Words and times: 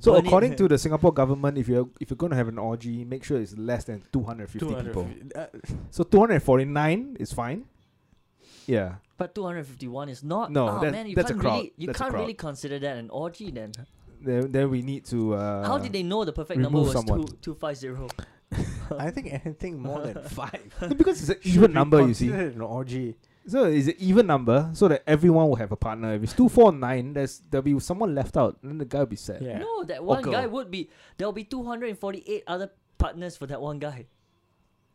So 0.00 0.12
Burn 0.12 0.24
it. 0.24 0.26
according 0.28 0.56
to 0.56 0.68
the 0.68 0.78
Singapore 0.78 1.12
government, 1.12 1.58
if 1.58 1.66
you're 1.66 1.88
if 2.00 2.10
you're 2.10 2.16
going 2.16 2.30
to 2.30 2.36
have 2.36 2.46
an 2.46 2.58
orgy, 2.58 3.04
make 3.04 3.24
sure 3.24 3.40
it's 3.40 3.56
less 3.58 3.82
than 3.84 4.02
250 4.12 4.74
people. 4.84 5.08
Uh, 5.34 5.46
So 5.90 6.04
249 6.04 7.16
is 7.18 7.32
fine. 7.32 7.64
Yeah. 8.66 8.96
But 9.16 9.34
251 9.34 10.08
is 10.08 10.22
not. 10.22 10.52
No, 10.52 10.68
oh, 10.68 10.80
that- 10.80 10.92
man, 10.92 11.06
you 11.08 11.16
that's 11.16 11.30
can't 11.30 11.40
crowd. 11.40 11.54
really, 11.56 11.72
you 11.76 11.86
That's 11.88 11.98
can't 11.98 12.14
really 12.14 12.34
consider 12.34 12.78
that 12.78 12.96
an 12.96 13.10
orgy 13.10 13.50
then. 13.50 13.72
Then, 14.20 14.52
then 14.52 14.70
we 14.70 14.82
need 14.82 15.04
to. 15.06 15.34
Uh, 15.34 15.66
How 15.66 15.78
did 15.78 15.92
they 15.92 16.02
know 16.04 16.24
the 16.24 16.32
perfect 16.32 16.60
number 16.60 16.78
was 16.78 16.92
someone. 16.92 17.26
two 17.26 17.36
two 17.42 17.54
five 17.54 17.76
zero? 17.76 18.06
I 18.98 19.10
think 19.10 19.32
anything 19.32 19.82
more 19.82 20.00
than 20.00 20.22
five. 20.40 20.62
Because 20.96 21.18
it's 21.22 21.30
an 21.30 21.38
even 21.42 21.72
number, 21.72 22.06
you 22.06 22.14
see. 22.14 22.30
An 22.30 22.60
orgy. 22.60 23.16
So 23.48 23.64
it's 23.64 23.88
an 23.88 23.94
even 23.98 24.26
number, 24.26 24.68
so 24.74 24.88
that 24.88 25.02
everyone 25.06 25.48
will 25.48 25.56
have 25.56 25.72
a 25.72 25.76
partner. 25.76 26.12
If 26.14 26.22
it's 26.22 26.34
two, 26.34 26.48
four, 26.50 26.70
nine, 26.70 27.14
there's 27.14 27.40
there'll 27.50 27.62
be 27.64 27.80
someone 27.80 28.14
left 28.14 28.36
out, 28.36 28.58
and 28.62 28.70
then 28.72 28.78
the 28.78 28.84
guy 28.84 28.98
will 29.00 29.06
be 29.06 29.16
sad. 29.16 29.40
Yeah. 29.40 29.58
No, 29.58 29.84
that 29.84 30.04
one 30.04 30.22
girl. 30.22 30.32
guy 30.34 30.46
would 30.46 30.70
be. 30.70 30.90
There 31.16 31.26
will 31.26 31.32
be 31.32 31.44
248 31.44 32.44
other 32.46 32.70
partners 32.98 33.36
for 33.38 33.46
that 33.46 33.60
one 33.60 33.78
guy. 33.78 34.04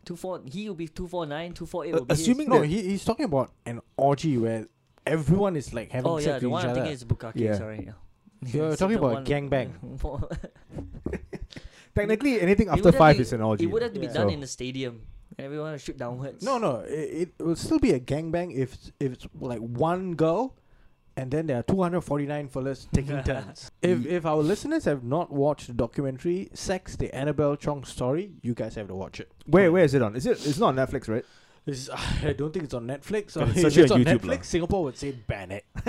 Two 0.06 0.16
four. 0.16 0.42
He 0.46 0.68
will 0.70 0.76
be 0.76 0.88
two 0.88 1.08
four 1.08 1.26
nine. 1.26 1.54
Two 1.54 1.66
four 1.66 1.84
eight. 1.86 1.94
Uh, 1.96 2.00
will 2.00 2.06
be 2.06 2.14
his. 2.14 2.22
assuming 2.22 2.50
No, 2.50 2.62
he, 2.62 2.82
he's 2.84 3.04
talking 3.04 3.26
about 3.26 3.52
an 3.66 3.82
orgy 3.98 4.38
where 4.38 4.68
everyone 5.08 5.56
is 5.56 5.74
like 5.74 5.92
having 5.92 6.12
Oh 6.12 6.20
sex 6.20 6.28
yeah, 6.28 6.34
with 6.34 6.42
the 6.42 6.48
each 6.48 6.52
one 6.52 6.64
I'm 6.66 6.70
other. 6.72 6.80
thinking 6.82 6.94
is 6.94 7.04
bukkake. 7.06 7.36
Yeah. 7.36 7.58
Sorry. 7.58 7.84
Yeah. 7.88 7.94
You're 8.54 8.70
It's 8.70 8.80
talking 8.80 9.00
the 9.00 9.04
about 9.08 9.26
gangbang. 9.26 9.72
Technically, 11.96 12.42
anything 12.42 12.70
after 12.70 12.92
five 12.92 13.16
to- 13.18 13.22
is 13.22 13.34
an 13.34 13.42
orgy. 13.42 13.64
It 13.64 13.68
would 13.68 13.82
have 13.82 13.94
to 13.94 14.00
be 14.00 14.08
Yeah. 14.08 14.14
done 14.14 14.30
So- 14.30 14.34
in 14.34 14.40
the 14.42 14.48
stadium. 14.48 15.02
Everyone 15.40 15.72
will 15.72 15.78
shoot 15.78 15.98
downwards. 15.98 16.44
No, 16.44 16.58
no, 16.58 16.80
it, 16.88 17.32
it 17.38 17.44
will 17.44 17.56
still 17.56 17.80
be 17.80 17.92
a 17.92 18.00
gangbang 18.00 18.56
if 18.56 18.76
if 19.00 19.14
it's 19.14 19.28
like 19.40 19.60
one 19.60 20.16
girl, 20.16 20.56
and 21.18 21.32
then 21.32 21.48
there 21.48 21.58
are 21.60 21.64
249 21.64 22.48
fellas 22.50 22.88
taking 22.94 23.22
turns. 23.30 23.72
If 23.82 24.06
if 24.06 24.26
our 24.26 24.38
listeners 24.38 24.86
have 24.86 25.04
not 25.04 25.32
watched 25.32 25.68
the 25.68 25.74
documentary 25.74 26.50
"Sex: 26.54 26.96
The 26.96 27.14
Annabelle 27.16 27.56
Chong 27.56 27.84
Story," 27.84 28.34
you 28.42 28.54
guys 28.54 28.76
have 28.76 28.88
to 28.90 28.96
watch 28.96 29.20
it. 29.20 29.32
Where 29.46 29.72
where 29.72 29.84
is 29.84 29.94
it 29.94 30.02
on? 30.02 30.16
Is 30.16 30.26
it? 30.26 30.46
It's 30.46 30.58
not 30.60 30.70
on 30.70 30.76
Netflix, 30.76 31.08
right? 31.08 31.26
It's, 31.66 31.90
I 32.24 32.34
don't 32.34 32.52
think 32.52 32.66
it's 32.66 32.74
on 32.74 32.86
Netflix. 32.88 33.38
Or 33.38 33.42
Can 33.42 33.50
if 33.52 33.62
search 33.62 33.78
it's 33.78 33.92
on 33.92 34.00
on 34.02 34.06
YouTube 34.06 34.20
Netflix, 34.20 34.38
lah. 34.38 34.42
Singapore 34.44 34.84
would 34.84 34.98
say 34.98 35.12
ban 35.12 35.52
it. 35.52 35.66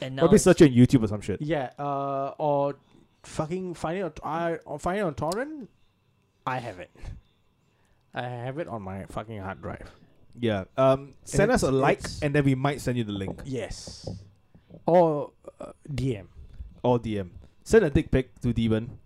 And 0.00 0.14
now 0.16 0.22
Probably 0.22 0.36
it's- 0.36 0.44
search 0.44 0.60
it 0.62 0.70
on 0.70 0.76
YouTube 0.76 1.02
or 1.02 1.08
some 1.08 1.20
shit. 1.20 1.42
Yeah, 1.42 1.70
uh, 1.78 2.34
or 2.38 2.76
fucking 3.24 3.74
find 3.74 3.98
it 3.98 4.02
on 4.02 4.12
I 4.22 4.54
or 4.64 4.78
find 4.78 4.98
it 4.98 5.02
on 5.02 5.14
torrent. 5.14 5.68
I 6.46 6.58
have 6.58 6.78
it. 6.78 6.90
I 8.16 8.24
have 8.48 8.56
it 8.58 8.66
on 8.66 8.80
my 8.82 9.04
fucking 9.12 9.38
hard 9.38 9.60
drive. 9.60 9.90
Yeah. 10.40 10.64
Um. 10.76 11.12
Send 11.24 11.52
us 11.52 11.62
a 11.62 11.68
it's- 11.68 11.80
like, 11.80 11.98
it's- 12.00 12.20
and 12.24 12.34
then 12.34 12.44
we 12.44 12.54
might 12.56 12.80
send 12.80 12.96
you 12.98 13.04
the 13.04 13.12
link 13.12 13.40
Yes. 13.44 14.08
Or 14.86 15.32
uh, 15.60 15.72
DM. 15.88 16.26
or 16.82 16.98
DM. 16.98 17.30
Send 17.62 17.84
a 17.84 17.90
dick 17.90 18.10
pic 18.10 18.32
to 18.40 18.52
Demon, 18.52 18.98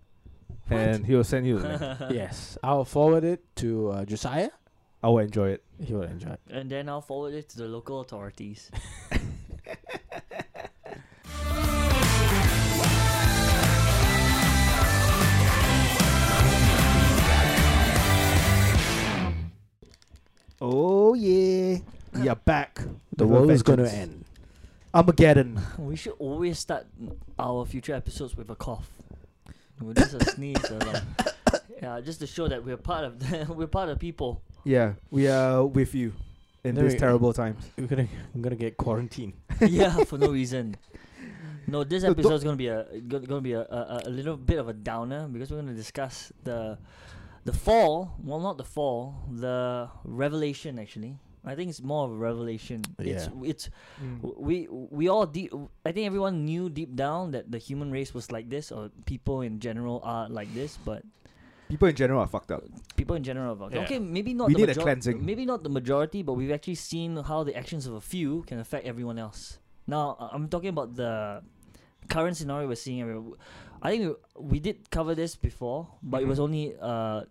and 0.69 1.05
he 1.05 1.15
will 1.15 1.23
send 1.27 1.45
you 1.47 1.59
the 1.59 1.67
link. 1.67 1.81
yes, 2.15 2.57
I'll 2.63 2.85
forward 2.85 3.23
it 3.23 3.43
to 3.57 3.89
uh, 3.89 4.05
Josiah. 4.05 4.49
I 5.03 5.07
will 5.09 5.19
enjoy 5.19 5.49
it. 5.57 5.63
He 5.81 5.93
will 5.93 6.03
enjoy. 6.05 6.37
it. 6.37 6.39
and 6.49 6.69
then 6.69 6.87
I'll 6.87 7.01
forward 7.01 7.33
it 7.33 7.49
to 7.49 7.57
the 7.57 7.67
local 7.67 8.01
authorities. 8.01 8.69
Oh 20.61 21.13
yeah, 21.15 21.77
we 22.13 22.29
are 22.29 22.35
back. 22.35 22.81
The 23.15 23.25
world 23.25 23.49
is 23.49 23.63
going 23.63 23.77
to 23.79 23.85
vengeance. 23.85 24.01
end. 24.13 24.25
Armageddon. 24.93 25.59
we 25.77 25.95
should 25.95 26.13
always 26.19 26.59
start 26.59 26.85
our 27.39 27.65
future 27.65 27.93
episodes 27.95 28.35
with 28.35 28.49
a 28.49 28.55
cough. 28.55 28.89
With 29.81 29.97
just 29.97 30.13
a 30.13 30.23
sneeze 30.35 30.63
or 30.69 30.77
like, 30.79 31.01
yeah, 31.81 31.99
just 32.01 32.19
to 32.19 32.27
show 32.27 32.47
that 32.47 32.63
we're 32.63 32.77
part 32.77 33.05
of 33.05 33.19
the, 33.19 33.51
we're 33.57 33.67
part 33.67 33.89
of 33.89 33.97
people. 33.99 34.41
Yeah, 34.63 34.93
we 35.09 35.27
are 35.27 35.65
with 35.65 35.95
you 35.95 36.13
in 36.63 36.75
There 36.75 36.83
these 36.83 36.93
we- 36.93 36.99
terrible 36.99 37.33
times. 37.33 37.63
We're 37.77 37.87
gonna, 37.87 38.07
I'm 38.35 38.41
gonna 38.43 38.55
get 38.55 38.77
quarantined. 38.77 39.33
yeah, 39.61 40.03
for 40.03 40.19
no 40.19 40.27
reason. 40.27 40.75
No, 41.65 41.83
this 41.83 42.03
So 42.03 42.09
don't- 42.09 42.19
episode 42.19 42.35
is 42.35 42.43
gonna 42.43 42.57
be 42.57 42.67
a 42.67 42.83
gonna 43.07 43.25
gonna 43.25 43.41
be 43.41 43.53
a, 43.53 43.61
a, 43.61 44.01
a 44.05 44.09
little 44.09 44.37
bit 44.37 44.59
of 44.59 44.67
a 44.67 44.73
downer 44.73 45.27
because 45.27 45.49
we're 45.49 45.61
gonna 45.61 45.73
discuss 45.73 46.31
the 46.43 46.77
the 47.45 47.53
fall. 47.53 48.15
Well, 48.23 48.39
not 48.39 48.57
the 48.57 48.63
fall, 48.63 49.15
the 49.31 49.89
revelation. 50.03 50.77
Actually, 50.79 51.17
I 51.45 51.55
think 51.55 51.69
it's 51.69 51.81
more 51.81 52.05
of 52.05 52.11
a 52.11 52.15
revelation. 52.17 52.81
It's 52.99 53.27
Yeah. 53.27 53.49
it's 53.49 53.69
mm. 54.01 54.21
w- 54.21 54.37
we 54.39 54.55
we 54.69 55.07
all 55.09 55.25
deep. 55.25 55.51
I 55.85 55.91
think 55.91 56.05
everyone 56.05 56.45
knew 56.45 56.69
deep 56.69 56.95
down 56.95 57.31
that 57.31 57.51
the 57.51 57.57
human 57.57 57.91
race 57.91 58.13
was 58.13 58.31
like 58.31 58.49
this, 58.49 58.71
or 58.71 58.89
people 59.05 59.41
in 59.41 59.59
general 59.59 60.01
are 60.03 60.29
like 60.29 60.53
this. 60.53 60.77
But 60.77 61.03
People 61.69 61.87
in 61.87 61.95
general 61.95 62.19
are 62.19 62.27
fucked 62.27 62.51
up. 62.51 62.63
people 62.97 63.15
in 63.15 63.23
general 63.23 63.55
are 63.63 63.71
Yeah. 63.71 63.83
okay. 63.87 63.97
Maybe 63.99 64.33
not. 64.33 64.47
We 64.49 64.53
the 64.55 64.67
need 64.67 64.69
a 64.69 64.75
cleansing. 64.75 65.23
Maybe 65.25 65.45
not 65.45 65.63
the 65.63 65.69
majority, 65.69 66.21
but 66.21 66.33
we've 66.33 66.51
actually 66.51 66.75
seen 66.75 67.15
how 67.15 67.43
the 67.47 67.55
actions 67.55 67.87
of 67.87 67.93
a 67.95 68.01
few 68.01 68.43
can 68.43 68.59
affect 68.59 68.85
everyone 68.85 69.17
else. 69.17 69.57
Now 69.87 70.15
I'm 70.19 70.47
talking 70.49 70.69
about 70.69 70.95
the 70.95 71.41
current 72.09 72.35
scenario 72.37 72.67
we're 72.67 72.75
seeing. 72.75 73.01
everywhere. 73.01 73.37
I 73.81 73.91
think 73.91 74.15
we, 74.37 74.43
we 74.43 74.59
did 74.59 74.89
cover 74.89 75.15
this 75.15 75.35
before, 75.35 75.87
but 76.03 76.21
it 76.21 76.27
was 76.27 76.39
Mhm. 76.39 76.43
only 76.43 76.75
uh, 76.79 77.23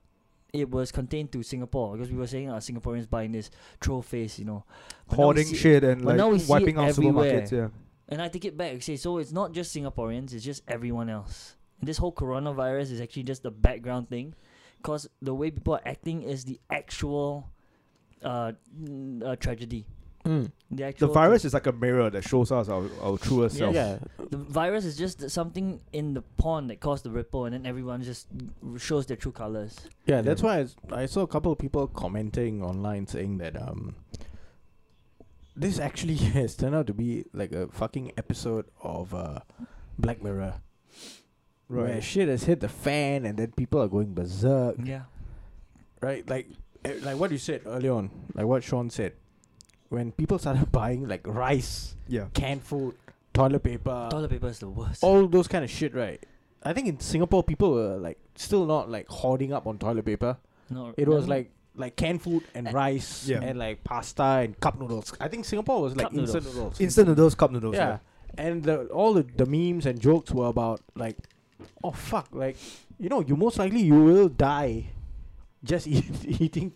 it 0.53 0.71
was 0.71 0.91
contained 0.91 1.31
to 1.33 1.43
Singapore 1.43 1.97
because 1.97 2.11
we 2.11 2.19
were 2.19 2.27
saying 2.27 2.51
uh, 2.51 2.57
Singaporeans 2.57 3.09
buying 3.09 3.33
this 3.33 3.51
troll 3.79 4.03
face, 4.03 4.39
you 4.39 4.45
know, 4.45 4.65
But 5.09 5.17
Hoarding 5.17 5.53
shit 5.55 5.85
and 5.85 6.05
like 6.05 6.19
wiping 6.49 6.77
out 6.77 6.89
everywhere. 6.89 7.43
supermarkets. 7.43 7.53
Yeah. 7.53 7.69
And 8.09 8.21
I 8.21 8.29
take 8.29 8.45
it 8.45 8.57
back. 8.57 8.83
Say 8.83 8.97
so 8.97 9.19
it's 9.19 9.33
not 9.33 9.53
just 9.53 9.75
Singaporeans; 9.75 10.33
it's 10.35 10.45
just 10.45 10.63
everyone 10.67 11.09
else. 11.09 11.55
And 11.79 11.89
this 11.89 11.99
whole 11.99 12.13
coronavirus 12.13 12.91
is 12.93 13.01
actually 13.01 13.23
just 13.23 13.43
the 13.45 13.53
background 13.53 14.09
thing, 14.09 14.35
because 14.79 15.09
the 15.23 15.35
way 15.35 15.51
people 15.51 15.75
are 15.75 15.83
acting 15.87 16.23
is 16.23 16.45
the 16.45 16.59
actual 16.69 17.49
uh, 18.25 18.53
uh 19.25 19.37
tragedy. 19.37 19.87
Mm. 20.25 20.51
The 20.71 20.95
The 20.99 21.07
virus 21.09 21.45
is 21.47 21.55
like 21.55 21.67
a 21.67 21.73
mirror 21.73 22.11
that 22.11 22.23
shows 22.25 22.53
us 22.53 22.69
our, 22.69 22.85
our 23.03 23.17
truer 23.19 23.49
self. 23.49 23.75
Yeah, 23.75 23.99
The 24.31 24.37
virus 24.37 24.85
is 24.85 24.97
just 24.97 25.31
something 25.31 25.81
in 25.93 26.13
the 26.15 26.21
pond 26.23 26.69
that 26.71 26.79
caused 26.81 27.05
the 27.05 27.11
ripple, 27.11 27.47
and 27.47 27.55
then 27.55 27.65
everyone 27.67 28.03
just 28.03 28.27
shows 28.77 29.07
their 29.07 29.17
true 29.17 29.33
colors. 29.33 29.77
yeah. 30.07 30.21
That's 30.21 30.43
Yeah. 30.43 30.67
why 30.91 31.03
I 31.03 31.07
saw 31.07 31.23
a 31.23 31.27
couple 31.27 31.51
of 31.53 31.59
people 31.59 31.87
commenting 31.89 32.63
online 32.63 33.07
saying 33.07 33.39
that 33.39 33.61
um, 33.61 33.97
this 35.57 35.79
actually 35.79 36.15
has 36.37 36.55
turned 36.55 36.75
out 36.75 36.87
to 36.89 36.95
be 36.95 37.25
like 37.33 37.53
a 37.53 37.69
fucking 37.69 38.13
episode 38.17 38.67
of 38.83 39.15
uh, 39.15 39.41
Black 39.99 40.23
Mirror. 40.23 40.55
Where 41.69 41.85
Right. 41.85 42.03
shit 42.03 42.29
has 42.29 42.45
hit 42.45 42.61
the 42.61 42.69
fan, 42.69 43.25
and 43.25 43.39
then 43.39 43.53
people 43.53 43.81
are 43.81 43.89
going 43.89 44.13
berserk. 44.13 44.77
Yeah. 44.85 45.03
right? 46.01 46.29
Like, 46.29 46.49
eh, 46.85 46.95
like 47.03 47.17
what 47.17 47.31
you 47.31 47.39
said 47.39 47.63
earlier 47.65 47.93
on, 47.93 48.11
like 48.35 48.47
what 48.47 48.65
Sean 48.65 48.91
said, 48.91 49.13
when 49.91 50.11
people 50.13 50.39
started 50.39 50.73
buying 50.81 51.07
like 51.07 51.27
rice, 51.27 51.95
Yeah. 52.09 52.27
canned 52.33 52.63
food, 52.65 52.95
toilet 53.35 53.63
paper, 53.63 54.09
Toilet 54.11 54.31
paper 54.31 54.49
is 54.49 54.59
the 54.61 54.69
worst. 54.71 55.05
all 55.05 55.27
those 55.29 55.47
kind 55.47 55.63
of 55.65 55.71
shit, 55.71 55.95
right? 55.95 56.25
I 56.63 56.73
think 56.73 56.89
in 56.89 56.99
Singapore, 57.01 57.43
people 57.43 57.73
were 57.75 57.97
like 57.97 58.19
still 58.35 58.67
not 58.67 58.91
like 58.91 59.09
hoarding 59.09 59.53
up 59.53 59.67
on 59.67 59.79
toilet 59.79 60.05
paper. 60.05 60.37
no, 60.71 60.95
It 60.97 61.07
was 61.09 61.27
no. 61.27 61.35
like 61.37 61.51
like 61.77 61.95
canned 61.97 62.21
food 62.21 62.43
and 62.55 62.67
And- 62.67 62.75
rice 62.75 63.29
Yeah. 63.29 63.41
and 63.43 63.59
like 63.59 63.85
pasta 63.85 64.23
and 64.45 64.59
cup 64.59 64.79
noodles. 64.79 65.13
I 65.21 65.29
think 65.29 65.45
Singapore 65.45 65.81
was 65.83 65.95
like 65.97 66.07
Cup 66.07 66.15
instant 66.15 66.45
noodles. 66.45 66.57
noodles. 66.57 66.81
Instant 66.81 67.09
noodles, 67.09 67.35
cup 67.37 67.51
noodles. 67.53 67.77
yeah. 67.77 67.99
And 68.37 68.63
the, 68.63 68.87
all 68.89 69.15
the, 69.15 69.23
the 69.23 69.47
memes 69.47 69.87
and 69.87 70.01
jokes 70.01 70.31
were 70.33 70.47
about 70.47 70.81
like, 70.95 71.17
oh 71.83 71.91
fuck, 71.93 72.29
like 72.33 72.57
you 72.99 73.09
know, 73.09 73.21
you 73.21 73.37
most 73.37 73.59
likely 73.59 73.81
you 73.81 73.95
will 74.05 74.29
die 74.29 74.87
just 75.65 75.87
eat, 75.95 76.05
eating 76.41 76.73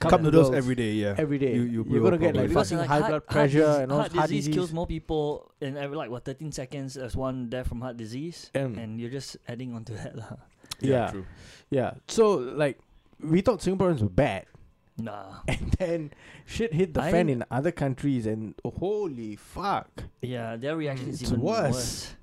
Cup, 0.00 0.22
those 0.22 0.52
every 0.52 0.74
day. 0.74 0.92
Yeah. 0.92 1.14
every 1.16 1.38
day. 1.38 1.54
You, 1.54 1.62
you 1.62 1.86
you're 1.88 2.02
gonna 2.02 2.18
get 2.18 2.34
like 2.36 2.50
probably 2.50 2.54
fucking 2.54 2.78
like 2.78 2.88
high 2.88 2.98
heart- 2.98 3.10
blood 3.10 3.22
heart 3.22 3.26
pressure 3.28 3.58
dis- 3.66 3.76
and 3.78 3.92
all 3.92 3.98
heart 4.00 4.12
heart 4.12 4.28
disease, 4.28 4.44
disease. 4.46 4.54
kills 4.54 4.72
more 4.72 4.86
people 4.86 5.52
in 5.60 5.76
every 5.76 5.96
like 5.96 6.10
what 6.10 6.24
13 6.24 6.52
seconds 6.52 6.96
as 6.96 7.16
one 7.16 7.48
death 7.48 7.68
from 7.68 7.80
heart 7.80 7.96
disease, 7.96 8.50
Mm. 8.54 8.76
and 8.78 9.00
you're 9.00 9.10
just 9.10 9.36
adding 9.48 9.74
on 9.74 9.84
to 9.84 9.92
that 9.94 10.16
lah. 10.16 10.36
Yeah. 10.80 11.10
True. 11.10 11.24
Yeah. 11.70 11.94
So 12.08 12.34
like 12.36 12.78
we 13.20 13.40
thought 13.40 13.60
Singaporeans 13.60 14.02
were 14.02 14.08
bad, 14.12 14.44
Nah. 14.98 15.40
and 15.48 15.72
then 15.78 16.10
shit 16.44 16.72
hit 16.72 16.92
the 16.94 17.02
I 17.02 17.10
fan 17.10 17.28
in 17.28 17.44
other 17.50 17.72
countries, 17.72 18.26
and 18.26 18.54
holy 18.64 19.36
fuck. 19.36 20.04
Yeah, 20.20 20.56
their 20.56 20.76
reaction 20.76 21.08
is 21.08 21.22
it's 21.22 21.30
even 21.32 21.40
worse. 21.42 21.72
worse. 21.74 22.14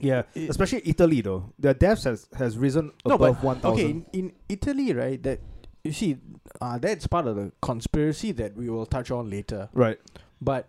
Yeah. 0.00 0.22
It- 0.34 0.48
Especially 0.48 0.80
Italy 0.86 1.20
though. 1.20 1.52
Their 1.58 1.74
deaths 1.74 2.04
has, 2.04 2.26
has 2.36 2.56
risen 2.56 2.92
No, 3.04 3.16
above 3.16 3.36
but 3.36 3.44
one 3.44 3.60
thousand. 3.60 3.80
okay, 3.84 3.90
in, 3.90 4.06
in 4.12 4.32
Italy, 4.48 4.94
right? 4.94 5.22
That 5.22 5.40
you 5.84 5.92
see, 5.92 6.18
uh, 6.60 6.78
that's 6.78 7.06
part 7.06 7.26
of 7.26 7.36
the 7.36 7.52
conspiracy 7.62 8.32
that 8.32 8.56
we 8.56 8.68
will 8.68 8.86
touch 8.86 9.10
on 9.10 9.30
later. 9.30 9.68
Right. 9.72 9.98
But 10.40 10.68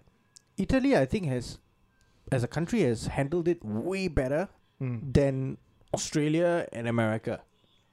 Italy, 0.57 0.95
I 0.97 1.05
think, 1.05 1.25
has 1.27 1.59
as 2.31 2.43
a 2.43 2.47
country 2.47 2.81
has 2.81 3.07
handled 3.07 3.47
it 3.47 3.63
way 3.63 4.07
better 4.07 4.49
Mm. 4.81 5.13
than 5.13 5.57
Australia 5.93 6.67
and 6.73 6.87
America. 6.87 7.41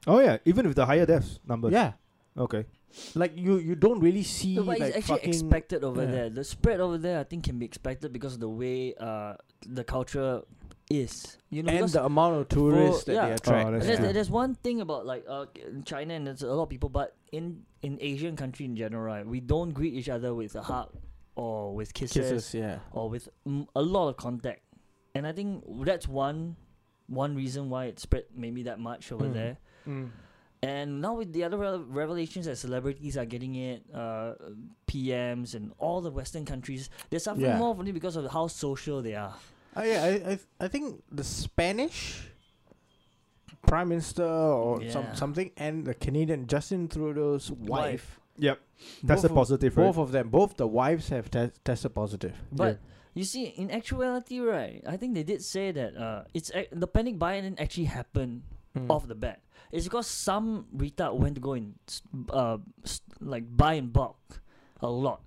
Oh 0.06 0.20
yeah. 0.20 0.38
Even 0.46 0.66
with 0.66 0.76
the 0.76 0.86
higher 0.86 1.04
deaths 1.04 1.38
numbers. 1.46 1.72
Yeah. 1.72 1.92
Okay. 2.36 2.64
Like 3.14 3.36
you, 3.36 3.58
you 3.58 3.74
don't 3.74 4.00
really 4.00 4.22
see 4.22 4.54
No, 4.56 4.62
but 4.62 4.78
like 4.80 4.94
it's 4.94 5.10
actually 5.10 5.28
expected 5.28 5.84
over 5.84 6.04
yeah. 6.04 6.10
there. 6.10 6.30
The 6.30 6.44
spread 6.44 6.80
over 6.80 6.96
there, 6.96 7.20
I 7.20 7.24
think, 7.24 7.44
can 7.44 7.58
be 7.58 7.66
expected 7.66 8.12
because 8.12 8.34
of 8.34 8.40
the 8.40 8.48
way 8.48 8.94
uh 8.98 9.34
the 9.66 9.84
culture 9.84 10.40
is. 10.90 11.36
You 11.50 11.62
know, 11.62 11.72
and 11.72 11.88
the 11.88 12.04
amount 12.04 12.36
of 12.40 12.48
tourists 12.48 13.04
that 13.04 13.14
yeah. 13.14 13.26
they 13.28 13.32
attract. 13.34 13.68
Oh, 13.68 13.78
there's, 13.78 13.98
true. 13.98 14.12
there's 14.12 14.30
one 14.30 14.54
thing 14.54 14.80
about 14.80 15.06
like 15.06 15.24
uh, 15.28 15.46
China 15.84 16.14
and 16.14 16.26
there's 16.26 16.42
a 16.42 16.52
lot 16.52 16.64
of 16.64 16.68
people, 16.68 16.88
but 16.88 17.16
in 17.32 17.62
in 17.82 17.98
Asian 18.00 18.36
country 18.36 18.66
in 18.66 18.76
general, 18.76 19.02
right, 19.02 19.26
we 19.26 19.40
don't 19.40 19.70
greet 19.70 19.94
each 19.94 20.08
other 20.08 20.34
with 20.34 20.54
a 20.56 20.62
hug 20.62 20.90
or 21.36 21.74
with 21.74 21.94
kisses, 21.94 22.30
Kisses, 22.30 22.54
yeah. 22.54 22.78
or 22.92 23.08
with 23.08 23.28
mm, 23.46 23.66
a 23.76 23.80
lot 23.82 24.08
of 24.08 24.16
contact, 24.16 24.60
and 25.14 25.26
I 25.26 25.32
think 25.32 25.64
that's 25.84 26.08
one 26.08 26.56
one 27.06 27.34
reason 27.36 27.70
why 27.70 27.86
it 27.86 27.98
spread 27.98 28.24
maybe 28.34 28.64
that 28.64 28.78
much 28.78 29.10
over 29.12 29.24
Mm. 29.26 29.32
there. 29.32 29.58
Mm. 29.86 30.10
And 30.60 31.00
now 31.00 31.14
with 31.14 31.32
the 31.32 31.44
other 31.44 31.56
re- 31.56 31.78
revelations 31.86 32.46
that 32.46 32.56
celebrities 32.56 33.16
are 33.16 33.24
getting 33.24 33.54
it, 33.54 33.84
uh, 33.94 34.34
PMs 34.88 35.54
and 35.54 35.72
all 35.78 36.00
the 36.00 36.10
Western 36.10 36.44
countries, 36.44 36.90
they're 37.08 37.20
suffering 37.20 37.46
Yeah. 37.46 37.58
more 37.58 37.74
from 37.76 37.86
it 37.86 37.92
because 37.92 38.16
of 38.16 38.30
how 38.30 38.48
social 38.48 39.00
they 39.00 39.14
are. 39.14 39.34
Uh, 39.76 39.82
yeah, 39.82 40.04
I, 40.04 40.30
I 40.32 40.38
I 40.64 40.68
think 40.68 41.02
the 41.12 41.24
Spanish 41.24 42.26
prime 43.66 43.88
minister 43.90 44.24
or 44.24 44.80
some 44.90 45.06
something 45.14 45.50
and 45.56 45.84
the 45.86 45.94
Canadian 45.94 46.46
Justin 46.46 46.88
Trudeau's 46.88 47.50
wife. 47.50 48.20
Yep. 48.38 48.60
That's 49.02 49.22
both 49.22 49.30
a 49.30 49.32
of- 49.32 49.36
positive, 49.36 49.76
right? 49.76 49.84
Both 49.86 49.98
of 49.98 50.12
them, 50.12 50.28
both 50.30 50.56
the 50.56 50.66
wives 50.66 51.08
have 51.10 51.30
te- 51.30 51.50
tested 51.64 51.94
positive. 51.94 52.34
But 52.52 52.78
you 53.14 53.24
see, 53.24 53.46
in 53.46 53.70
actuality, 53.70 54.38
right, 54.38 54.82
I 54.86 54.96
think 54.96 55.14
they 55.14 55.24
did 55.24 55.42
say 55.42 55.72
that 55.72 55.96
uh, 55.96 56.22
it's 56.34 56.50
ac- 56.54 56.68
the 56.72 56.86
panic 56.86 57.18
buy 57.18 57.40
didn't 57.40 57.60
actually 57.60 57.86
happen 57.90 58.42
Mm. 58.76 58.90
off 58.92 59.08
the 59.08 59.14
bat. 59.16 59.40
It's 59.72 59.84
because 59.88 60.06
some 60.06 60.66
retard 60.76 61.16
went 61.16 61.34
to 61.36 61.40
go 61.40 61.54
and 61.54 61.74
uh, 62.28 62.58
s- 62.84 63.00
like 63.18 63.44
buy 63.56 63.74
in 63.80 63.88
bulk 63.88 64.42
a 64.82 64.86
lot, 64.86 65.22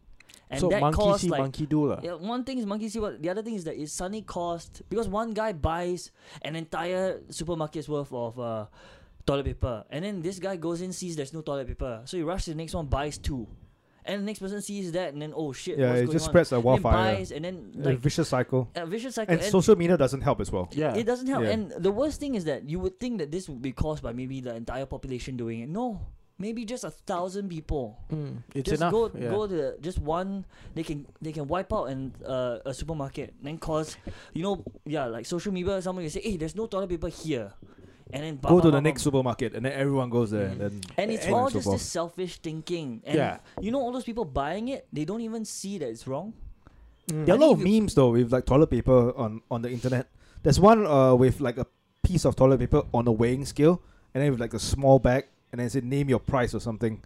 and 0.50 0.60
so 0.60 0.68
that 0.70 0.82
monkey 0.82 0.98
caused 0.98 1.22
see, 1.22 1.30
like 1.30 1.40
monkey 1.42 1.66
do 1.66 1.88
lah. 1.88 2.00
Yeah, 2.04 2.14
one 2.16 2.44
thing 2.44 2.58
is 2.58 2.66
monkey 2.66 2.90
see 2.90 3.00
what 3.00 3.22
the 3.22 3.30
other 3.30 3.42
thing 3.42 3.56
is 3.56 3.64
that 3.64 3.76
it 3.80 3.90
suddenly 3.90 4.22
cost 4.22 4.82
because 4.90 5.08
one 5.08 5.32
guy 5.34 5.54
buys 5.54 6.12
an 6.42 6.56
entire 6.56 7.20
supermarket's 7.30 7.88
worth 7.88 8.12
of 8.12 8.40
uh, 8.40 8.66
toilet 9.26 9.46
paper, 9.46 9.86
and 9.90 10.04
then 10.04 10.22
this 10.22 10.40
guy 10.40 10.56
goes 10.58 10.82
in 10.82 10.92
sees 10.94 11.16
there's 11.16 11.34
no 11.34 11.42
toilet 11.42 11.68
paper, 11.68 12.02
so 12.06 12.18
he 12.18 12.24
rushes 12.24 12.46
to 12.46 12.52
the 12.52 12.58
next 12.58 12.74
one 12.76 12.88
buys 12.88 13.18
two, 13.18 13.48
and 14.04 14.22
the 14.22 14.26
next 14.26 14.40
person 14.40 14.62
sees 14.62 14.92
that 14.92 15.14
and 15.14 15.22
then 15.22 15.32
oh 15.36 15.54
shit, 15.54 15.78
yeah, 15.78 15.90
what's 15.90 16.02
it 16.02 16.06
going 16.06 16.14
just 16.18 16.26
on? 16.28 16.32
spreads 16.32 16.52
like 16.52 16.58
And 16.58 16.66
wildfire. 16.66 17.16
buys 17.16 17.32
and 17.32 17.46
then 17.46 17.72
A 17.80 17.90
like 17.90 18.00
vicious 18.00 18.28
cycle. 18.28 18.68
a 18.76 18.86
vicious 18.86 19.16
cycle. 19.16 19.34
And 19.34 19.44
social 19.44 19.76
media 19.78 19.96
doesn't 19.96 20.22
help 20.22 20.42
as 20.42 20.52
well. 20.52 20.68
Yeah. 20.74 20.96
it 20.96 21.06
doesn't 21.06 21.28
help. 21.28 21.44
Yeah. 21.44 21.52
And 21.52 21.72
the 21.78 21.92
worst 21.92 22.20
thing 22.20 22.34
is 22.36 22.46
that 22.46 22.68
you 22.68 22.80
would 22.80 23.00
think 23.00 23.20
that 23.20 23.32
this 23.32 23.48
would 23.48 23.62
be 23.62 23.72
caused 23.72 24.02
by 24.04 24.12
maybe 24.12 24.42
the 24.42 24.56
entire 24.56 24.86
population 24.88 25.38
doing 25.38 25.62
it. 25.62 25.70
No, 25.70 26.02
maybe 26.42 26.66
just 26.66 26.84
a 26.84 26.90
thousand 26.90 27.46
people 27.50 27.86
Mm. 28.10 28.42
It's 28.58 28.70
just 28.70 28.82
enough. 28.82 28.92
go 28.92 29.02
yeah. 29.14 29.30
go 29.30 29.46
to 29.48 29.78
just 29.80 30.00
one 30.02 30.44
they 30.76 30.82
can 30.84 31.06
they 31.22 31.32
can 31.32 31.46
wipe 31.48 31.70
out 31.72 31.86
and 31.94 32.12
uh, 32.26 32.58
a 32.66 32.74
supermarket 32.74 33.34
then 33.46 33.58
cause 33.62 33.96
you 34.34 34.42
know 34.42 34.66
yeah 34.86 35.06
like 35.06 35.26
social 35.30 35.54
media 35.54 35.78
someone 35.86 36.04
will 36.04 36.10
say 36.12 36.22
hey 36.26 36.36
there's 36.42 36.56
no 36.58 36.66
toilet 36.66 36.90
paper 36.90 37.08
here 37.10 37.54
and 38.14 38.24
then 38.28 38.36
Go 38.44 38.60
to 38.60 38.72
the 38.72 38.82
next 38.84 39.04
supermarket 39.08 39.56
and 39.56 39.64
then 39.64 39.72
everyone 39.72 40.10
goes 40.10 40.32
there 40.36 40.50
Mm. 40.50 40.52
and 40.52 40.60
then 40.62 40.74
and 40.98 41.08
it's 41.16 41.26
so 41.30 41.34
all 41.36 41.48
and 41.48 41.54
so 41.54 41.58
just 41.60 41.66
forth. 41.70 41.80
this 41.80 41.88
selfish 41.88 42.34
thinking 42.44 43.00
and 43.08 43.16
Yeah. 43.16 43.38
you 43.64 43.72
know 43.72 43.80
all 43.80 43.94
those 43.96 44.04
people 44.04 44.26
buying 44.26 44.68
it 44.68 44.84
they 44.92 45.06
don't 45.06 45.22
even 45.24 45.46
see 45.46 45.78
that 45.80 45.88
it's 45.94 46.08
wrong 46.10 46.34
Mm. 47.10 47.26
There 47.26 47.34
are 47.34 47.40
a 47.40 47.42
lot 47.42 47.52
of 47.58 47.60
memes 47.60 47.96
though 47.98 48.12
with 48.14 48.32
like 48.32 48.46
toilet 48.46 48.70
paper 48.70 49.12
on 49.18 49.42
on 49.50 49.64
the 49.66 49.72
internet. 49.74 50.06
There's 50.46 50.60
one 50.62 50.86
uh 50.86 51.16
with 51.18 51.42
like 51.42 51.58
a 51.58 51.66
piece 52.06 52.26
of 52.30 52.36
toilet 52.38 52.60
paper 52.62 52.84
on 52.94 53.08
a 53.10 53.12
weighing 53.12 53.44
scale, 53.44 53.82
and 54.14 54.22
then 54.22 54.30
with 54.32 54.40
like 54.40 54.54
a 54.54 54.60
small 54.62 55.00
bag, 55.02 55.26
and 55.52 55.60
then 55.60 55.68
it 55.68 55.72
said 55.72 55.84
name 55.84 56.10
your 56.10 56.20
price 56.20 56.54
or 56.54 56.60
something, 56.60 57.02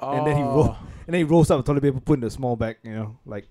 and 0.00 0.26
then 0.26 0.36
he 0.36 0.42
Oh, 0.42 0.54
roll- 0.56 0.76
and 1.06 1.12
then 1.14 1.20
he 1.20 1.24
rolls 1.24 1.50
up 1.50 1.58
the 1.58 1.66
toilet 1.66 1.82
paper, 1.82 2.00
put 2.00 2.18
in 2.18 2.24
a 2.24 2.30
small 2.30 2.56
bag, 2.56 2.76
you 2.82 2.94
know, 2.94 3.16
like 3.26 3.46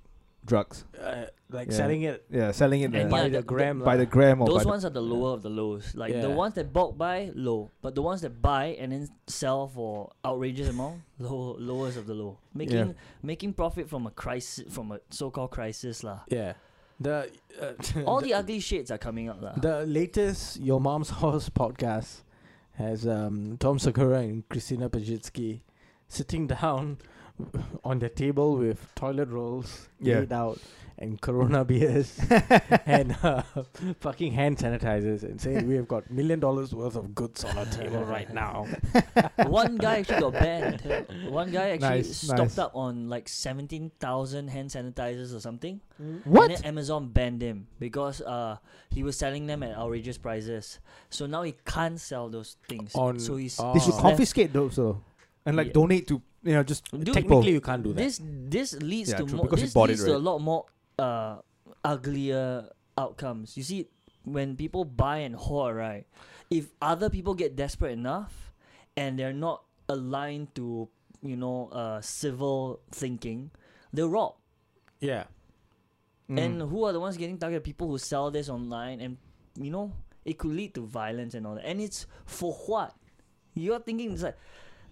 drugs. 0.46 0.84
uh, 1.02 1.26
like 1.50 1.70
Yeah. 1.70 1.78
selling 1.78 2.02
it 2.02 2.26
Yeah, 2.30 2.52
selling 2.52 2.82
it 2.82 2.92
And 2.96 3.08
uh, 3.08 3.10
by 3.10 3.24
the 3.30 3.38
the- 3.40 3.44
gram. 3.44 3.80
by 3.80 3.96
the 3.96 4.06
gram 4.06 4.42
or 4.42 4.48
those 4.48 4.66
by 4.66 4.72
ones 4.72 4.84
are 4.84 4.90
the 4.90 5.02
lower 5.02 5.32
of 5.34 5.42
the 5.44 5.50
lows 5.50 5.94
like 5.96 6.12
the 6.20 6.30
ones 6.30 6.56
that 6.56 6.74
bulk 6.74 6.98
buy 6.98 7.32
low 7.36 7.70
but 7.82 7.94
the 7.96 8.02
ones 8.02 8.22
that 8.22 8.42
buy 8.42 8.76
and 8.82 8.92
then 8.92 9.08
sell 9.28 9.68
for 9.68 10.12
outrageous 10.26 10.68
amount 10.70 11.00
low 11.20 11.56
lowest 11.60 11.96
of 11.96 12.08
the 12.08 12.14
low 12.14 12.40
making 12.54 12.96
making 13.22 13.54
profit 13.54 13.88
from 13.88 14.08
a 14.08 14.12
crisis 14.12 14.66
from 14.74 14.92
a 14.92 15.00
so-called 15.12 15.52
crisis 15.52 16.04
lah 16.04 16.20
Yeah. 16.28 16.54
The 17.00 17.30
uh, 17.62 17.74
all 18.10 18.20
the 18.20 18.34
ugly 18.34 18.60
shades 18.60 18.90
are 18.92 18.98
coming 18.98 19.30
out 19.30 19.42
lah. 19.42 19.54
The 19.56 19.86
latest 19.86 20.60
Your 20.60 20.82
Mom's 20.82 21.10
House 21.22 21.48
podcast 21.50 22.24
has 22.74 23.08
um, 23.08 23.58
Tom 23.60 23.80
Segura 23.80 24.20
and 24.20 24.48
Christina 24.50 24.90
Pazsitzky 24.90 25.62
sitting 26.08 26.48
down 26.56 26.98
on 27.84 28.00
the 28.00 28.10
table 28.10 28.58
with 28.58 28.94
toilet 28.96 29.30
rolls 29.30 29.90
Yeah. 30.00 30.20
laid 30.20 30.34
out 30.34 30.60
and 31.00 31.20
Corona 31.20 31.66
beers 31.72 32.20
and 32.86 33.16
uh, 33.24 33.42
fucking 34.00 34.32
hand 34.34 34.58
sanitizers 34.58 35.24
and 35.24 35.40
saying 35.42 35.68
we 35.68 35.76
have 35.76 35.88
got 35.88 36.10
million 36.12 36.40
dollars 36.40 36.74
worth 36.74 36.96
of 36.96 37.14
goods 37.16 37.44
on 37.44 37.58
our 37.58 37.66
table 37.66 38.04
right 38.16 38.32
now. 38.34 38.66
One 39.48 39.76
guy 39.78 40.00
actually 40.00 40.20
got 40.22 40.34
banned. 40.34 40.82
One 41.30 41.52
guy 41.52 41.70
actually 41.72 41.90
Nice, 42.04 42.18
stocked 42.18 42.40
nice. 42.40 42.58
up 42.58 42.72
on 42.76 43.10
like 43.10 43.28
seventeen 43.28 43.92
thousand 44.00 44.50
hand 44.50 44.70
sanitizers 44.70 45.36
or 45.36 45.40
something. 45.40 45.82
what? 46.26 46.50
And 46.52 46.58
then 46.58 46.66
Amazon 46.66 47.10
banned 47.10 47.42
him 47.42 47.68
because 47.80 48.22
uh 48.22 48.58
he 48.90 49.04
was 49.04 49.18
selling 49.18 49.48
them 49.48 49.64
at 49.64 49.76
outrageous 49.76 50.18
prices. 50.18 50.80
So 51.10 51.26
now 51.26 51.44
he 51.44 51.56
can't 51.66 52.00
sell 52.00 52.30
those 52.30 52.58
things. 52.68 52.94
On- 52.96 53.20
so 53.20 53.36
he's 53.38 53.60
oh. 53.60 53.74
They 53.74 53.80
should 53.80 53.94
Oh. 53.96 54.02
confiscate 54.02 54.54
those 54.54 54.76
though, 54.76 55.02
and 55.46 55.56
like 55.58 55.68
Yeah. 55.68 55.74
donate 55.74 56.08
to 56.08 56.22
you 56.44 56.54
know 56.54 56.64
just 56.64 56.84
Dude, 56.92 57.14
Technically, 57.14 57.52
you 57.54 57.62
can't 57.62 57.82
do 57.84 57.94
that. 57.94 58.02
this 58.02 58.20
this 58.24 58.74
leads 58.82 59.10
Yeah, 59.12 59.18
to 59.18 59.26
true, 59.26 59.38
more 59.38 59.46
because 59.46 59.60
he 59.62 59.66
this 59.66 59.74
bought 59.74 59.90
it, 59.90 59.94
leads 59.94 60.04
to 60.06 60.12
a 60.12 60.14
right? 60.16 60.24
lot 60.24 60.40
more 60.40 60.66
uh 61.00 61.38
uglier 61.84 62.70
outcomes. 62.98 63.58
You 63.58 63.64
see, 63.64 63.88
when 64.24 64.56
people 64.56 64.86
buy 64.86 65.18
and 65.20 65.36
hoard, 65.36 65.76
right? 65.76 66.06
If 66.50 66.72
other 66.82 67.10
people 67.10 67.34
get 67.34 67.56
desperate 67.56 67.92
enough 67.94 68.54
and 68.96 69.18
they're 69.18 69.34
not 69.34 69.64
aligned 69.90 70.56
to 70.56 70.88
you 71.22 71.36
know 71.38 71.70
uh 71.72 72.02
civil 72.02 72.80
thinking, 72.92 73.52
they'll 73.94 74.10
rob. 74.10 74.36
yeah. 75.00 75.26
mm. 76.30 76.40
And 76.40 76.62
who 76.62 76.84
are 76.86 76.94
the 76.94 77.00
ones 77.00 77.18
getting 77.18 77.38
targeted? 77.38 77.64
People 77.64 77.88
who 77.88 77.98
sell 77.98 78.32
this 78.32 78.50
online, 78.50 79.02
and 79.02 79.18
you 79.60 79.72
know 79.72 79.92
it 80.26 80.38
could 80.38 80.52
lead 80.52 80.74
to 80.76 80.86
violence 80.86 81.34
and 81.34 81.46
all 81.48 81.56
that. 81.56 81.66
And 81.66 81.82
it's 81.82 82.08
for 82.26 82.54
what? 82.68 82.96
You're 83.56 83.80
thinking 83.80 84.14
it's 84.14 84.24
like 84.24 84.38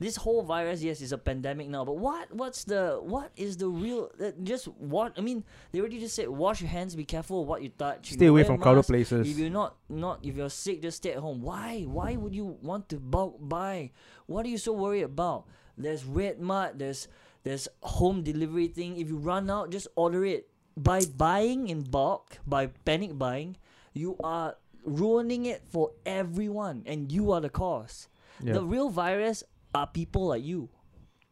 this 0.01 0.15
whole 0.15 0.41
virus. 0.41 0.81
Yes, 0.81 0.99
is 0.99 1.11
a 1.13 1.17
pandemic 1.17 1.69
now, 1.69 1.85
but 1.85 1.97
what? 1.97 2.33
What's 2.33 2.63
the 2.65 2.99
what 3.01 3.31
is 3.37 3.55
the 3.57 3.69
real? 3.69 4.09
Uh, 4.19 4.31
just 4.41 4.65
what? 4.65 5.13
I 5.15 5.21
mean, 5.21 5.43
they 5.71 5.79
already 5.79 5.99
just 5.99 6.15
said 6.15 6.27
wash 6.27 6.59
your 6.59 6.69
hands, 6.69 6.95
be 6.95 7.05
careful 7.05 7.45
what 7.45 7.61
you 7.61 7.69
touch. 7.69 8.09
you 8.09 8.17
stay 8.17 8.25
know, 8.25 8.31
away 8.31 8.43
from 8.43 8.57
crowded 8.57 8.83
places. 8.83 9.29
If 9.29 9.37
you're 9.37 9.53
not 9.53 9.77
not 9.89 10.25
if 10.25 10.35
you're 10.35 10.49
sick, 10.49 10.81
just 10.81 10.97
stay 10.97 11.13
at 11.13 11.19
home. 11.19 11.41
Why? 11.41 11.83
Why 11.83 12.15
would 12.15 12.33
you 12.33 12.57
want 12.61 12.89
to 12.89 12.97
bulk 12.97 13.37
buy? 13.39 13.91
What 14.25 14.45
are 14.45 14.49
you 14.49 14.57
so 14.57 14.73
worried 14.73 15.03
about? 15.03 15.45
There's 15.77 16.03
RedMart. 16.03 16.79
There's 16.81 17.07
there's 17.43 17.67
home 17.83 18.23
delivery 18.23 18.67
thing. 18.67 18.97
If 18.97 19.07
you 19.07 19.17
run 19.17 19.49
out, 19.49 19.69
just 19.69 19.87
order 19.95 20.25
it. 20.25 20.49
By 20.77 21.05
buying 21.05 21.67
in 21.67 21.83
bulk, 21.83 22.39
by 22.47 22.73
panic 22.89 23.19
buying, 23.19 23.57
you 23.93 24.17
are 24.23 24.55
ruining 24.83 25.45
it 25.45 25.61
for 25.69 25.91
everyone, 26.05 26.83
and 26.87 27.11
you 27.11 27.31
are 27.31 27.41
the 27.41 27.49
cause. 27.49 28.07
yeah. 28.41 28.53
The 28.53 28.63
real 28.63 28.89
virus 28.89 29.43
are 29.73 29.87
people 29.87 30.27
like 30.27 30.43
you. 30.43 30.69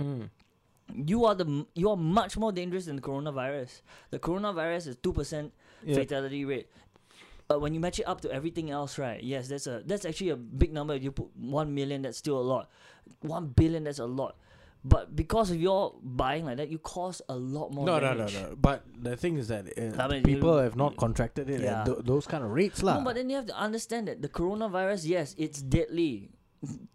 Mm. 0.01 0.29
You 1.05 1.25
are 1.25 1.35
the 1.35 1.65
you 1.75 1.89
are 1.89 1.97
much 1.97 2.37
more 2.37 2.51
dangerous 2.51 2.85
than 2.85 2.95
the 2.95 3.01
coronavirus. 3.01 3.81
The 4.09 4.19
coronavirus 4.19 4.87
is 4.87 4.95
two 4.97 5.13
percent 5.13 5.53
yeah. 5.83 5.95
fatality 5.95 6.45
rate. 6.45 6.67
Uh, 7.51 7.57
when 7.57 7.73
you 7.73 7.79
match 7.79 7.99
it 7.99 8.07
up 8.07 8.21
to 8.21 8.31
everything 8.31 8.69
else, 8.69 8.97
right? 8.97 9.21
Yes, 9.23 9.47
that's 9.47 9.67
a 9.67 9.81
that's 9.85 10.05
actually 10.05 10.29
a 10.29 10.35
big 10.35 10.73
number. 10.73 10.93
If 10.93 11.03
you 11.03 11.11
put 11.11 11.29
one 11.35 11.73
million, 11.73 12.01
that's 12.03 12.17
still 12.17 12.39
a 12.39 12.45
lot. 12.45 12.69
One 13.21 13.47
billion, 13.47 13.83
that's 13.83 13.99
a 13.99 14.05
lot. 14.05 14.35
But 14.83 15.15
because 15.15 15.51
of 15.51 15.59
your 15.59 15.95
buying 16.01 16.45
like 16.45 16.57
that, 16.57 16.69
you 16.69 16.79
cause 16.79 17.21
a 17.27 17.35
lot 17.35 17.73
more. 17.73 17.85
No, 17.85 17.99
no, 17.99 18.13
no, 18.13 18.27
no. 18.27 18.55
But 18.55 18.85
the 18.97 19.17
thing 19.17 19.37
is 19.37 19.49
that 19.49 19.67
uh, 19.77 20.01
I 20.01 20.07
mean, 20.07 20.23
people 20.23 20.57
have 20.57 20.77
not 20.77 20.95
contracted 20.95 21.49
it 21.49 21.61
Yeah. 21.61 21.81
at 21.81 21.85
th- 21.85 21.97
those 22.03 22.25
kind 22.25 22.43
of 22.43 22.51
rates, 22.51 22.81
lah. 22.81 22.99
No, 22.99 23.03
but 23.03 23.15
then 23.15 23.29
you 23.29 23.35
have 23.35 23.47
to 23.47 23.57
understand 23.57 24.07
that 24.07 24.21
the 24.21 24.29
coronavirus, 24.29 25.05
yes, 25.05 25.35
it's 25.37 25.61
deadly. 25.61 26.29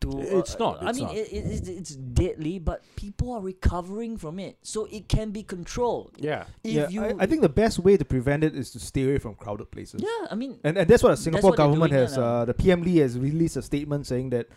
To 0.01 0.21
It's 0.21 0.55
uh, 0.57 0.59
not, 0.59 0.83
I 0.83 0.91
it's 0.91 0.99
mean, 0.99 1.09
not. 1.09 1.17
It, 1.17 1.33
it, 1.33 1.45
it's, 1.47 1.69
it's 1.69 1.95
deadly, 1.97 2.59
but 2.59 2.83
people 2.97 3.33
are 3.33 3.41
recovering 3.41 4.19
from 4.19 4.39
it, 4.39 4.59
so 4.63 4.85
it 4.93 5.09
can 5.09 5.31
be 5.31 5.43
controlled. 5.43 6.13
yeah. 6.19 6.45
If 6.63 6.73
yeah, 6.75 6.89
you, 6.89 7.03
I, 7.05 7.15
I 7.21 7.27
think 7.27 7.41
the 7.41 7.49
best 7.49 7.79
way 7.79 7.97
to 7.97 8.05
prevent 8.05 8.45
it 8.45 8.55
is 8.55 8.71
to 8.73 8.79
stay 8.79 9.05
away 9.05 9.19
from 9.19 9.35
crowded 9.37 9.71
places. 9.71 10.03
yeah, 10.05 10.27
I 10.31 10.35
mean, 10.35 10.59
And, 10.65 10.77
and 10.77 10.87
that's 10.89 11.03
what 11.03 11.11
the 11.11 11.17
Singapore 11.17 11.51
what 11.51 11.57
government 11.57 11.93
has. 11.93 12.17
now. 12.19 12.23
Uh, 12.25 12.45
the 12.45 12.53
PM 12.55 12.83
Lee 12.83 12.99
has 12.99 13.19
released 13.19 13.57
a 13.57 13.63
statement 13.63 14.07
saying 14.07 14.31
that, 14.31 14.49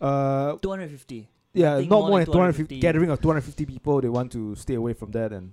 uh, 0.00 0.56
two 0.62 0.70
hundred 0.70 0.90
fifty. 0.90 1.28
yeah, 1.54 1.78
think 1.78 1.90
not 1.90 2.00
more 2.00 2.08
more 2.10 2.18
than 2.20 2.26
than 2.26 2.32
250 2.32 2.76
250. 2.76 2.80
gathering 2.80 3.10
of 3.10 3.20
250 3.20 3.66
people. 3.66 4.00
They 4.00 4.08
want 4.08 4.30
to 4.32 4.54
stay 4.54 4.74
away 4.74 4.92
from 4.94 5.10
that, 5.12 5.32
and 5.32 5.52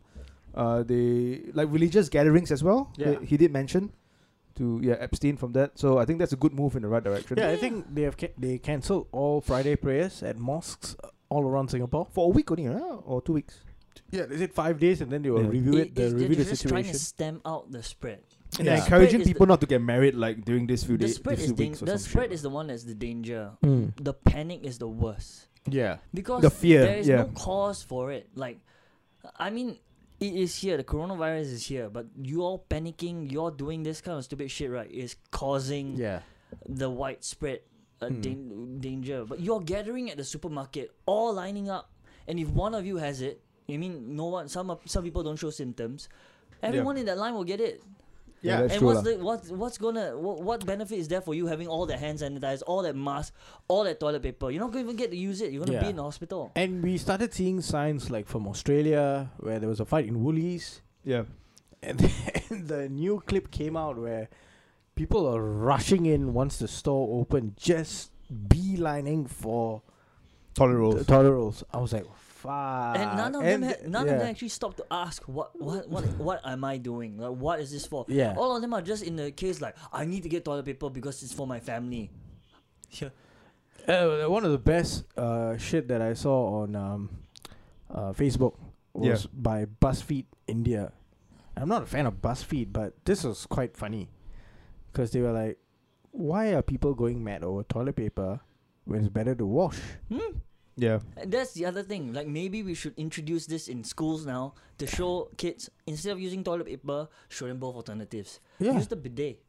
uh, 0.53 0.83
they 0.83 1.41
like 1.53 1.67
religious 1.71 2.09
gatherings 2.09 2.51
as 2.51 2.63
well. 2.63 2.91
Yeah. 2.95 3.19
He, 3.21 3.25
he 3.25 3.37
did 3.37 3.51
mention 3.51 3.91
to 4.59 4.79
yeah 4.83 4.97
abstain 5.01 5.35
from 5.37 5.53
that. 5.53 5.79
So 5.79 5.97
I 5.97 6.05
think 6.05 6.19
that's 6.19 6.33
a 6.33 6.37
good 6.43 6.53
move 6.53 6.75
in 6.75 6.83
the 6.83 6.87
right 6.91 7.03
direction. 7.03 7.37
Yeah, 7.39 7.49
I 7.49 7.57
think 7.57 7.87
they 7.95 8.03
have 8.03 8.15
ca- 8.17 8.35
they 8.37 8.57
cancelled 8.59 9.07
all 9.11 9.41
Friday 9.41 9.75
prayers 9.75 10.21
at 10.21 10.37
mosques 10.37 10.95
uh, 11.03 11.07
all 11.29 11.43
around 11.43 11.69
Singapore. 11.69 12.07
for 12.11 12.25
a 12.27 12.29
week 12.29 12.51
only, 12.51 12.65
huh? 12.65 13.01
or 13.05 13.21
two 13.21 13.33
weeks. 13.33 13.59
Yeah, 14.11 14.25
they 14.25 14.37
said 14.37 14.53
five 14.53 14.79
days 14.79 15.01
and 15.01 15.11
then 15.11 15.21
they 15.21 15.29
will 15.29 15.43
Yeah. 15.43 15.49
review 15.57 15.73
it. 15.77 15.87
It- 15.87 15.95
they 15.95 16.03
it's- 16.03 16.13
review 16.13 16.35
they're 16.35 16.45
the 16.45 16.51
just 16.51 16.67
trying 16.67 16.85
to 16.85 16.97
stem 16.99 17.41
out 17.45 17.71
the 17.71 17.81
spread. 17.83 18.19
And 18.57 18.65
Yeah. 18.65 18.75
they're 18.75 18.83
encouraging 18.83 19.09
Spread 19.21 19.25
the- 19.27 19.33
people 19.33 19.45
not 19.47 19.61
to 19.61 19.67
get 19.67 19.81
married 19.81 20.15
like 20.15 20.43
during 20.45 20.65
this 20.67 20.83
few 20.83 20.97
days. 20.97 21.09
The 21.11 21.15
spread 21.21 21.37
these 21.37 21.45
is 21.45 21.51
few 21.51 21.65
dang- 21.65 21.73
or 21.73 21.85
the 21.85 21.97
some 21.97 22.09
spread 22.11 22.31
is 22.31 22.41
the 22.41 22.49
one 22.49 22.67
that's 22.67 22.83
the 22.83 22.95
danger. 22.95 23.51
Mm. 23.63 23.93
The 24.03 24.13
panic 24.13 24.63
is 24.65 24.77
the 24.79 24.87
worst 24.89 25.47
Yeah. 25.69 25.97
because 26.13 26.41
The 26.41 26.49
fear, 26.49 26.81
there 26.81 26.97
is 26.97 27.07
yeah. 27.07 27.17
no 27.17 27.25
cause 27.35 27.83
for 27.83 28.11
it. 28.11 28.29
Like, 28.35 28.57
I 29.37 29.49
mean, 29.51 29.77
it 30.19 30.33
is 30.35 30.55
here. 30.55 30.77
The 30.77 30.83
coronavirus 30.83 31.51
is 31.53 31.65
here, 31.67 31.89
but 31.89 32.07
you 32.21 32.41
all 32.41 32.65
panicking, 32.69 33.31
you're 33.31 33.51
doing 33.51 33.83
this 33.83 34.01
kind 34.01 34.17
of 34.17 34.23
stupid 34.25 34.51
shit, 34.51 34.69
right? 34.71 34.89
Is 34.91 35.15
causing 35.31 35.95
Yeah. 35.97 36.21
the 36.67 36.89
widespread 36.89 37.61
uh, 38.01 38.07
Hmm. 38.07 38.21
dan- 38.21 38.79
danger. 38.79 39.25
But 39.27 39.39
you're 39.41 39.59
gathering 39.59 40.09
at 40.09 40.15
the 40.17 40.23
supermarket, 40.23 40.91
all 41.05 41.33
lining 41.33 41.69
up, 41.69 41.91
and 42.27 42.39
if 42.39 42.47
one 42.49 42.73
of 42.73 42.85
you 42.85 42.95
has 42.97 43.19
it, 43.21 43.41
I 43.67 43.75
mean, 43.77 44.15
no 44.15 44.25
one. 44.27 44.47
Some 44.47 44.71
some 44.85 45.03
people 45.03 45.21
don't 45.21 45.35
show 45.37 45.49
symptoms. 45.51 46.07
Everyone 46.63 46.95
in 46.97 47.05
that 47.07 47.17
line 47.17 47.33
will 47.35 47.43
get 47.43 47.59
it. 47.59 47.83
Yeah, 48.41 48.61
Yeah. 48.63 48.73
and 48.73 48.81
what's 48.81 48.95
lah. 48.97 49.01
the 49.03 49.17
what's 49.17 49.49
what's 49.49 49.77
gonna 49.77 50.17
what, 50.17 50.41
what 50.41 50.65
benefit 50.65 50.97
is 50.97 51.07
there 51.07 51.21
for 51.21 51.33
you 51.35 51.47
having 51.47 51.67
all 51.67 51.85
that 51.87 51.99
hand 51.99 52.19
sanitizer, 52.19 52.63
all 52.67 52.81
that 52.83 52.95
mask, 52.95 53.33
all 53.67 53.83
that 53.83 53.99
toilet 53.99 54.23
paper? 54.23 54.49
You're 54.49 54.61
not 54.61 54.71
gonna 54.71 54.83
even 54.85 54.95
get 54.95 55.11
to 55.11 55.17
use 55.17 55.41
it. 55.41 55.51
You're 55.51 55.65
gonna 55.65 55.79
be 55.81 55.89
in 55.89 55.97
the 55.97 56.03
hospital. 56.03 56.51
And 56.55 56.81
we 56.81 56.97
started 56.97 57.33
seeing 57.33 57.59
signs 57.61 58.09
like 58.09 58.27
from 58.27 58.47
Australia 58.47 59.29
where 59.39 59.59
there 59.59 59.67
was 59.69 59.79
a 59.81 59.85
fight 59.85 60.07
in 60.07 60.23
Woolies, 60.23 60.81
yeah. 61.03 61.23
and 61.83 61.99
then 62.49 62.65
the 62.67 62.87
new 62.89 63.21
clip 63.25 63.51
came 63.51 63.75
out 63.75 63.97
where 63.97 64.29
people 64.95 65.27
are 65.27 65.41
rushing 65.43 66.05
in 66.05 66.33
once 66.33 66.59
the 66.59 66.67
store 66.67 67.19
opened, 67.19 67.55
just 67.57 68.11
beelining 68.47 69.29
for 69.29 69.81
Toilet 70.55 70.71
the 70.73 70.77
rolls. 70.79 71.05
toilet 71.07 71.31
rolls. 71.31 71.63
I 71.73 71.77
was 71.77 71.93
like, 71.93 72.05
fuck. 72.39 72.97
and 72.97 73.17
none 73.17 73.35
of 73.35 73.43
them 73.43 73.63
And 73.63 73.63
had, 73.65 73.89
none 73.89 74.05
yeah. 74.07 74.13
of 74.13 74.19
them 74.19 74.27
actually 74.29 74.49
stopped 74.49 74.77
to 74.77 74.85
ask 74.89 75.23
what 75.27 75.51
what 75.59 75.87
what 75.89 76.03
what 76.17 76.39
am 76.45 76.63
I 76.63 76.77
doing? 76.77 77.17
Like 77.17 77.35
what 77.35 77.59
is 77.59 77.71
this 77.71 77.85
for? 77.85 78.05
Yeah. 78.07 78.35
All 78.37 78.55
of 78.55 78.61
them 78.61 78.73
are 78.73 78.81
just 78.81 79.03
in 79.03 79.15
the 79.15 79.31
case 79.31 79.61
like 79.61 79.75
I 79.93 80.05
need 80.05 80.23
to 80.23 80.29
get 80.29 80.45
toilet 80.45 80.65
paper 80.65 80.89
because 80.89 81.21
it's 81.23 81.33
for 81.33 81.45
my 81.47 81.59
family. 81.59 82.09
Yeah. 82.91 83.09
Uh, 83.87 84.25
one 84.27 84.43
of 84.45 84.51
the 84.51 84.57
best 84.57 85.05
uh, 85.17 85.55
shit 85.57 85.87
that 85.89 86.01
I 86.01 86.13
saw 86.13 86.61
on 86.63 86.75
um, 86.75 87.09
uh, 87.89 88.13
Facebook 88.13 88.55
Yeah. 88.97 89.11
was 89.11 89.27
by 89.27 89.65
BuzzFeed 89.65 90.25
India. 90.47 90.91
I'm 91.55 91.69
not 91.69 91.83
a 91.83 91.85
fan 91.85 92.05
of 92.07 92.21
BuzzFeed, 92.21 92.73
but 92.73 92.93
this 93.05 93.23
was 93.23 93.45
quite 93.45 93.77
funny 93.77 94.09
because 94.91 95.11
they 95.11 95.21
were 95.21 95.31
like, 95.33 95.57
"Why 96.11 96.53
are 96.57 96.61
people 96.63 96.93
going 96.95 97.23
mad 97.23 97.43
over 97.43 97.61
toilet 97.63 97.95
paper 97.95 98.39
when 98.85 99.01
it's 99.01 99.09
better 99.13 99.35
to 99.35 99.45
wash?" 99.45 99.77
Hmm? 100.09 100.41
Yeah. 100.79 100.99
And 101.17 101.31
That's 101.31 101.51
the 101.53 101.65
other 101.65 101.83
thing. 101.83 102.13
Like 102.13 102.27
maybe 102.27 102.63
we 102.63 102.73
should 102.73 102.95
introduce 102.97 103.45
this 103.45 103.67
in 103.67 103.83
schools 103.83 104.25
now 104.25 104.53
to 104.79 104.87
show 104.87 105.29
kids 105.37 105.69
instead 105.85 106.11
of 106.15 106.19
using 106.19 106.43
toilet 106.43 106.67
paper, 106.67 107.07
show 107.27 107.47
them 107.47 107.59
both 107.59 107.75
alternatives. 107.75 108.39
Yeah, 108.59 108.73
Use 108.73 108.87
the 108.87 108.95
bidet. 108.95 109.43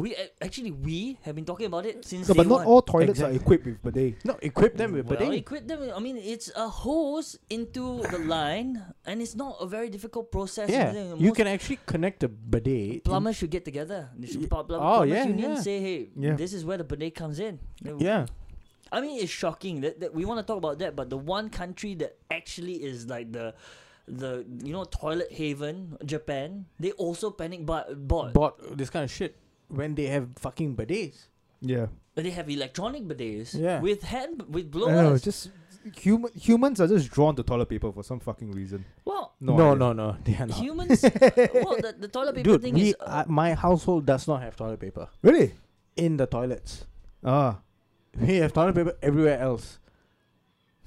We 0.00 0.16
actually 0.40 0.70
we 0.72 1.18
have 1.28 1.34
been 1.36 1.44
talking 1.44 1.66
about 1.68 1.84
it 1.84 2.06
since 2.08 2.24
No, 2.26 2.32
day 2.32 2.38
but 2.40 2.46
not 2.48 2.60
one. 2.64 2.66
all 2.72 2.80
toilets 2.80 3.20
Exactly. 3.20 3.36
are 3.36 3.40
equipped 3.42 3.66
with 3.68 3.82
bidet. 3.84 4.24
no, 4.24 4.38
equip 4.40 4.72
them 4.80 4.92
with 4.96 5.04
well, 5.04 5.18
bidet. 5.18 5.34
equip 5.44 5.68
them. 5.68 5.80
with- 5.80 5.92
I 5.92 6.00
mean, 6.00 6.16
it's 6.16 6.48
a 6.56 6.64
hose 6.72 7.36
into 7.52 8.00
the 8.08 8.16
line, 8.24 8.80
and 9.04 9.20
it's 9.20 9.36
not 9.36 9.60
a 9.60 9.66
very 9.66 9.90
difficult 9.92 10.32
process. 10.32 10.70
Yeah, 10.72 11.12
you 11.20 11.34
can 11.36 11.46
actually 11.46 11.80
connect 11.84 12.24
a 12.24 12.28
bidet. 12.32 12.92
in- 12.94 13.00
Plumbers 13.04 13.36
should 13.36 13.50
get 13.52 13.66
together. 13.66 14.08
They 14.16 14.26
should 14.28 14.40
Ye- 14.40 14.46
pl- 14.48 14.64
pl- 14.64 14.76
oh, 14.80 15.04
plumbers 15.04 15.10
yeah, 15.12 15.26
union 15.28 15.50
yeah. 15.50 15.60
say, 15.60 15.76
hey, 15.84 16.08
Yeah. 16.16 16.32
this 16.34 16.54
is 16.54 16.64
where 16.64 16.78
the 16.78 16.84
bidet 16.84 17.14
comes 17.14 17.36
in. 17.38 17.60
Yeah, 17.84 18.24
I 18.92 19.00
mean, 19.00 19.20
it's 19.22 19.30
shocking 19.30 19.80
that, 19.82 20.00
that 20.00 20.14
we 20.14 20.24
want 20.24 20.38
to 20.40 20.44
talk 20.46 20.58
about 20.58 20.78
that, 20.80 20.96
but 20.96 21.10
the 21.10 21.16
one 21.16 21.48
country 21.50 21.94
that 21.96 22.16
actually 22.30 22.82
is 22.82 23.06
like 23.06 23.32
the 23.32 23.54
the 24.08 24.44
you 24.64 24.72
know 24.72 24.84
toilet 24.84 25.30
haven, 25.30 25.96
Japan, 26.04 26.66
they 26.80 26.90
also 26.92 27.30
panic 27.30 27.64
but 27.64 28.08
bought. 28.08 28.32
bought 28.32 28.76
this 28.76 28.90
kind 28.90 29.04
of 29.04 29.10
shit 29.10 29.36
when 29.68 29.94
they 29.94 30.06
have 30.06 30.28
fucking 30.38 30.74
bidets. 30.76 31.26
Yeah. 31.60 31.86
They 32.16 32.30
have 32.30 32.50
electronic 32.50 33.04
bidets 33.06 33.54
Yeah. 33.54 33.80
with 33.80 34.02
hand 34.02 34.42
with 34.48 34.74
I 34.74 34.78
don't 34.80 34.92
know, 35.04 35.18
just 35.18 35.50
human 35.96 36.30
humans 36.34 36.80
are 36.80 36.88
just 36.88 37.10
drawn 37.10 37.36
to 37.36 37.42
toilet 37.42 37.68
paper 37.68 37.92
for 37.92 38.02
some 38.02 38.18
fucking 38.20 38.50
reason. 38.52 38.84
well, 39.04 39.34
No, 39.40 39.56
no, 39.56 39.74
no, 39.74 39.92
no, 39.92 40.16
they 40.24 40.34
are 40.36 40.46
not. 40.46 40.58
humans. 40.58 41.02
well, 41.04 41.76
the, 41.80 41.94
the 41.98 42.08
toilet 42.08 42.34
paper 42.34 42.50
Dude, 42.50 42.62
thing 42.62 42.74
we, 42.74 42.88
is. 42.90 42.94
uh, 43.00 43.04
uh, 43.04 43.24
my 43.28 43.54
household 43.54 44.04
does 44.04 44.26
not 44.26 44.42
have 44.42 44.56
toilet 44.56 44.80
paper 44.80 45.08
Really? 45.22 45.54
in 45.96 46.16
the 46.16 46.26
toilets. 46.26 46.84
Ah. 47.24 47.58
We 48.20 48.36
have 48.36 48.52
toilet 48.52 48.74
paper 48.74 48.94
everywhere 49.02 49.38
else, 49.38 49.78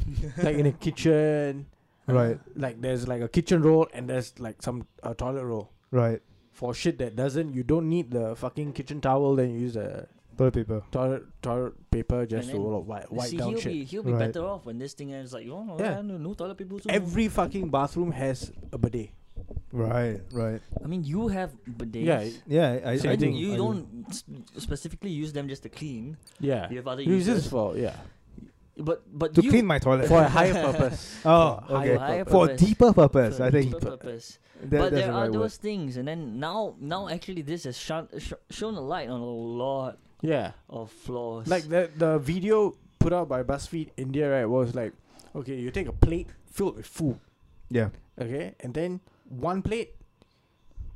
like 0.44 0.56
in 0.58 0.66
the 0.66 0.72
kitchen. 0.74 1.68
Right. 2.08 2.38
Like 2.56 2.82
there's 2.82 3.08
like 3.08 3.22
a 3.22 3.30
kitchen 3.30 3.62
roll 3.62 3.88
and 3.94 4.10
there's 4.10 4.38
like 4.40 4.62
some 4.62 4.88
uh, 5.04 5.14
toilet 5.14 5.46
roll. 5.46 5.72
Right. 5.92 6.22
For 6.52 6.74
shit 6.74 6.98
that 7.00 7.16
doesn't, 7.16 7.54
you 7.54 7.64
don't 7.64 7.88
need 7.90 8.12
the 8.12 8.36
fucking 8.36 8.74
kitchen 8.74 9.00
towel. 9.02 9.36
Then 9.36 9.52
you 9.54 9.60
use 9.62 9.74
the 9.76 10.08
Toilet 10.38 10.54
paper. 10.54 10.82
toilet 10.92 11.24
toilet 11.42 11.74
paper 11.92 12.26
just 12.26 12.50
to 12.50 12.54
then 12.58 12.64
like, 12.64 12.86
wipe, 12.88 13.04
you 13.12 13.18
wipe 13.18 13.28
see, 13.30 13.38
down 13.38 13.50
he'll 13.50 13.60
shit. 13.60 13.72
be 13.72 13.84
he'll 13.86 14.04
be 14.04 14.12
Right. 14.12 14.20
better 14.34 14.46
off 14.46 14.66
when 14.66 14.80
this 14.80 14.94
thing 14.94 15.14
ends. 15.14 15.32
Like, 15.34 15.48
oh, 15.50 15.78
Yeah. 15.80 15.96
yeah, 15.98 16.02
no, 16.02 16.18
no 16.18 16.34
toilet 16.34 16.58
paper. 16.58 16.80
soon. 16.80 16.92
Every 16.92 17.28
fucking 17.30 17.70
bathroom 17.70 18.12
has 18.12 18.52
a 18.72 18.78
bidet. 18.78 19.12
Right. 19.72 20.22
Right. 20.32 20.62
I 20.84 20.88
mean, 20.88 21.04
you 21.04 21.28
have 21.30 21.52
bidets. 21.66 22.06
Yeah, 22.06 22.22
Yeah. 22.46 22.80
I, 22.86 22.90
I, 22.90 22.94
I 22.94 23.12
and 23.14 23.20
do. 23.20 23.28
you 23.30 23.54
I 23.54 23.56
do. 23.56 23.58
don't 23.58 24.06
s- 24.10 24.24
specifically 24.58 25.10
use 25.10 25.34
them 25.34 25.48
just 25.48 25.64
to 25.64 25.70
clean. 25.70 26.18
yeah. 26.40 26.70
You 26.70 26.78
have 26.78 26.88
other 26.88 27.02
Use 27.02 27.26
uses. 27.28 27.44
this 27.44 27.48
for 27.52 27.76
yeah 27.78 27.96
But 28.78 29.02
but 29.12 29.34
to 29.36 29.42
you, 29.42 29.50
clean 29.50 29.66
my 29.66 29.80
toilet. 29.80 30.08
for 30.08 30.22
a 30.22 30.30
higher 30.30 30.54
purpose. 30.54 31.18
oh, 31.26 31.62
for 31.68 31.74
a 31.74 31.78
okay. 31.78 31.96
higher 31.96 31.98
higher 31.98 32.26
purpose. 32.26 32.32
For 32.34 32.44
a 32.46 32.48
purpose. 32.50 32.62
deeper 32.68 32.94
purpose, 32.94 33.38
for 33.38 33.44
I 33.44 33.48
a 33.48 33.52
think. 33.52 33.66
deeper 33.72 33.86
purpose. 33.98 34.26
That, 34.62 34.80
but 34.80 34.92
there 34.94 35.08
the 35.08 35.14
are 35.14 35.22
right 35.24 35.32
those 35.34 35.58
word. 35.58 35.66
things, 35.66 35.98
and 35.98 36.08
then 36.08 36.40
now 36.40 36.76
now 36.80 37.10
actually 37.10 37.42
this 37.42 37.66
has 37.66 37.76
shone, 37.78 38.08
sh- 38.18 38.38
shown 38.50 38.76
a 38.76 38.82
light 38.82 39.10
on 39.10 39.20
a 39.20 39.26
lot 39.62 39.98
Yeah. 40.22 40.52
of 40.70 40.90
flaws. 40.92 41.48
Like 41.50 41.68
the 41.70 41.90
the 41.98 42.18
video 42.20 42.78
put 43.00 43.12
out 43.14 43.28
by 43.28 43.44
BuzzFeed 43.44 43.90
India, 43.98 44.30
right, 44.32 44.46
was 44.46 44.74
like, 44.74 44.94
okay, 45.36 45.58
you 45.58 45.70
take 45.70 45.88
a 45.90 45.94
plate 45.98 46.30
filled 46.46 46.78
with 46.78 46.86
food, 46.88 47.20
Yeah. 47.70 47.90
okay, 48.18 48.56
and 48.62 48.74
then 48.74 49.02
one 49.40 49.62
plate. 49.62 49.96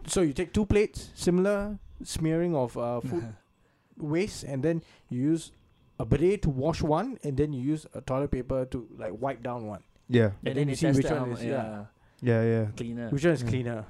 So 0.07 0.21
you 0.21 0.33
take 0.33 0.53
two 0.53 0.65
plates, 0.65 1.09
similar 1.15 1.77
smearing 2.03 2.55
of 2.55 2.77
uh, 2.77 3.01
food 3.01 3.33
waste, 3.97 4.43
and 4.43 4.63
then 4.63 4.83
you 5.09 5.21
use 5.21 5.51
a 5.99 6.05
bidet 6.05 6.43
to 6.43 6.49
wash 6.49 6.81
one, 6.81 7.17
and 7.23 7.35
then 7.35 7.51
you 7.53 7.61
use 7.61 7.85
a 7.93 8.01
toilet 8.01 8.31
paper 8.31 8.65
to 8.65 8.87
like 8.97 9.13
wipe 9.19 9.43
down 9.43 9.67
one. 9.67 9.83
Yeah. 10.09 10.31
and, 10.45 10.55
and 10.55 10.55
then 10.55 10.55
then 10.55 10.69
you 10.69 10.75
see 10.75 10.91
which 10.91 11.05
one 11.11 11.17
how 11.17 11.25
is- 11.35 11.43
mu- 11.43 11.49
yeah. 11.49 11.85
Yeah. 12.21 12.43
Yeah. 12.43 12.65
cleaner. 12.77 13.09
Which 13.09 13.25
one 13.25 13.33
is 13.33 13.43
cleaner? 13.43 13.85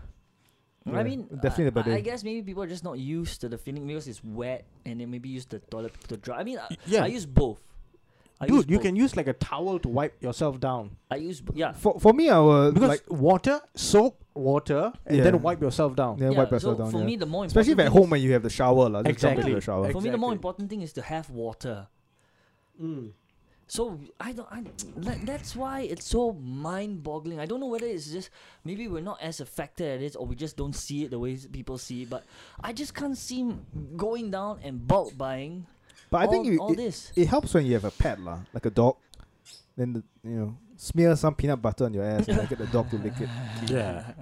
I 0.88 1.04
mean, 1.04 1.27
definitely 1.42 1.70
the 1.84 1.92
I, 1.92 1.96
I 1.96 2.01
guess 2.01 2.24
maybe 2.24 2.42
people 2.42 2.63
are 2.63 2.68
just 2.68 2.84
not 2.84 2.98
used 2.98 3.42
to 3.42 3.50
the 3.50 3.58
feeling 3.58 3.86
because 3.86 4.08
it's 4.08 4.24
wet, 4.24 4.63
and 4.86 5.01
then 5.01 5.12
maybe 5.12 5.27
use 5.30 5.46
the 5.46 5.60
toilet 5.60 5.92
paper 5.94 6.08
to 6.08 6.18
dry. 6.18 6.39
I 6.39 6.44
mean, 6.46 6.60
I, 6.60 6.75
Yeah, 6.88 7.04
I 7.04 7.08
use 7.08 7.25
both. 7.25 7.60
I 8.39 8.46
dude, 8.48 8.70
you 8.70 8.77
both. 8.77 8.84
can 8.86 8.96
use 8.96 9.15
like 9.17 9.27
a 9.27 9.34
towel 9.34 9.79
to 9.79 9.89
wipe 9.89 10.22
yourself 10.22 10.60
down 10.60 10.91
I 11.10 11.15
use 11.15 11.41
b- 11.41 11.53
yeah. 11.56 11.72
For 11.74 12.00
for 12.00 12.13
me, 12.13 12.29
I 12.29 12.38
will 12.39 12.72
because 12.72 12.89
like 12.89 13.03
water, 13.10 13.62
soap, 13.75 14.24
water, 14.36 14.94
and 15.08 15.17
Yeah. 15.17 15.24
then 15.24 15.41
wipe 15.41 15.60
yourself 15.62 15.96
down. 15.96 16.17
then 16.20 16.32
yeah, 16.34 16.38
wipe 16.38 16.50
so 16.50 16.56
yourself 16.56 16.77
down. 16.77 16.91
for 16.91 17.00
yeah. 17.00 17.06
me, 17.06 17.15
the 17.15 17.25
more 17.25 17.46
Especially 17.46 17.74
if 17.74 17.79
at 17.79 17.86
thing 17.89 17.91
home 18.01 18.10
when 18.12 18.22
you 18.22 18.34
have 18.34 18.44
the 18.44 18.50
shower, 18.51 18.89
lah. 18.89 19.01
Just 19.01 19.20
jump 19.20 19.38
into 19.41 19.48
Exactly. 19.50 19.53
the 19.56 19.62
shower. 19.62 19.88
is- 19.88 19.94
for 19.94 20.01
me, 20.01 20.10
the 20.12 20.17
more 20.17 20.32
Exactly. 20.34 20.36
important 20.50 20.70
thing 20.70 20.82
is 20.82 20.94
to 20.94 21.01
have 21.01 21.29
water. 21.32 21.88
Mm. 22.82 23.12
So 23.70 24.00
I 24.20 24.32
don't. 24.32 24.48
I, 24.51 24.63
that, 24.98 25.25
that's 25.25 25.56
why 25.56 25.82
it's 25.82 26.06
so 26.06 26.32
mind-boggling. 26.34 27.39
I 27.39 27.46
don't 27.46 27.60
know 27.60 27.67
whether 27.67 27.86
it's 27.88 28.12
just 28.12 28.29
maybe 28.63 28.88
we're 28.88 29.01
not 29.01 29.20
as 29.22 29.41
affected 29.41 29.88
at 29.98 30.01
it, 30.01 30.15
or 30.17 30.25
we 30.25 30.36
just 30.36 30.56
don't 30.56 30.75
see 30.75 31.03
it 31.03 31.12
the 31.12 31.20
way 31.20 31.34
s- 31.34 31.48
people 31.51 31.77
see 31.77 32.03
it. 32.03 32.10
But 32.10 32.24
I 32.63 32.72
just 32.72 32.94
can't 32.94 33.17
see 33.17 33.41
m- 33.41 33.65
going 33.98 34.32
down 34.32 34.60
and 34.63 34.88
bulk 34.88 35.17
buying. 35.17 35.65
But 36.09 36.21
I 36.21 36.27
think 36.27 36.45
you, 36.45 36.59
all 36.59 36.71
it, 36.73 36.77
this. 36.77 37.11
it 37.15 37.27
helps 37.27 37.53
when 37.53 37.65
you 37.65 37.73
have 37.73 37.85
a 37.85 37.91
pet, 37.91 38.19
lah, 38.19 38.39
like 38.53 38.65
a 38.65 38.69
dog. 38.71 38.95
Then 39.75 39.93
the, 39.93 40.03
you 40.23 40.35
know 40.35 40.57
smear 40.77 41.15
some 41.15 41.33
peanut 41.33 41.59
butter 41.59 41.85
on 41.85 41.93
your 41.93 42.03
ass 42.03 42.27
and 42.27 42.47
get 42.47 42.59
the 42.59 42.67
dog 42.67 42.87
to 42.91 42.97
lick 42.97 43.13
it. 43.19 43.29
Yeah. 43.67 44.13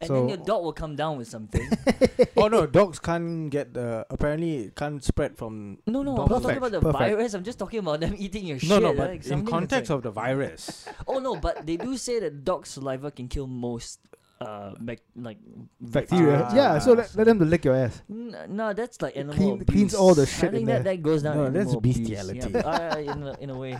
and 0.00 0.06
So- 0.06 0.14
then 0.14 0.28
your 0.28 0.36
dog 0.36 0.62
will 0.62 0.72
come 0.76 0.94
down 0.96 1.16
with 1.16 1.28
something. 1.28 1.64
oh 2.36 2.48
no, 2.48 2.66
dogs 2.66 2.98
can't 3.00 3.48
get 3.50 3.72
the. 3.74 4.06
Apparently, 4.10 4.68
it 4.68 4.76
can't 4.76 5.02
spread 5.02 5.36
from. 5.36 5.78
no, 5.86 6.02
no, 6.02 6.12
I'm 6.16 6.28
not 6.28 6.42
talking 6.42 6.58
about 6.58 6.72
the 6.72 6.80
perfect. 6.80 6.98
virus. 6.98 7.34
I'm 7.34 7.42
just 7.44 7.58
talking 7.58 7.80
about 7.80 8.00
them 8.00 8.14
eating 8.18 8.46
your 8.46 8.56
No, 8.56 8.60
shit. 8.60 8.70
no, 8.70 8.78
no, 8.80 8.92
but 8.94 9.10
like 9.10 9.26
in 9.26 9.44
context 9.46 9.90
like- 9.90 9.96
of 9.96 10.02
the 10.04 10.10
virus. 10.12 10.86
Oh 11.08 11.18
no, 11.20 11.36
but 11.36 11.66
they 11.66 11.76
do 11.76 11.96
say 11.96 12.20
that 12.20 12.44
dog 12.44 12.66
saliva 12.66 13.10
can 13.10 13.26
kill 13.28 13.46
most 13.46 13.98
uh 14.40 14.74
bac- 14.80 15.02
like 15.16 15.38
Bacteria. 15.80 16.46
Ah. 16.48 16.54
yeah, 16.54 16.78
so 16.78 16.92
let, 16.92 17.14
let 17.16 17.24
them 17.24 17.38
to 17.40 17.44
lick 17.44 17.64
your 17.64 17.74
ass. 17.74 18.02
N- 18.10 18.36
no, 18.50 18.72
that's 18.72 19.02
like 19.02 19.16
animal 19.16 19.34
clean- 19.34 19.52
abuse. 19.62 19.66
cleans 19.66 19.94
all 19.94 20.14
the 20.14 20.26
shit 20.26 20.36
I 20.36 20.40
shit 20.40 20.50
think 20.52 20.60
in 20.62 20.66
that, 20.66 20.84
there. 20.84 20.94
that 20.96 21.02
goes 21.02 21.22
down. 21.22 21.36
No, 21.36 21.44
in 21.46 21.52
that's 21.54 21.64
animal 21.74 21.78
abuse, 21.78 21.98
bestiality. 21.98 22.50
Yeah, 22.52 22.58
uh, 22.60 22.96
in 22.98 23.22
a, 23.22 23.32
in 23.40 23.50
a 23.50 23.58
way, 23.58 23.74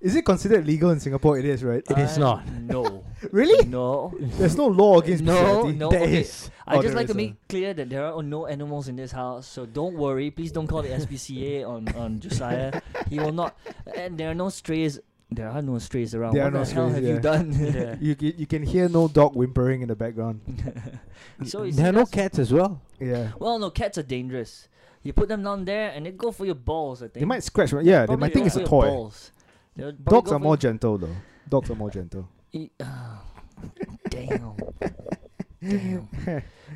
Is 0.00 0.16
it 0.16 0.24
considered 0.26 0.66
legal 0.66 0.90
in 0.90 0.98
Singapore? 0.98 1.38
It 1.38 1.44
is, 1.44 1.62
right? 1.62 1.82
It 1.88 1.98
is 1.98 2.16
Uh, 2.18 2.20
not. 2.20 2.48
No, 2.50 3.04
Really? 3.30 3.64
no. 3.68 4.12
There's 4.38 4.56
no 4.56 4.66
law 4.66 4.98
against 5.02 5.22
No, 5.22 5.34
bestiality. 5.34 5.78
no. 5.78 5.88
There 5.90 6.02
okay. 6.02 6.20
is. 6.20 6.50
I 6.66 6.74
Oh, 6.76 6.82
just 6.82 6.88
there 6.88 6.96
like 6.96 7.06
to 7.06 7.12
is 7.12 7.16
make 7.16 7.32
a- 7.32 7.46
clear 7.48 7.70
that 7.74 7.88
there 7.88 8.04
are 8.10 8.22
no 8.22 8.46
animals 8.46 8.88
in 8.88 8.96
this 8.96 9.12
house, 9.12 9.46
so 9.46 9.66
don't 9.66 9.94
worry. 9.94 10.30
Please 10.32 10.50
don't 10.50 10.66
call 10.66 10.82
the 10.82 10.90
SPCA 10.90 11.62
on 11.66 11.86
on 11.94 12.18
Josiah. 12.18 12.80
He 13.08 13.20
will 13.22 13.30
not. 13.32 13.54
And 13.94 14.18
there 14.18 14.30
are 14.30 14.34
no 14.34 14.48
strays 14.50 14.98
there 15.30 15.48
are 15.48 15.62
no 15.62 15.78
strays 15.78 16.14
around. 16.14 16.34
There 16.34 16.44
what 16.44 16.54
are 16.54 16.58
no 16.58 16.64
the 16.64 16.72
hell 16.74 16.88
strays, 16.90 17.04
have 17.06 17.14
you 17.14 17.20
done? 17.20 17.52
Yeah. 17.74 17.96
You 18.00 18.14
can, 18.14 18.34
you 18.38 18.46
can 18.46 18.62
hear 18.62 18.88
no 18.88 19.08
dog 19.08 19.34
whimpering 19.34 19.82
in 19.82 19.88
the 19.88 19.96
background. 19.96 20.40
so 21.44 21.64
you 21.64 21.72
there 21.72 21.88
are 21.88 21.92
no 21.92 22.06
cats 22.06 22.38
as 22.38 22.52
well. 22.52 22.80
Yeah. 23.00 23.32
Well, 23.38 23.58
no, 23.58 23.70
cats 23.70 23.98
are 23.98 24.02
dangerous. 24.02 24.68
You 25.02 25.12
put 25.12 25.28
them 25.28 25.42
down 25.42 25.64
there 25.64 25.90
and 25.90 26.06
they 26.06 26.10
go 26.12 26.32
for 26.32 26.46
your 26.46 26.54
balls. 26.56 27.00
I 27.02 27.06
think 27.06 27.14
They 27.20 27.24
might 27.24 27.42
scratch. 27.42 27.72
Yeah, 27.72 27.80
they 28.02 28.06
Probably 28.06 28.16
might 28.20 28.32
think 28.32 28.44
go 28.44 28.46
it's 28.46 28.56
a 28.56 28.64
toy. 28.64 28.86
balls. 28.88 29.30
Dogs 30.04 30.32
are 30.32 30.38
more 30.38 30.56
gentle 30.56 30.98
though. 30.98 31.16
Dogs 31.48 31.70
are 31.70 31.74
more 31.76 31.90
gentle. 31.90 32.28
E- 32.52 32.70
ah, 32.80 33.22
damn. 34.08 34.54
Damn. 35.60 36.08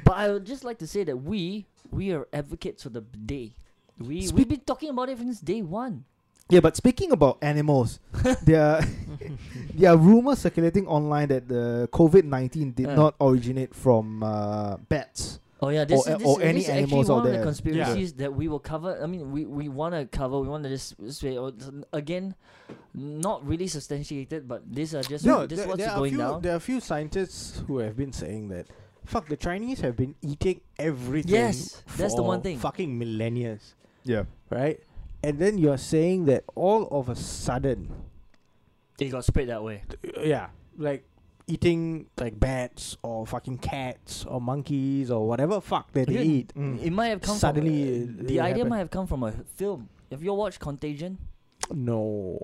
But 0.05 0.17
I 0.17 0.29
would 0.33 0.45
just 0.45 0.65
like 0.65 0.79
to 0.79 0.87
say 0.87 1.05
that 1.05 1.17
we 1.17 1.67
we 1.91 2.13
are 2.13 2.27
advocates 2.33 2.83
for 2.83 2.89
the 2.89 3.01
day. 3.03 3.55
We 3.99 4.23
Speak- 4.27 4.37
we've 4.39 4.49
been 4.49 4.61
talking 4.61 4.89
about 4.91 5.09
it 5.09 5.19
since 5.19 5.41
day 5.41 5.63
one. 5.63 6.05
Yeah, 6.49 6.61
but 6.61 6.77
speaking 6.77 7.13
about 7.13 7.39
animals, 7.43 8.01
there 8.45 8.63
are 8.63 8.81
there 9.75 9.91
are 9.91 9.97
rumors 9.97 10.39
circulating 10.41 10.87
online 10.87 11.29
that 11.29 11.49
the 11.49 11.89
COVID 11.93 12.25
nineteen 12.25 12.73
did 12.73 12.89
Uh. 12.89 12.95
not 12.95 13.15
originate 13.21 13.75
from 13.75 14.23
uh, 14.23 14.77
bats. 14.89 15.39
Oh 15.63 15.69
yeah, 15.69 15.85
this 15.85 16.07
Or- 16.07 16.13
is 16.13 16.19
this, 16.19 16.27
or 16.27 16.41
is- 16.41 16.47
any 16.49 16.61
this 16.61 16.69
is 16.69 16.71
actually 16.71 17.05
one 17.05 17.19
of 17.19 17.25
the 17.25 17.31
there. 17.33 17.43
conspiracies 17.45 18.13
that 18.15 18.33
we 18.33 18.49
will 18.49 18.59
cover. 18.65 18.97
I 19.03 19.05
mean, 19.07 19.31
we, 19.31 19.45
we 19.45 19.69
want 19.69 19.93
to 19.95 20.07
cover. 20.07 20.41
We 20.41 20.49
want 20.49 20.65
to 20.65 20.71
just 20.71 20.97
say 21.13 21.37
oh, 21.37 21.53
again, 21.93 22.35
not 22.95 23.45
really 23.47 23.69
substantiated, 23.69 24.49
but 24.49 24.65
these 24.65 24.95
are 24.95 25.03
just 25.03 25.25
No, 25.27 25.45
this 25.47 25.59
there, 25.61 25.69
what's 25.69 25.79
there 25.85 25.91
are 25.91 25.99
going 25.99 26.13
few, 26.13 26.19
down. 26.19 26.41
There 26.41 26.53
are 26.53 26.57
a 26.57 26.65
few 26.65 26.81
scientists 26.81 27.63
who 27.67 27.77
have 27.85 27.95
been 27.95 28.13
saying 28.13 28.49
that, 28.49 28.69
fuck, 29.05 29.29
the 29.29 29.37
Chinese 29.37 29.81
have 29.83 29.97
been 29.97 30.15
eating 30.23 30.63
everything. 30.79 31.33
Yes, 31.35 31.83
that's 31.97 32.15
the 32.17 32.23
for 32.25 32.29
one 32.29 32.41
thing. 32.41 32.57
Fucking 32.59 32.97
millennia, 32.99 33.59
Yeah. 34.05 34.25
right? 34.49 34.81
And 35.23 35.39
then 35.39 35.59
you're 35.59 35.77
saying 35.77 36.25
that 36.25 36.45
all 36.57 36.89
of 36.89 37.11
a 37.11 37.15
sudden, 37.17 37.93
It 39.01 39.11
got 39.11 39.25
spread 39.25 39.49
that 39.49 39.63
way. 39.63 39.83
uh, 40.17 40.21
yeah, 40.23 40.49
like 40.77 41.05
eating 41.47 42.07
like 42.19 42.39
bats 42.39 42.97
or 43.03 43.27
fucking 43.27 43.59
cats 43.59 44.25
or 44.25 44.41
monkeys 44.41 45.11
or 45.11 45.27
whatever 45.27 45.61
fuck 45.61 45.91
that 45.93 46.07
they 46.07 46.23
eat. 46.23 46.53
Mm. 46.55 46.81
It 46.83 46.93
might 46.93 47.09
have 47.09 47.21
come 47.21 47.37
Suddenly 47.37 48.07
From, 48.07 48.21
it- 48.21 48.27
the 48.29 48.37
it 48.37 48.41
idea 48.41 48.49
happened. 48.55 48.69
might 48.71 48.79
have 48.79 48.91
come 48.91 49.07
from 49.07 49.23
a 49.25 49.33
film. 49.57 49.89
Have 50.11 50.23
you 50.23 50.31
all 50.31 50.37
watched 50.37 50.61
Contagion? 50.61 51.19
No. 51.73 52.39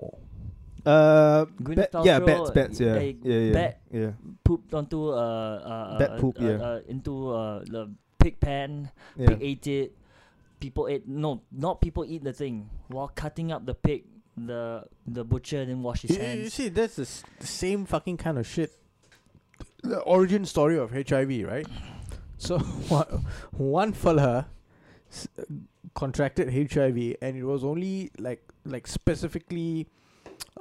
Uh, 0.85 1.45
Gwyneth 1.61 1.91
bat- 1.91 2.05
yeah, 2.05 2.19
bats, 2.19 2.51
bats, 2.51 2.79
yeah, 2.79 2.95
yeah, 2.95 3.11
yeah, 3.23 3.53
bat 3.53 3.81
yeah. 3.91 4.11
Pooped 4.43 4.73
onto 4.73 5.09
uh, 5.11 5.15
uh, 5.59 5.97
Bat 5.99 6.11
uh, 6.11 6.17
poop, 6.17 6.39
uh, 6.39 6.43
yeah. 6.45 6.55
uh, 6.63 6.79
into 6.87 7.31
uh, 7.31 7.59
the 7.67 7.91
pig 8.19 8.39
pen. 8.39 8.89
yeah. 9.17 9.27
Pig 9.27 9.37
ate 9.41 9.67
it. 9.67 9.95
People 10.61 10.87
ate 10.87 11.05
no, 11.07 11.41
not 11.51 11.81
people 11.81 12.05
eat 12.05 12.23
the 12.23 12.31
thing 12.31 12.69
while 12.87 13.09
cutting 13.13 13.51
up 13.51 13.65
the 13.65 13.73
pig. 13.75 14.05
The 14.37 14.85
the 15.07 15.23
butcher 15.23 15.65
didn't 15.65 15.81
wash 15.81 16.03
his 16.03 16.15
You, 16.15 16.23
you 16.23 16.49
see, 16.49 16.69
that's 16.69 16.95
the, 16.97 17.01
s- 17.03 17.23
the 17.39 17.47
same 17.47 17.85
fucking 17.85 18.17
kind 18.17 18.37
of 18.37 18.45
shit. 18.45 18.71
The 19.83 19.99
origin 20.01 20.45
story 20.45 20.77
of 20.77 20.91
HIV, 20.91 21.43
right? 21.47 21.65
So 22.37 22.59
one, 22.89 23.25
one 23.51 23.93
fella 23.93 24.47
s- 25.11 25.27
contracted 25.95 26.53
HIV, 26.53 27.15
and 27.21 27.35
it 27.35 27.43
was 27.43 27.63
only 27.63 28.11
like 28.19 28.43
like 28.63 28.85
specifically 28.85 29.87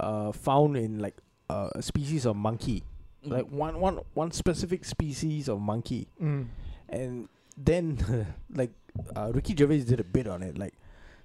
uh, 0.01 0.33
found 0.33 0.77
in 0.79 0.99
like 1.01 1.17
uh, 1.51 1.69
a 1.75 1.83
species 1.83 2.25
of 2.25 2.37
monkey, 2.37 2.83
Mm. 3.27 3.31
like 3.33 3.47
one 3.51 3.79
one 3.81 4.01
one 4.15 4.31
specific 4.31 4.85
species 4.87 5.49
of 5.49 5.61
monkey, 5.61 6.09
Mm. 6.23 6.47
and 6.89 7.29
then 7.59 7.99
like 8.55 8.71
uh, 9.15 9.33
Ricky 9.35 9.55
Gervais 9.55 9.81
did 9.85 10.01
a 10.01 10.05
bit 10.05 10.27
on 10.27 10.43
it, 10.43 10.57
like 10.57 10.73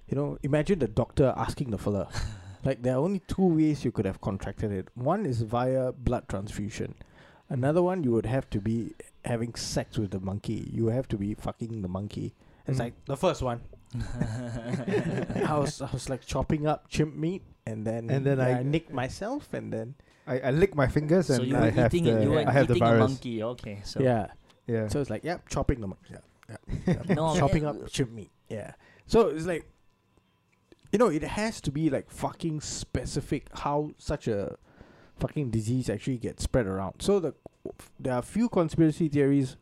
you 0.08 0.16
know, 0.16 0.36
imagine 0.42 0.80
the 0.80 0.88
doctor 0.88 1.32
asking 1.36 1.70
the 1.70 1.78
fella. 1.78 2.08
Like 2.64 2.82
there 2.82 2.94
are 2.94 2.98
only 3.04 3.20
two 3.26 3.46
ways 3.46 3.84
you 3.84 3.90
could 3.92 4.04
have 4.06 4.20
contracted 4.20 4.70
it. 4.72 4.88
One 4.94 5.26
is 5.26 5.42
via 5.42 5.92
blood 5.92 6.28
transfusion. 6.28 6.94
Another 7.48 7.82
one 7.82 8.04
you 8.04 8.12
would 8.12 8.26
have 8.26 8.48
to 8.50 8.60
be 8.60 8.94
having 9.24 9.54
sex 9.54 9.98
with 9.98 10.10
the 10.12 10.20
monkey. 10.20 10.70
You 10.72 10.86
have 10.88 11.08
to 11.08 11.16
be 11.16 11.34
fucking 11.34 11.82
the 11.82 11.88
monkey. 11.88 12.34
It's 12.66 12.76
Mm. 12.78 12.80
like 12.80 12.94
the 13.06 13.16
first 13.16 13.42
one. 13.42 13.60
I 15.46 15.58
was 15.58 15.80
I 15.82 15.90
was 15.92 16.08
like 16.08 16.24
chopping 16.24 16.66
up 16.66 16.88
chimp 16.88 17.14
meat 17.14 17.42
and 17.66 17.86
then 17.86 18.08
And 18.10 18.24
then 18.24 18.40
I, 18.40 18.60
I- 18.60 18.62
nicked 18.62 18.92
myself 18.92 19.52
and 19.52 19.72
then 19.72 19.94
I, 20.26 20.38
I 20.38 20.50
lick 20.50 20.74
my 20.76 20.86
fingers 20.86 21.26
so 21.26 21.34
and 21.34 21.46
you 21.46 21.56
I 21.56 21.60
were 21.66 21.70
have 21.70 21.92
eating 21.94 22.06
it. 22.06 22.22
You 22.22 22.28
the 22.28 22.30
were 22.30 22.48
I 22.48 22.52
have 22.52 22.68
the 22.68 22.74
eating 22.74 22.86
a 22.86 22.90
virus. 22.90 23.10
monkey. 23.10 23.42
Okay, 23.42 23.80
so 23.84 24.00
yeah. 24.00 24.28
Yeah. 24.66 24.86
So 24.88 25.00
it's 25.00 25.10
like 25.10 25.24
yeah, 25.24 25.38
chopping 25.48 25.80
the 25.80 25.88
monkey. 25.88 26.14
Yeah, 26.14 26.56
yeah, 26.86 26.94
yeah. 27.08 27.14
No, 27.18 27.36
chopping 27.36 27.64
it- 27.64 27.66
up 27.66 27.88
chimp 27.88 28.12
meat. 28.12 28.30
Yeah. 28.48 28.72
So 29.06 29.28
it's 29.28 29.46
like, 29.46 29.66
you 30.92 30.98
know, 30.98 31.08
it 31.08 31.22
has 31.24 31.60
to 31.62 31.72
be 31.72 31.90
like 31.90 32.10
fucking 32.10 32.60
specific 32.60 33.46
how 33.60 33.90
such 33.98 34.28
a 34.28 34.56
fucking 35.18 35.50
disease 35.50 35.88
actually 35.90 36.18
gets 36.18 36.42
spread 36.44 36.66
around. 36.66 37.00
So 37.00 37.18
the 37.20 37.34
there 37.98 38.12
are 38.14 38.18
a 38.18 38.22
few 38.22 38.48
conspiracy 38.48 39.08
theories 39.08 39.56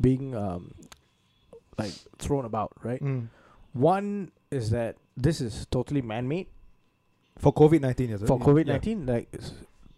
being 0.00 0.34
um 0.34 0.72
like 1.78 1.92
thrown 2.18 2.44
about, 2.44 2.72
right? 2.82 3.02
Mm. 3.02 3.28
One 3.72 4.30
is 4.50 4.70
that 4.70 4.96
this 5.16 5.40
is 5.40 5.66
totally 5.70 6.02
man-made 6.02 6.46
For 7.38 7.52
COVID 7.52 7.80
nineteen, 7.80 8.10
is 8.10 8.22
it? 8.22 8.26
for 8.26 8.38
Yeah. 8.38 8.44
COVID 8.46 8.66
nineteen. 8.66 9.06
Like 9.06 9.28
it's 9.32 9.52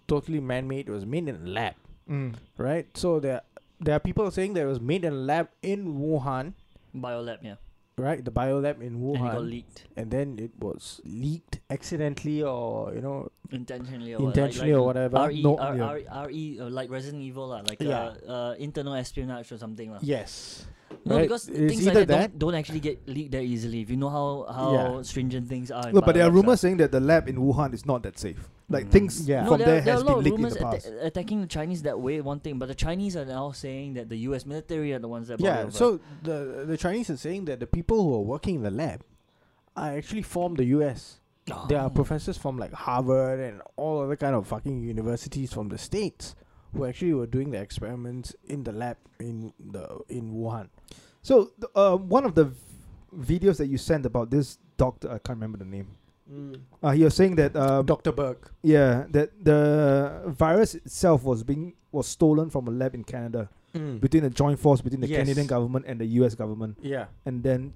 totally 0.08 0.40
man-made. 0.40 0.88
It 0.88 0.92
was 0.92 1.06
made 1.06 1.28
in 1.28 1.36
a 1.36 1.46
lab, 1.48 1.74
Mm. 2.08 2.34
right? 2.58 2.86
So 2.96 3.20
there 3.20 3.42
there 3.80 3.94
are 3.96 4.00
people 4.00 4.30
saying 4.30 4.54
that 4.54 4.62
it 4.62 4.66
was 4.66 4.80
made 4.80 5.04
in 5.04 5.12
a 5.12 5.16
lab 5.16 5.48
in 5.62 5.94
Wuhan, 5.98 6.54
biolab, 6.94 7.42
yeah, 7.42 7.56
right? 7.98 8.24
The 8.24 8.30
bio 8.30 8.58
lab 8.58 8.82
in 8.82 8.94
and 8.94 9.02
Wuhan. 9.02 9.28
it 9.28 9.32
got 9.32 9.42
leaked 9.44 9.78
and 9.96 10.10
then 10.10 10.38
it 10.38 10.50
was 10.58 11.00
leaked 11.04 11.60
accidentally 11.70 12.42
or 12.42 12.92
you 12.94 13.00
know 13.00 13.30
intentionally 13.50 14.14
or 14.14 14.28
intentionally 14.28 14.72
like, 14.72 14.80
or 14.80 14.86
whatever. 14.86 15.16
R 15.18 15.30
E 15.30 15.42
No, 15.42 15.58
R 15.58 15.76
yeah. 15.76 16.10
R 16.10 16.28
E 16.30 16.58
uh, 16.60 16.68
like 16.70 16.90
Resident 16.90 17.22
Evil 17.22 17.48
lah, 17.48 17.62
like 17.62 17.80
Yeah. 17.80 18.14
uh, 18.26 18.32
uh, 18.32 18.52
internal 18.58 18.94
espionage 18.94 19.52
or 19.52 19.58
something 19.58 19.90
lah. 19.92 19.98
Yes. 20.02 20.66
No, 21.04 21.16
right? 21.16 21.22
because 21.26 21.48
It's 21.48 21.74
things 21.74 21.86
like 21.86 21.96
either 21.96 22.04
that, 22.06 22.38
Don't, 22.38 22.50
don't 22.50 22.54
actually 22.54 22.80
get 22.80 23.02
leaked 23.08 23.32
that 23.32 23.42
easily. 23.42 23.82
If 23.82 23.90
you 23.90 23.96
know 23.98 24.08
how 24.10 24.46
how 24.48 24.70
Yeah. 24.72 25.02
stringent 25.02 25.48
things 25.48 25.70
are. 25.70 25.90
Look, 25.92 26.06
but 26.06 26.14
there 26.14 26.24
are 26.24 26.30
rumors 26.32 26.60
saying 26.60 26.78
that 26.78 26.92
the 26.92 27.00
lab 27.00 27.28
in 27.28 27.36
Wuhan 27.36 27.74
is 27.74 27.84
not 27.84 28.02
that 28.04 28.18
safe. 28.18 28.48
Like 28.68 28.86
Mm. 28.86 28.90
things 28.90 29.28
Yeah. 29.28 29.42
No, 29.44 29.50
from 29.50 29.58
there, 29.58 29.66
there, 29.66 29.80
there 29.82 29.94
are 29.94 29.96
has 29.98 30.02
a 30.02 30.04
lot 30.04 30.10
been 30.12 30.18
of 30.18 30.24
leaked 30.24 30.34
in 30.38 30.42
rumors 30.42 30.54
the 30.54 30.60
past. 30.64 30.86
atta- 30.86 31.06
attacking 31.06 31.40
the 31.42 31.46
Chinese 31.46 31.82
that 31.82 32.00
way. 32.00 32.20
One 32.22 32.40
thing, 32.40 32.58
but 32.58 32.66
the 32.68 32.74
Chinese 32.74 33.14
are 33.16 33.26
now 33.26 33.52
saying 33.52 33.94
that 33.94 34.08
the 34.08 34.16
U.S. 34.28 34.46
military 34.46 34.92
are 34.94 34.98
the 34.98 35.08
ones 35.08 35.28
that. 35.28 35.38
brought 35.38 35.46
Yeah. 35.64 35.68
So 35.68 36.00
the 36.22 36.64
the 36.66 36.76
Chinese 36.78 37.10
are 37.10 37.16
saying 37.18 37.44
that 37.44 37.60
the 37.60 37.66
people 37.66 38.02
who 38.02 38.14
are 38.14 38.22
working 38.22 38.54
in 38.56 38.62
the 38.62 38.70
lab 38.70 39.02
are 39.76 39.90
actually 39.98 40.22
from 40.22 40.54
the 40.54 40.64
U.S. 40.76 41.20
There 41.68 41.78
are 41.78 41.86
Oh. 41.88 41.90
professors 41.90 42.38
from 42.38 42.56
like 42.56 42.72
Harvard 42.72 43.38
and 43.38 43.60
all 43.76 44.00
other 44.00 44.16
kind 44.16 44.34
of 44.34 44.46
fucking 44.46 44.82
universities 44.82 45.52
from 45.52 45.68
the 45.68 45.76
states 45.76 46.34
who 46.72 46.86
actually 46.86 47.12
were 47.12 47.26
doing 47.26 47.50
the 47.50 47.58
experiments 47.60 48.34
in 48.46 48.64
the 48.64 48.72
lab 48.72 48.96
in 49.20 49.52
the 49.60 50.00
in 50.08 50.32
Wuhan. 50.32 50.68
So, 51.20 51.50
th- 51.60 51.70
uh, 51.74 51.96
one 51.98 52.24
of 52.24 52.34
the 52.34 52.46
v- 52.46 53.38
videos 53.38 53.58
that 53.58 53.66
you 53.66 53.76
sent 53.76 54.06
about 54.06 54.30
this 54.30 54.58
doctor, 54.78 55.08
I 55.08 55.18
can't 55.18 55.36
remember 55.38 55.58
the 55.58 55.64
name. 55.66 55.88
Uh, 56.82 56.90
he 56.92 57.04
was 57.04 57.14
saying 57.14 57.36
that, 57.36 57.54
uh, 57.54 57.82
Dr. 57.82 58.12
Berg. 58.12 58.38
yeah, 58.62 59.04
that 59.10 59.44
the 59.44 60.22
virus 60.26 60.74
itself 60.74 61.22
was 61.24 61.42
being 61.42 61.74
was 61.92 62.08
stolen 62.08 62.48
from 62.50 62.66
a 62.66 62.70
lab 62.70 62.94
in 62.94 63.04
Canada 63.04 63.48
between 64.00 64.24
a 64.24 64.30
joint 64.30 64.58
force 64.58 64.80
between 64.80 65.00
the 65.00 65.08
Yes. 65.08 65.20
Canadian 65.20 65.46
government 65.46 65.84
and 65.86 66.00
the 66.00 66.06
U.S. 66.22 66.34
government, 66.34 66.78
Yeah. 66.80 67.06
and 67.26 67.42
then 67.42 67.74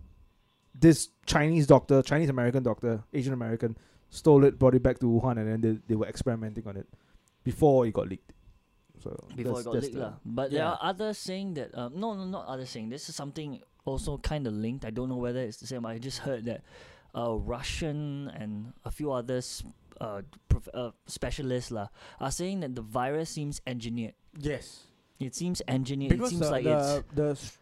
this 0.74 1.08
Chinese 1.26 1.66
doctor, 1.66 2.02
Chinese 2.02 2.28
American 2.30 2.62
doctor, 2.62 3.02
Asian 3.12 3.32
American, 3.32 3.76
stole 4.08 4.44
it, 4.44 4.58
brought 4.58 4.74
it 4.74 4.82
back 4.82 4.98
to 5.00 5.06
Wuhan, 5.06 5.38
and 5.38 5.46
then 5.48 5.61
they, 5.61 5.80
they 5.88 5.94
were 5.96 6.06
experimenting 6.06 6.66
on 6.68 6.76
it 6.76 6.87
before 7.44 7.84
it 7.87 7.92
got 7.92 8.08
leaked. 8.08 8.32
So 9.02 9.11
before 9.37 9.61
it 9.61 9.64
got 9.64 9.74
leaked 9.74 9.94
the- 9.94 10.00
lah. 10.00 10.12
But 10.24 10.50
there 10.52 10.64
are 10.64 10.78
others 10.80 11.18
saying 11.18 11.54
that 11.54 11.76
um, 11.76 11.92
no, 11.96 12.14
no, 12.14 12.24
not 12.26 12.46
others 12.46 12.70
saying. 12.70 12.88
This 12.90 13.08
is 13.08 13.14
something 13.16 13.61
also 13.84 14.18
kind 14.18 14.46
of 14.46 14.52
linked. 14.54 14.84
I 14.84 14.90
don't 14.90 15.08
know 15.08 15.16
whether 15.18 15.40
it's 15.40 15.58
the 15.58 15.66
same. 15.66 15.84
I 15.84 15.98
just 15.98 16.18
heard 16.18 16.44
that 16.46 16.62
uh, 17.14 17.35
Russian 17.35 18.31
and 18.35 18.73
a 18.85 18.90
few 18.90 19.12
others 19.12 19.62
uh, 20.01 20.23
prof- 20.49 20.68
uh, 20.75 20.90
specialists 21.07 21.71
lah 21.71 21.88
are 22.21 22.31
saying 22.31 22.61
that 22.61 22.75
the 22.75 22.83
virus 22.83 23.31
seems 23.31 23.61
engineered. 23.66 24.14
Yes. 24.38 24.85
It 25.18 25.35
seems 25.35 25.62
engineered. 25.66 26.11
Because 26.14 26.31
it 26.33 26.38
seems 26.38 26.47
the, 26.47 26.51
like 26.53 26.64
the, 26.64 26.79
it's 26.79 27.14
the 27.14 27.31
s- 27.31 27.59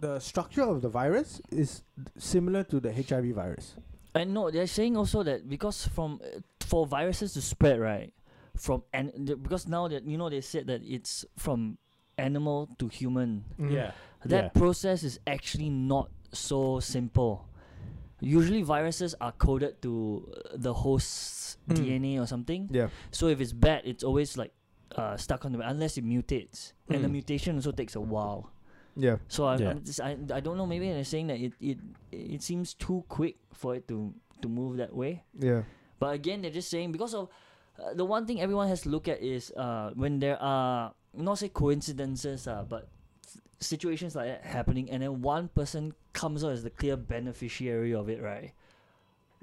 the 0.00 0.18
structure 0.18 0.62
of 0.64 0.80
the 0.82 0.88
virus 0.88 1.40
is 1.52 1.82
similar 2.18 2.64
to 2.64 2.80
the 2.80 2.90
HIV 2.92 3.36
virus. 3.36 3.76
And 4.14 4.34
no, 4.34 4.50
they're 4.50 4.66
saying 4.66 4.96
also 4.96 5.22
that 5.22 5.46
because 5.48 5.86
from 5.86 6.18
uh, 6.24 6.40
for 6.66 6.86
viruses 6.86 7.34
to 7.34 7.42
spread, 7.42 7.78
right? 7.78 8.10
From 8.56 8.82
and 8.92 9.12
because 9.42 9.68
now 9.68 9.86
that 9.86 10.02
you 10.02 10.18
know 10.18 10.28
they 10.28 10.40
said 10.40 10.66
that 10.66 10.82
it's 10.82 11.24
from 11.36 11.78
animal 12.18 12.66
to 12.82 12.88
human. 12.88 13.44
Mhm. 13.60 13.92
That 14.26 14.44
Yeah. 14.44 14.48
process 14.50 15.02
is 15.04 15.20
actually 15.26 15.70
not 15.70 16.10
so 16.32 16.80
simple. 16.80 17.46
Usually 18.20 18.62
viruses 18.62 19.14
are 19.20 19.32
coded 19.32 19.80
to 19.82 20.28
uh, 20.28 20.56
the 20.56 20.74
host's 20.74 21.38
Mm. 21.68 21.76
DNA 21.76 22.12
or 22.18 22.26
something. 22.26 22.68
Yeah. 22.72 22.88
So 23.12 23.28
if 23.28 23.38
it's 23.40 23.52
bad, 23.52 23.82
it's 23.84 24.02
always 24.02 24.36
like 24.36 24.50
uh, 24.96 25.16
stuck 25.16 25.44
on 25.44 25.52
the 25.52 25.60
unless 25.60 25.98
it 25.98 26.04
mutates, 26.04 26.72
and 26.88 27.04
the 27.04 27.08
Mm. 27.08 27.20
mutation 27.22 27.54
also 27.56 27.70
takes 27.70 27.94
a 27.94 28.00
while. 28.00 28.50
Yeah. 28.96 29.18
So 29.28 29.46
I'm, 29.46 29.60
Yeah. 29.60 29.70
I'm 29.70 29.84
just, 29.84 30.00
I, 30.00 30.16
I 30.34 30.40
don't 30.40 30.56
know. 30.56 30.66
Maybe 30.66 30.88
they're 30.90 31.04
saying 31.04 31.28
that 31.28 31.38
it, 31.38 31.52
it 31.60 31.78
it 32.10 32.42
seems 32.42 32.74
too 32.74 33.04
quick 33.08 33.36
for 33.54 33.76
it 33.76 33.86
to 33.86 34.10
to 34.42 34.48
move 34.48 34.78
that 34.82 34.90
way. 34.96 35.22
Yeah. 35.38 35.62
But 36.00 36.14
again, 36.16 36.42
they're 36.42 36.50
just 36.50 36.70
saying 36.72 36.90
because 36.90 37.14
of 37.14 37.28
uh, 37.78 37.94
the 37.94 38.04
one 38.04 38.26
thing 38.26 38.40
everyone 38.40 38.66
has 38.66 38.82
to 38.82 38.88
look 38.90 39.06
at 39.06 39.22
is 39.22 39.52
uh, 39.54 39.92
when 39.94 40.18
there 40.18 40.40
are 40.42 40.92
not 41.14 41.38
say 41.38 41.50
coincidences, 41.54 42.48
uh, 42.48 42.64
but 42.66 42.88
s- 42.88 42.99
situations 43.60 44.14
like 44.16 44.26
that 44.28 44.44
happening, 44.44 44.90
and 44.90 45.02
then 45.02 45.22
one 45.22 45.48
person 45.48 45.94
comes 46.12 46.44
out 46.44 46.52
as 46.52 46.62
the 46.62 46.70
clear 46.70 46.96
beneficiary 46.96 47.94
of 47.94 48.08
it, 48.08 48.22
right? 48.22 48.52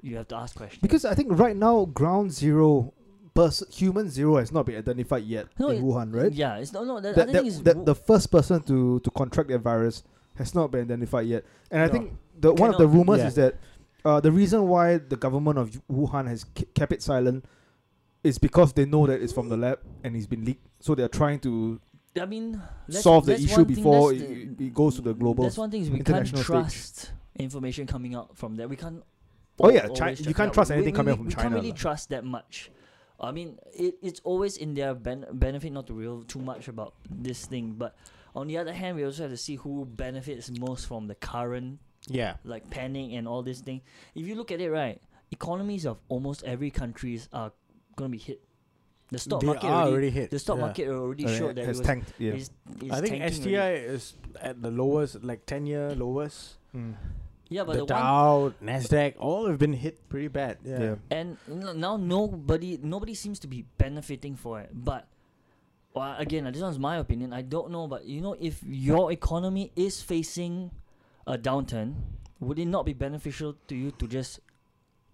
You 0.02 0.16
have 0.16 0.28
to 0.28 0.36
ask 0.36 0.56
questions. 0.56 0.82
Because 0.82 1.04
I 1.04 1.14
think 1.14 1.38
right 1.38 1.56
now, 1.56 1.84
ground 1.86 2.32
zero, 2.32 2.92
pers- 3.34 3.64
human 3.70 4.08
zero 4.10 4.36
has 4.36 4.52
not 4.52 4.66
been 4.66 4.76
identified 4.76 5.24
yet 5.24 5.46
No, 5.58 5.68
in 5.70 5.78
it- 5.78 5.82
Wuhan, 5.82 6.14
right? 6.14 6.32
yeah, 6.32 6.56
it's 6.56 6.72
not. 6.72 6.86
no. 6.86 7.00
The 7.00 7.12
That, 7.12 7.22
other 7.28 7.32
that, 7.32 7.42
thing 7.52 7.62
that 7.64 7.76
Wu- 7.78 7.84
the 7.84 7.94
first 7.94 8.30
person 8.30 8.62
to, 8.64 9.00
to 9.00 9.10
contract 9.10 9.48
that 9.50 9.58
virus 9.60 10.02
has 10.36 10.54
not 10.54 10.70
been 10.70 10.82
identified 10.82 11.26
yet. 11.26 11.44
And 11.70 11.82
I 11.82 11.88
think 11.88 12.12
the 12.38 12.52
one 12.54 12.70
of 12.70 12.78
the 12.78 12.86
rumors 12.86 13.18
yeah. 13.18 13.26
is 13.26 13.34
that 13.34 13.56
uh, 14.04 14.20
the 14.20 14.30
reason 14.30 14.68
why 14.68 14.98
the 14.98 15.16
government 15.16 15.58
of 15.58 15.70
Wuhan 15.90 16.28
has 16.28 16.44
k- 16.44 16.66
kept 16.74 16.92
it 16.92 17.02
silent 17.02 17.44
is 18.22 18.38
because 18.38 18.72
they 18.72 18.84
know 18.84 19.06
that 19.06 19.20
it's 19.20 19.32
from 19.32 19.48
the 19.48 19.56
lab 19.56 19.80
and 20.04 20.14
it's 20.16 20.26
been 20.26 20.44
leaked. 20.44 20.64
So 20.80 20.94
they're 20.94 21.08
trying 21.08 21.40
to 21.40 21.80
I 22.20 22.26
mean, 22.26 22.60
solve 22.90 23.26
the 23.26 23.34
issue 23.34 23.64
before 23.64 24.12
it, 24.12 24.60
it 24.60 24.74
goes 24.74 24.96
to 24.96 25.02
the 25.02 25.14
global. 25.14 25.44
That's 25.44 25.58
one 25.58 25.70
thing 25.70 25.82
is 25.82 25.90
we 25.90 25.96
can't 25.98 26.08
international 26.26 26.42
stage. 26.42 26.46
trust 26.46 27.12
information 27.38 27.86
coming 27.86 28.14
out 28.14 28.36
from 28.36 28.56
there. 28.56 28.68
We 28.68 28.76
can't. 28.76 29.02
Oh, 29.60 29.70
yeah, 29.70 29.82
always 29.84 29.98
Chi- 29.98 30.14
trust- 30.14 30.26
you 30.26 30.34
can't 30.34 30.52
trust 30.52 30.70
anything 30.70 30.92
we- 30.92 30.96
coming 30.96 31.06
we- 31.06 31.12
out 31.12 31.18
from 31.18 31.26
we 31.26 31.32
China 31.34 31.42
can't 31.42 31.54
really 31.54 31.70
lah. 31.70 31.76
trust 31.76 32.10
that 32.10 32.24
much. 32.24 32.70
I 33.20 33.32
mean, 33.32 33.58
it, 33.74 33.96
it's 34.02 34.20
always 34.22 34.56
in 34.56 34.74
their 34.74 34.94
ben- 34.94 35.26
benefit 35.32 35.72
not 35.72 35.86
to 35.88 35.94
reveal 35.94 36.22
too 36.22 36.38
much 36.38 36.68
about 36.68 36.94
this 37.10 37.44
thing, 37.46 37.72
but 37.76 37.96
on 38.36 38.46
the 38.46 38.56
other 38.58 38.72
hand, 38.72 38.96
we 38.96 39.04
also 39.04 39.22
have 39.22 39.32
to 39.32 39.36
see 39.36 39.56
who 39.56 39.84
benefits 39.84 40.50
most 40.60 40.86
from 40.86 41.08
the 41.08 41.16
current 41.16 41.80
Yeah. 42.08 42.36
like 42.44 42.70
panic 42.70 43.12
and 43.12 43.26
all 43.26 43.42
this 43.42 43.60
thing. 43.60 43.82
If 44.14 44.26
you 44.28 44.36
look 44.36 44.52
at 44.52 44.60
it 44.60 44.70
right, 44.70 45.02
economies 45.32 45.84
of 45.84 45.98
almost 46.08 46.44
every 46.44 46.70
countries 46.70 47.28
are 47.32 47.52
gonna 47.96 48.10
be 48.10 48.18
hit. 48.18 48.40
The 49.10 49.18
stock 49.18 49.40
they 49.40 49.46
market 49.46 49.64
are 49.64 49.72
already, 49.72 49.92
already 49.92 50.10
hit. 50.10 50.30
the 50.30 50.38
stock 50.38 50.56
yeah. 50.56 50.64
market 50.64 50.88
already 50.88 51.24
uh, 51.24 51.38
showed 51.38 51.54
that 51.56 51.64
has 51.64 51.78
it 51.78 51.80
was, 51.80 51.86
tanked. 51.86 52.12
Yeah. 52.18 52.32
is, 52.32 52.50
is 52.82 52.90
I 52.92 53.00
think 53.00 53.32
STI 53.32 53.56
already. 53.56 53.84
is 53.96 54.14
at 54.40 54.60
the 54.60 54.70
lowest, 54.70 55.24
like 55.24 55.46
ten 55.46 55.64
year 55.64 55.94
lowest. 55.94 56.58
Mm. 56.76 56.94
Yeah, 57.48 57.64
but 57.64 57.80
the, 57.80 57.86
the, 57.86 57.94
one 57.94 58.02
Dow, 58.02 58.52
Nasdaq, 58.62 59.14
all 59.18 59.46
have 59.48 59.58
been 59.58 59.72
hit 59.72 60.06
pretty 60.10 60.28
bad. 60.28 60.58
Yeah. 60.62 60.80
Yeah. 60.80 60.94
and 61.10 61.38
n- 61.48 61.80
now 61.80 61.96
nobody 61.96 62.78
nobody 62.82 63.14
seems 63.14 63.38
to 63.40 63.48
be 63.48 63.64
benefiting 63.78 64.36
for 64.36 64.60
it. 64.60 64.68
But 64.72 65.08
well, 65.94 66.14
again, 66.18 66.46
uh, 66.46 66.50
this 66.50 66.60
one's 66.60 66.78
my 66.78 66.96
opinion. 66.96 67.32
I 67.32 67.40
don't 67.40 67.70
know, 67.70 67.88
but 67.88 68.04
you 68.04 68.20
know, 68.20 68.36
if 68.38 68.60
your 68.62 69.10
economy 69.10 69.72
is 69.76 70.02
facing 70.02 70.70
a 71.26 71.38
downturn, 71.38 71.94
would 72.40 72.58
it 72.58 72.66
not 72.66 72.84
be 72.84 72.92
beneficial 72.92 73.56
to 73.68 73.74
you 73.74 73.90
to 73.92 74.06
just 74.06 74.40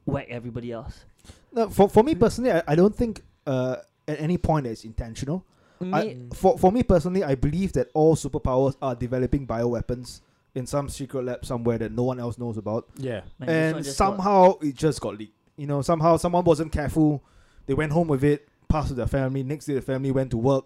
whack 0.05 0.27
everybody 0.29 0.73
else? 0.73 1.05
No, 1.53 1.71
for 1.71 1.89
for 1.89 2.03
me 2.03 2.17
personally, 2.17 2.51
I, 2.51 2.63
I 2.67 2.75
don't 2.75 2.95
think 2.95 3.23
uh, 3.47 3.77
at 4.09 4.21
any 4.21 4.39
point 4.39 4.67
it's 4.67 4.85
intentional. 4.85 5.45
I, 5.93 6.17
for 6.33 6.57
for 6.57 6.73
me 6.73 6.83
personally, 6.83 7.23
I 7.25 7.35
believe 7.35 7.73
that 7.75 7.89
all 7.95 8.17
superpowers 8.17 8.75
are 8.81 8.95
developing 8.95 9.47
bioweapons 9.47 10.21
in 10.55 10.67
some 10.67 10.89
secret 10.89 11.25
lab 11.25 11.45
somewhere 11.45 11.77
that 11.79 11.93
no 11.93 12.05
one 12.05 12.19
else 12.21 12.39
knows 12.39 12.57
about, 12.57 12.89
Yeah. 12.97 13.23
man, 13.39 13.47
this 13.47 13.49
one 13.49 13.51
and 13.57 13.85
just 13.85 13.99
got- 13.99 14.07
somehow 14.07 14.59
it 14.61 14.75
just 14.77 15.01
got 15.01 15.19
leaked. 15.19 15.35
You 15.57 15.67
know, 15.67 15.83
somehow 15.83 16.17
someone 16.17 16.45
wasn't 16.45 16.73
careful. 16.73 17.23
They 17.67 17.75
went 17.75 17.93
home 17.93 18.09
with 18.09 18.25
it, 18.25 18.49
passed 18.69 18.89
to 18.89 18.95
their 18.95 19.07
family. 19.09 19.43
Next 19.43 19.67
day, 19.67 19.75
the 19.75 19.83
family 19.83 20.11
went 20.11 20.31
to 20.31 20.37
work, 20.39 20.65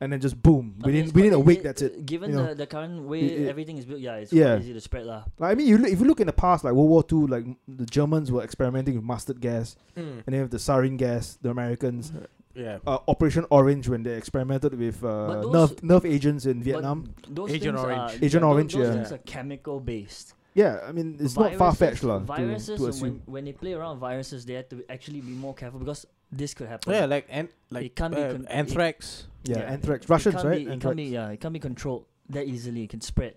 and 0.00 0.12
then 0.12 0.20
just 0.20 0.40
boom, 0.42 0.76
I 0.82 0.86
mean, 0.86 0.94
within 0.94 1.04
it's 1.04 1.12
within 1.14 1.30
quite 1.30 1.36
a 1.36 1.40
week, 1.40 1.58
easy- 1.58 1.62
that's 1.68 1.82
it. 1.82 2.06
Given 2.06 2.30
you 2.30 2.36
know. 2.36 2.46
the, 2.48 2.54
the 2.54 2.66
current 2.66 3.02
way 3.02 3.20
It- 3.20 3.40
it- 3.42 3.48
everything 3.48 3.78
is 3.78 3.84
built, 3.84 4.00
yeah, 4.00 4.16
it's 4.16 4.32
Yeah. 4.32 4.54
quite 4.54 4.62
easy 4.62 4.72
to 4.74 4.80
spread 4.80 5.06
lah. 5.06 5.24
Like, 5.38 5.52
I 5.52 5.54
mean, 5.54 5.66
you 5.66 5.78
look, 5.78 5.90
if 5.90 5.98
you 6.00 6.06
look 6.06 6.20
in 6.20 6.26
the 6.26 6.32
past, 6.32 6.64
like 6.64 6.72
World 6.74 6.90
War 6.90 7.02
Two, 7.02 7.26
like 7.26 7.44
the 7.66 7.86
Germans 7.86 8.30
were 8.30 8.42
experimenting 8.42 8.94
with 8.94 9.04
mustard 9.04 9.40
gas, 9.40 9.76
and 9.96 10.22
then 10.26 10.42
with 10.42 10.50
the 10.52 10.58
sarin 10.58 10.96
gas, 10.96 11.38
the 11.42 11.50
Americans. 11.50 12.12
Yeah. 12.54 12.78
Uh, 12.84 12.98
Operation 13.06 13.44
Orange 13.50 13.88
when 13.88 14.02
they 14.02 14.14
experimented 14.16 14.74
with 14.76 15.04
uh, 15.04 15.26
But 15.30 15.42
those- 15.42 15.52
nerve 15.52 15.82
nerve 15.82 16.04
agents 16.06 16.44
in 16.44 16.60
Vietnam. 16.60 17.14
those 17.28 17.50
Agent 17.50 17.76
things 17.78 17.84
Orange. 17.86 18.00
Are, 18.18 18.24
Agent 18.24 18.42
yeah, 18.42 18.48
Orange, 18.50 18.74
Those 18.74 18.86
yeah. 18.86 18.92
things 18.94 19.12
are 19.12 19.18
chemical 19.18 19.78
based. 19.78 20.34
Yeah, 20.54 20.80
I 20.82 20.90
mean 20.90 21.18
it's 21.20 21.36
not 21.38 21.54
far 21.54 21.72
fetched 21.72 22.02
lah. 22.02 22.18
Viruses, 22.18 22.78
to 22.78 22.82
when, 22.82 22.90
assume. 22.90 23.22
when 23.26 23.44
they 23.44 23.52
play 23.52 23.74
around 23.74 23.92
with 23.92 24.00
viruses, 24.00 24.42
they 24.44 24.54
have 24.54 24.68
to 24.70 24.82
actually 24.90 25.20
be 25.20 25.30
more 25.38 25.54
careful 25.54 25.78
because 25.78 26.04
this 26.32 26.52
could 26.52 26.66
happen. 26.66 26.92
Yeah, 26.94 27.06
like 27.06 27.26
and 27.30 27.46
like 27.70 27.84
It 27.86 27.94
can't 27.94 28.12
be 28.12 28.20
uh, 28.20 28.32
con- 28.32 28.42
it- 28.42 28.50
anthrax. 28.50 29.27
Yeah, 29.44 29.58
yeah, 29.58 29.64
anthrax. 29.72 30.08
Russians, 30.08 30.42
right? 30.44 30.64
Be, 30.66 30.72
it 30.72 30.80
can't 30.80 30.96
be, 30.96 31.04
yeah, 31.04 31.30
it 31.30 31.40
can't 31.40 31.52
be 31.54 31.60
controlled 31.60 32.06
that 32.30 32.46
easily. 32.46 32.82
It 32.84 32.90
can 32.90 33.00
spread. 33.00 33.34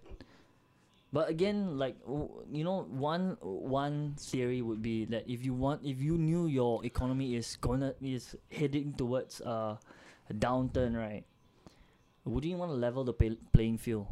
But 1.13 1.29
again, 1.29 1.77
like 1.77 1.99
w- 2.05 2.29
you 2.51 2.63
know, 2.63 2.83
one 2.89 3.37
one 3.41 4.15
theory 4.17 4.61
would 4.61 4.81
be 4.81 5.05
that 5.05 5.29
if 5.29 5.43
you 5.45 5.53
want, 5.53 5.83
if 5.83 5.99
you 6.01 6.17
knew 6.17 6.47
your 6.47 6.83
economy 6.85 7.35
is 7.35 7.57
gonna 7.59 7.93
is 8.01 8.35
heading 8.51 8.93
towards 8.93 9.41
uh, 9.41 9.75
a 10.29 10.33
downturn, 10.33 10.95
right? 10.95 11.23
Wouldn't 12.23 12.49
you 12.49 12.57
want 12.57 12.71
to 12.71 12.75
level 12.77 13.03
the 13.03 13.13
pay- 13.13 13.37
playing 13.51 13.77
field? 13.77 14.07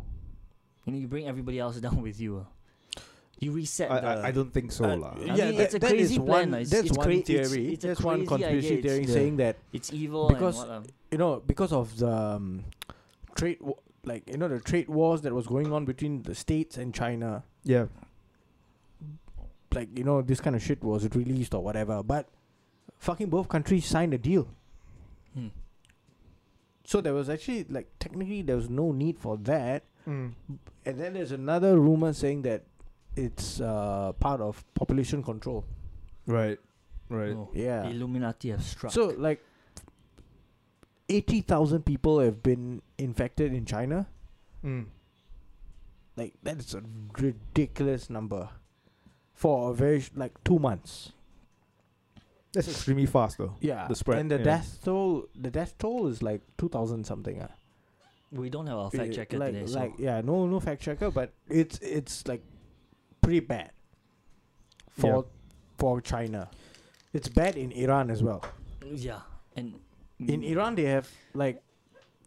You 0.86 0.93
know, 0.93 0.99
you 0.99 1.08
bring 1.08 1.28
everybody 1.28 1.60
else 1.60 1.78
down 1.82 2.02
with 2.02 2.19
you. 2.19 2.39
uh. 2.39 2.43
You 3.41 3.52
reset 3.54 3.89
I, 3.89 3.99
the. 4.02 4.08
I, 4.08 4.28
I 4.28 4.32
don't 4.32 4.52
think 4.54 4.71
so 4.71 4.84
Uh, 4.86 4.97
lah. 4.97 5.13
I 5.15 5.19
yeah, 5.19 5.45
mean, 5.47 5.56
that- 5.58 5.63
it's 5.63 5.73
a 5.75 5.80
that 5.80 5.91
is 5.93 6.10
crazy 6.10 6.15
plan, 6.19 6.28
One, 6.28 6.52
lah. 6.52 6.58
It's- 6.60 6.69
that's 6.71 6.88
it's 6.89 6.97
one 6.97 7.06
cra- 7.08 7.13
it's- 7.15 7.28
theory. 7.52 7.73
it's 7.73 7.84
a 7.84 7.88
that's 7.88 8.02
one 8.02 8.25
conspiracy 8.25 8.67
idea. 8.67 8.82
theory 8.82 8.99
It's- 9.04 9.13
saying 9.13 9.38
that 9.38 9.56
it's 9.71 9.93
evil 9.93 10.28
because- 10.28 10.60
and 10.62 10.69
what, 10.69 10.78
uh, 10.89 10.91
you 11.12 11.17
know 11.17 11.39
because 11.45 11.71
of 11.71 11.97
the 11.97 12.12
um, 12.12 12.65
trade, 13.36 13.58
wa- 13.62 13.75
like 14.04 14.28
you 14.30 14.38
know 14.38 14.47
the 14.49 14.60
trade 14.60 14.89
wars 14.89 15.21
that 15.21 15.34
was 15.34 15.47
going 15.47 15.71
on 15.71 15.86
between 15.86 16.23
the 16.23 16.36
states 16.36 16.78
and 16.78 16.93
China. 16.93 17.43
Yeah, 17.63 17.88
Like 19.73 19.89
you 19.97 20.04
know 20.04 20.21
this 20.21 20.41
kind 20.41 20.56
of 20.56 20.62
shit 20.62 20.84
was 20.84 21.08
released 21.15 21.54
or 21.54 21.63
whatever, 21.63 22.02
but 22.04 22.28
fucking 22.97 23.30
both 23.30 23.47
countries 23.47 23.86
signed 23.86 24.13
a 24.13 24.17
deal. 24.17 24.47
hmm. 25.34 25.47
So 26.84 27.02
there 27.02 27.13
was 27.13 27.30
actually 27.30 27.65
like 27.69 27.88
technically 27.99 28.41
there 28.41 28.56
was 28.56 28.69
no 28.69 28.91
need 28.91 29.19
for 29.19 29.38
that. 29.38 29.84
mm. 30.08 30.34
And 30.86 30.99
then 30.99 31.13
there's 31.13 31.32
another 31.32 31.80
rumor 31.80 32.13
saying 32.13 32.41
that 32.43 32.63
it's 33.15 33.60
uh, 33.62 34.13
part 34.19 34.41
of 34.41 34.63
population 34.74 35.24
control. 35.24 35.65
right, 36.26 36.60
right. 37.10 37.34
Oh, 37.34 37.50
Yeah. 37.54 37.88
Illuminati 37.88 38.50
have 38.50 38.63
struck. 38.63 38.91
So 38.91 39.13
like 39.17 39.43
eighty 41.10 41.41
thousand 41.41 41.86
people 41.86 42.19
have 42.19 42.41
been 42.43 42.82
infected 42.98 43.54
in 43.54 43.65
China. 43.65 44.08
Mm. 44.63 44.86
Like 46.15 46.34
that's 46.43 46.74
a 46.74 46.84
ridiculous 47.17 48.10
number 48.10 48.50
for 49.34 49.72
a 49.72 49.74
very 49.74 50.02
sh- 50.02 50.12
like 50.15 50.34
two 50.43 50.60
months. 50.60 51.13
That's 52.54 52.67
extremely 52.67 53.06
fast 53.06 53.38
though. 53.38 53.56
Yeah. 53.62 53.88
The 53.88 53.95
spread, 53.95 54.19
and 54.19 54.32
the 54.32 54.38
yeah. 54.38 54.43
death 54.43 54.80
toll, 54.84 55.28
the 55.36 55.52
death 55.52 55.78
toll 55.78 56.08
is 56.08 56.22
like 56.22 56.41
two 56.58 56.69
thousand 56.69 57.06
something. 57.06 57.41
Uh. 57.41 57.48
we 58.32 58.50
don't 58.50 58.67
have 58.67 58.78
our 58.78 58.91
fact 58.91 59.13
checker 59.13 59.38
like, 59.38 59.54
today. 59.54 59.67
So 59.67 59.93
yeah, 59.98 60.22
no 60.22 60.45
no 60.45 60.60
fact 60.60 60.82
checker, 60.82 61.12
but 61.12 61.32
it's 61.48 61.80
it's 61.80 62.28
like 62.28 62.43
pretty 63.21 63.39
bad 63.41 63.71
for 64.89 65.25
for 65.77 66.01
China. 66.01 66.49
It's 67.13 67.29
bad 67.29 67.55
in 67.58 67.71
Iran 67.71 68.10
as 68.12 68.21
well. 68.21 68.43
yeah, 68.86 69.21
and 69.55 69.79
In 70.19 70.43
Iran, 70.43 70.75
they 70.75 70.84
have 70.86 71.08
like 71.34 71.62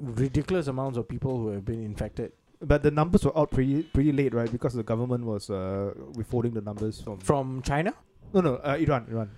ridiculous 0.00 0.66
amounts 0.66 0.96
of 0.98 1.07
people 1.09 1.37
who 1.38 1.48
have 1.55 1.64
been 1.64 1.85
infected 1.85 2.33
But 2.62 2.83
the 2.83 2.90
numbers 2.90 3.24
were 3.26 3.37
out 3.37 3.50
pretty 3.50 3.83
pretty 3.83 4.12
late, 4.12 4.33
right? 4.35 4.50
Because 4.50 4.72
the 4.74 4.83
government 4.92 5.24
was 5.26 5.50
uh, 5.50 5.92
withholding 6.18 6.55
the 6.55 6.62
numbers 6.62 7.00
from. 7.02 7.18
from 7.18 7.61
China. 7.62 7.92
no, 8.33 8.40
no, 8.40 8.55
uh, 8.64 8.76
Iran, 8.81 9.07
Iran. 9.11 9.31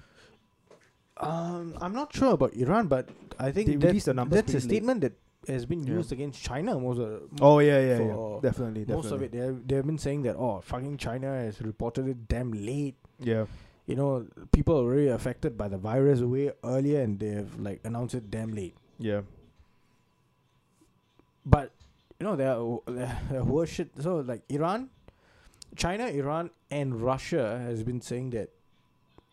Um, 1.17 1.75
I'm 1.81 1.93
not 1.95 2.15
sure 2.15 2.33
about 2.33 2.55
Iran, 2.55 2.87
but 2.89 3.09
I 3.39 3.51
think 3.53 3.67
They 3.69 3.77
that- 3.77 3.87
released 3.89 4.07
the 4.07 4.15
numbers 4.15 4.37
that's 4.43 4.53
a 4.53 4.57
late. 4.57 4.63
statement 4.71 5.01
that 5.03 5.13
has 5.49 5.67
been 5.67 5.83
Yeah. 5.87 5.95
used 5.95 6.13
against 6.13 6.43
China. 6.43 6.79
Most 6.79 6.99
of 6.99 7.23
Oh 7.41 7.59
yeah, 7.61 7.79
yeah, 7.81 7.99
yeah. 7.99 8.39
Definitely, 8.43 8.85
definitely. 8.85 8.95
most 8.95 9.11
of 9.13 9.23
it, 9.23 9.33
they 9.33 9.39
have, 9.39 9.67
they 9.67 9.77
have 9.77 9.87
been 9.87 9.99
saying 9.99 10.23
that 10.23 10.37
oh, 10.37 10.61
fucking 10.61 10.97
China 10.99 11.29
has 11.29 11.61
reported 11.61 12.09
it 12.09 12.29
damn 12.29 12.53
late. 12.53 12.97
Yeah, 13.21 13.47
You 13.87 13.97
know, 13.97 14.27
people 14.53 14.81
are 14.81 14.89
really 14.89 15.09
affected 15.09 15.57
by 15.57 15.69
the 15.69 15.79
virus 15.79 16.21
way 16.21 16.51
earlier, 16.65 17.01
and 17.03 17.19
they 17.19 17.29
have 17.31 17.59
like 17.61 17.81
announced 17.85 18.15
it 18.15 18.31
damn 18.31 18.53
late. 18.53 18.75
yeah. 18.99 19.23
But 21.47 21.73
you 22.21 22.25
know, 22.27 22.37
there 22.37 22.53
are, 22.53 22.81
there 22.87 23.41
are 23.41 23.45
worse 23.45 23.69
shit. 23.71 23.91
So 24.01 24.17
like 24.21 24.43
Iran, 24.49 24.89
China, 25.77 26.07
Iran, 26.07 26.51
and 26.71 27.01
Russia 27.01 27.59
has 27.63 27.83
been 27.83 28.01
saying 28.01 28.31
that 28.31 28.51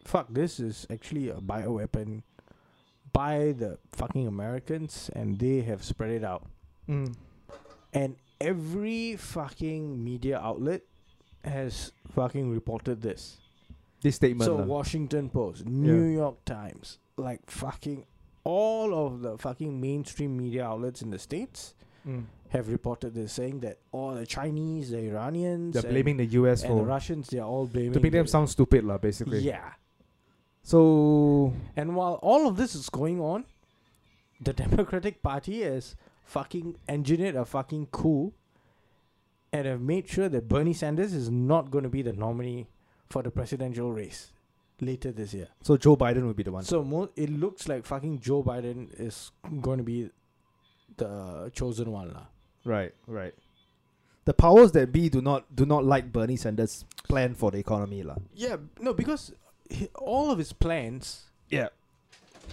fuck, 0.04 0.28
this 0.30 0.60
is 0.60 0.86
actually 0.89 1.30
a 1.30 1.36
bioweapon 1.36 2.24
by 3.13 3.54
the 3.58 3.78
fucking 3.91 4.28
Americans, 4.28 5.10
and 5.15 5.38
they 5.39 5.62
have 5.62 5.84
spread 5.84 6.12
it 6.12 6.24
out. 6.24 6.45
Mm. 6.89 7.13
And 7.93 8.15
every 8.39 9.15
fucking 9.17 10.04
media 10.04 10.39
outlet 10.39 10.82
has 11.43 11.91
fucking 12.15 12.50
reported 12.52 13.02
this. 13.02 13.38
This 14.02 14.15
statement. 14.15 14.47
So 14.47 14.56
lah. 14.58 14.63
Washington 14.65 15.30
Post, 15.30 15.65
New 15.65 16.04
York 16.04 16.43
Times, 16.45 16.97
like 17.17 17.41
fucking 17.50 18.06
all 18.43 18.95
of 19.06 19.21
the 19.21 19.38
fucking 19.38 19.80
mainstream 19.80 20.36
media 20.38 20.65
outlets 20.65 21.02
in 21.02 21.12
the 21.12 21.19
states 21.19 21.76
Mm. 22.08 22.26
have 22.50 22.67
reported 22.69 23.13
this, 23.13 23.32
saying 23.34 23.60
that 23.60 23.78
all 23.91 24.15
the 24.15 24.26
Chinese, 24.26 24.89
the 24.89 24.97
Iranians, 25.06 25.74
They're 25.76 25.91
blaming 25.91 26.17
the 26.17 26.26
US 26.41 26.63
and, 26.63 26.80
the 26.80 26.84
Russians, 26.84 27.28
they're 27.30 27.43
all 27.43 27.67
blaming 27.67 27.93
to 27.93 28.00
make 28.00 28.12
them 28.12 28.26
the- 28.26 28.32
sound 28.32 28.50
stupid, 28.50 28.84
lah. 28.84 28.97
Basically. 28.97 29.38
Yeah, 29.41 29.74
So 30.63 31.54
And 31.76 31.95
while 31.95 32.19
all 32.21 32.47
of 32.47 32.58
this 32.58 32.76
is 32.76 32.89
going 32.89 33.19
on, 33.19 33.45
the 34.39 34.54
Democratic 34.65 35.21
Party 35.24 35.62
has 35.63 35.95
fucking 36.24 36.78
engineered 36.88 37.36
a 37.36 37.45
fucking 37.45 37.88
coup 37.88 38.34
and 39.54 39.65
have 39.67 39.82
made 39.82 40.08
sure 40.08 40.30
that 40.30 40.47
Bernie 40.47 40.74
Sanders 40.74 41.13
is 41.13 41.30
not 41.30 41.71
going 41.71 41.84
to 41.84 41.89
be 41.89 42.02
the 42.02 42.13
nominee 42.13 42.67
for 43.10 43.21
the 43.21 43.30
presidential 43.32 43.91
race 43.91 44.32
later 44.80 45.12
this 45.12 45.34
year. 45.34 45.47
so 45.62 45.78
Joe 45.78 45.95
Biden 45.97 46.24
will 46.24 46.34
be 46.34 46.43
the 46.43 46.52
one. 46.52 46.63
So 46.63 46.84
mo- 46.84 47.12
it 47.15 47.30
looks 47.30 47.67
like 47.67 47.86
fucking 47.86 48.19
Joe 48.19 48.41
Biden 48.43 48.88
is 49.00 49.32
going 49.62 49.78
to 49.78 49.84
be 49.84 50.10
the 50.97 51.52
chosen 51.54 51.91
one 51.91 52.13
lah. 52.13 52.26
Right, 52.63 52.93
right. 53.08 53.34
The 54.26 54.34
powers 54.34 54.71
that 54.74 54.91
be 54.91 55.10
do 55.10 55.21
not 55.21 55.54
do 55.56 55.65
not 55.65 55.84
like 55.84 56.12
Bernie 56.12 56.36
Sanders' 56.38 56.86
plan 57.10 57.34
for 57.34 57.52
the 57.52 57.58
economy, 57.58 58.04
lah. 58.04 58.15
Yeah, 58.34 58.58
no, 58.80 58.93
because 58.93 59.34
he, 59.71 59.88
all 59.95 60.31
of 60.31 60.38
his 60.38 60.53
plans 60.53 61.25
Yeah. 61.49 61.69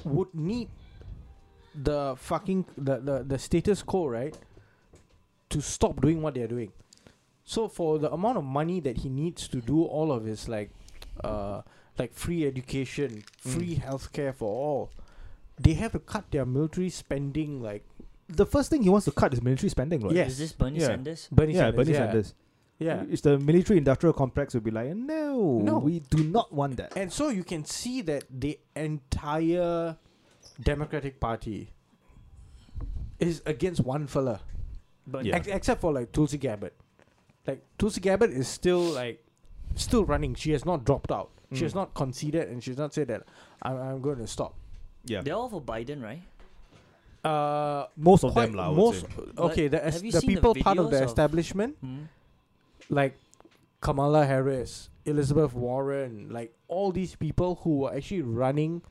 would 0.04 0.35
need 0.35 0.68
the 1.74 2.14
fucking 2.16 2.64
the, 2.76 2.96
the 2.98 3.16
the 3.24 3.38
status 3.38 3.83
quo 3.83 4.07
right 4.09 4.37
to 5.50 5.61
stop 5.61 6.00
doing 6.00 6.22
what 6.22 6.35
they're 6.35 6.48
doing. 6.48 6.72
So 7.44 7.68
for 7.68 7.98
the 7.98 8.11
amount 8.12 8.37
of 8.38 8.44
money 8.44 8.81
that 8.81 8.98
he 8.98 9.09
needs 9.09 9.48
to 9.48 9.61
do 9.61 9.83
all 9.85 10.12
of 10.12 10.24
his 10.24 10.48
like 10.48 10.70
uh 11.24 11.62
like 11.98 12.12
free 12.12 12.46
education, 12.46 13.24
free 13.38 13.76
healthcare 13.76 14.35
for 14.35 14.48
all, 14.48 14.90
they 15.59 15.74
have 15.74 15.92
to 15.92 15.98
cut 15.98 16.31
their 16.31 16.46
military 16.46 16.90
spending 16.90 17.61
like 17.62 17.85
The 18.28 18.44
first 18.46 18.68
thing 18.70 18.83
he 18.83 18.90
wants 18.90 19.07
to 19.07 19.12
cut 19.12 19.33
is 19.33 19.40
military 19.40 19.70
spending, 19.70 20.00
right? 20.04 20.12
Yes. 20.14 20.33
Is 20.33 20.38
this 20.38 20.52
Bernie 20.52 20.78
Yeah. 20.81 20.87
Sanders? 20.92 21.28
Bernie 21.33 21.54
yeah, 21.54 21.61
Sanders. 21.61 21.76
Bernie 21.78 21.92
yeah. 21.92 22.04
Sanders. 22.04 22.35
Yeah. 22.79 23.05
It's 23.11 23.23
the 23.23 23.38
military 23.38 23.79
industrial 23.79 24.12
complex 24.12 24.55
will 24.55 24.61
be 24.61 24.71
like, 24.71 24.95
no, 24.95 25.59
No. 25.62 25.79
we 25.79 25.99
do 26.01 26.23
not 26.23 26.53
want 26.53 26.77
that. 26.77 26.97
And 26.97 27.12
so 27.12 27.29
you 27.29 27.43
can 27.43 27.64
see 27.64 28.03
that 28.03 28.25
the 28.31 28.59
entire 28.77 29.97
Democratic 30.62 31.19
Party 31.19 31.71
is 33.19 33.43
against 33.47 33.81
one 33.81 34.07
fella. 34.07 34.41
Bernie. 35.07 35.31
Yeah. 35.31 35.37
Ex- 35.37 35.49
except 35.49 35.81
for 35.81 35.93
like 35.93 36.12
Tulsi 36.12 36.38
Gabbard. 36.38 36.73
Like 37.47 37.62
Tulsi 37.79 38.01
Gabbard 38.01 38.31
is 38.31 38.47
still 38.47 38.81
like 38.81 39.25
still 39.75 40.05
running. 40.05 40.35
She 40.35 40.53
has 40.53 40.64
not 40.64 40.85
dropped 40.85 41.11
out. 41.11 41.31
She 41.55 41.64
has 41.64 41.73
Mm. 41.73 41.77
not 41.77 41.95
conceded 41.95 42.49
and 42.49 42.62
she's 42.62 42.77
not 42.77 42.93
said 42.93 43.09
that 43.09 43.23
I'm, 43.62 43.77
I'm 43.77 44.01
going 44.03 44.19
to 44.19 44.27
stop. 44.27 44.55
Yeah. 45.07 45.23
They're 45.23 45.35
all 45.35 45.49
for 45.49 45.62
Biden, 45.62 46.03
right? 46.03 46.23
Uh 47.25 47.87
Most 47.97 48.23
of 48.23 48.35
them, 48.35 48.53
lah, 48.55 48.67
I 48.67 48.69
would 48.69 48.77
most 48.77 49.01
say. 49.01 49.23
okay, 49.38 49.67
the, 49.69 49.85
es- 49.85 50.01
the 50.01 50.12
seen 50.12 50.21
the 50.21 50.27
people 50.27 50.55
part 50.55 50.79
of 50.79 50.91
the 50.91 50.97
videos 50.97 51.03
of- 51.03 51.09
establishment 51.09 51.77
Hmm. 51.81 52.03
Like 52.90 53.18
Kamala 53.81 54.27
Harris, 54.27 54.88
Elizabeth 55.05 55.55
Warren, 55.55 56.29
like 56.31 56.55
all 56.68 56.90
these 56.92 57.14
people 57.16 57.61
who 57.62 57.79
were 57.85 57.94
actually 57.94 58.22
running 58.22 58.83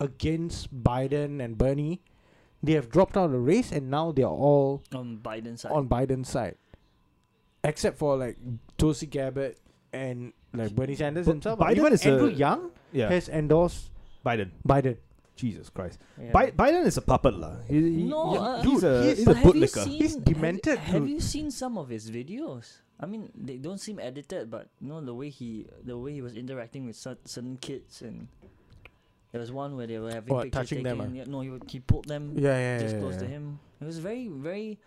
against 0.00 0.70
Biden 0.84 1.42
and 1.42 1.56
Bernie, 1.58 2.00
they 2.62 2.72
have 2.72 2.88
dropped 2.90 3.16
out 3.16 3.26
of 3.26 3.32
the 3.32 3.38
race 3.38 3.72
and 3.72 3.90
now 3.90 4.12
they're 4.12 4.26
all 4.26 4.82
On 4.94 5.18
Biden's 5.18 5.62
side. 5.62 5.72
on 5.72 5.88
Biden's 5.88 6.28
side. 6.28 6.56
Except 7.64 7.98
for 7.98 8.16
like 8.16 8.36
Tulsi 8.76 9.06
Gabbard 9.06 9.56
and 9.92 10.32
like 10.54 10.74
Bernie 10.74 10.94
Sanders 10.94 11.26
But 11.26 11.32
himself. 11.32 11.58
Biden 11.58 11.76
Even 11.76 11.92
is 11.92 12.06
Andrew 12.06 12.28
a- 12.28 12.32
Yang 12.32 12.70
Yeah. 12.92 13.08
has 13.08 13.28
endorsed 13.28 13.90
Biden. 14.24 14.50
Biden. 14.66 14.96
Jesus 15.36 15.70
Christ. 15.70 15.98
Yeah. 16.20 16.32
Bi- 16.32 16.50
Biden 16.50 16.84
is 16.84 16.96
a 16.96 17.02
puppet, 17.02 17.34
lah. 17.34 17.56
He, 17.68 17.74
he, 17.78 18.02
No, 18.10 18.30
he- 18.32 18.38
uh, 18.38 18.62
he's 18.62 18.82
a, 18.82 19.02
he's- 19.04 19.18
he's 19.18 19.26
a 19.28 19.34
have 19.34 19.44
you 19.46 19.52
bootlicker. 19.52 19.84
seen- 19.84 20.00
He's 20.02 20.14
have- 20.14 20.24
demented, 20.24 20.78
Have, 20.78 21.02
dude. 21.02 21.10
you 21.10 21.20
seen 21.20 21.50
some 21.52 21.78
of 21.78 21.88
his 21.88 22.10
videos? 22.10 22.78
I 23.00 23.06
mean, 23.06 23.30
they 23.34 23.56
don't 23.56 23.78
seem 23.78 23.98
edited, 24.00 24.50
but 24.50 24.68
you 24.80 24.88
know 24.88 25.00
the 25.00 25.14
way 25.14 25.30
he 25.30 25.66
the 25.84 25.96
way 25.96 26.12
he 26.12 26.22
was 26.22 26.34
interacting 26.34 26.86
with 26.86 26.96
cer- 26.96 27.18
certain 27.24 27.56
kids, 27.58 28.02
and 28.02 28.26
there 29.30 29.40
was 29.40 29.52
one 29.52 29.76
where 29.76 29.86
they 29.86 29.98
were 29.98 30.10
having 30.12 30.34
What, 30.34 30.44
pictures 30.44 30.68
touching 30.68 30.82
them, 30.82 30.98
taken. 30.98 31.12
ah? 31.12 31.18
yeah, 31.18 31.24
no, 31.28 31.40
he 31.42 31.50
would, 31.50 31.62
he 31.70 31.78
pulled 31.80 32.06
them 32.08 32.32
Yeah, 32.36 32.58
yeah, 32.58 32.78
just 32.80 32.94
yeah, 32.96 33.00
close 33.00 33.14
yeah. 33.14 33.20
to 33.20 33.26
him. 33.26 33.58
It 33.80 33.84
was 33.84 33.98
very 33.98 34.26
very 34.26 34.78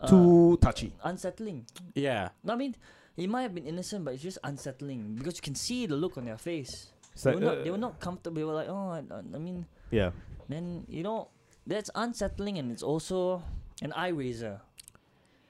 uh, 0.00 0.06
Too 0.08 0.58
touchy. 0.60 0.92
unsettling. 1.04 1.64
Yeah. 1.94 2.28
I 2.46 2.56
mean, 2.56 2.76
he 3.16 3.26
might 3.26 3.42
have 3.48 3.54
been 3.54 3.64
innocent, 3.66 4.04
but 4.04 4.12
it's 4.12 4.22
just 4.22 4.36
unsettling 4.44 5.14
because 5.16 5.36
you 5.36 5.42
can 5.42 5.54
see 5.54 5.86
the 5.86 5.96
look 5.96 6.18
on 6.18 6.26
their 6.26 6.36
face. 6.36 6.92
They 7.22 7.30
like, 7.32 7.40
were 7.40 7.46
not, 7.46 7.64
they 7.64 7.70
uh, 7.70 7.72
were 7.72 7.78
not 7.78 8.00
comfortable. 8.00 8.36
They 8.36 8.44
were 8.44 8.52
like, 8.52 8.68
oh, 8.68 8.90
I, 8.92 9.00
I 9.34 9.38
mean, 9.38 9.64
Yeah. 9.90 10.10
then 10.50 10.84
you 10.88 11.02
know 11.02 11.28
that's 11.66 11.88
unsettling 11.94 12.58
and 12.58 12.70
it's 12.70 12.82
also 12.82 13.42
an 13.80 13.92
eye 13.94 14.08
raiser 14.12 14.60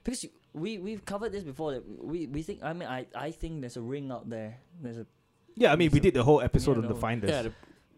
because 0.05 0.23
you, 0.25 0.31
we 0.57 0.79
we've 0.79 1.05
covered 1.05 1.33
this 1.33 1.45
before 1.45 1.73
that 1.75 1.85
we 2.12 2.27
we 2.27 2.40
think 2.42 2.64
I 2.64 2.73
mean 2.73 2.88
I 2.88 3.07
I 3.14 3.31
think 3.31 3.61
there's 3.61 3.77
a 3.77 3.83
ring 3.95 4.11
out 4.11 4.29
there 4.29 4.57
there's 4.83 4.99
a 4.99 5.07
Yeah, 5.55 5.73
I 5.73 5.77
mean, 5.77 5.90
we 5.92 6.01
did 6.01 6.14
the 6.14 6.25
whole 6.25 6.40
episode 6.40 6.77
Yeah, 6.77 6.83
on 6.83 6.88
the. 6.88 6.99
Finders. 7.07 7.31
Yeah, 7.31 7.42
the, 7.42 7.53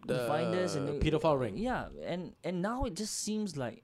the 0.05 0.19
finders 0.27 0.75
and 0.75 0.87
the, 0.87 0.93
pedophile 1.03 1.39
ring. 1.39 1.57
yeah 1.57 1.87
and 2.05 2.33
and 2.43 2.61
now 2.61 2.85
it 2.85 2.95
just 2.95 3.15
seems 3.27 3.55
like 3.57 3.83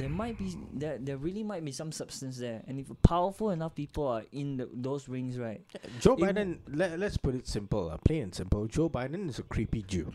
there 0.00 0.08
might 0.08 0.38
be 0.38 0.56
there 0.72 0.96
there 0.98 1.18
really 1.18 1.42
might 1.42 1.64
be 1.64 1.72
some 1.72 1.92
substance 1.92 2.38
there 2.38 2.62
and 2.66 2.78
if 2.80 2.86
powerful 3.02 3.50
enough 3.50 3.74
people 3.74 4.06
are 4.06 4.24
in 4.32 4.56
the, 4.56 4.66
those 4.72 5.08
rings 5.08 5.38
right 5.38 5.60
Joe 6.00 6.14
It- 6.14 6.20
Biden, 6.22 6.58
let, 6.68 6.98
let's 6.98 7.16
put 7.18 7.34
it 7.34 7.46
simple, 7.46 7.90
uh, 7.90 7.98
plain 8.06 8.22
and 8.30 8.34
simple. 8.34 8.66
Joe 8.66 8.88
Biden 8.88 9.28
is 9.28 9.38
a 9.38 9.42
creepy 9.44 9.82
Jew. 9.82 10.12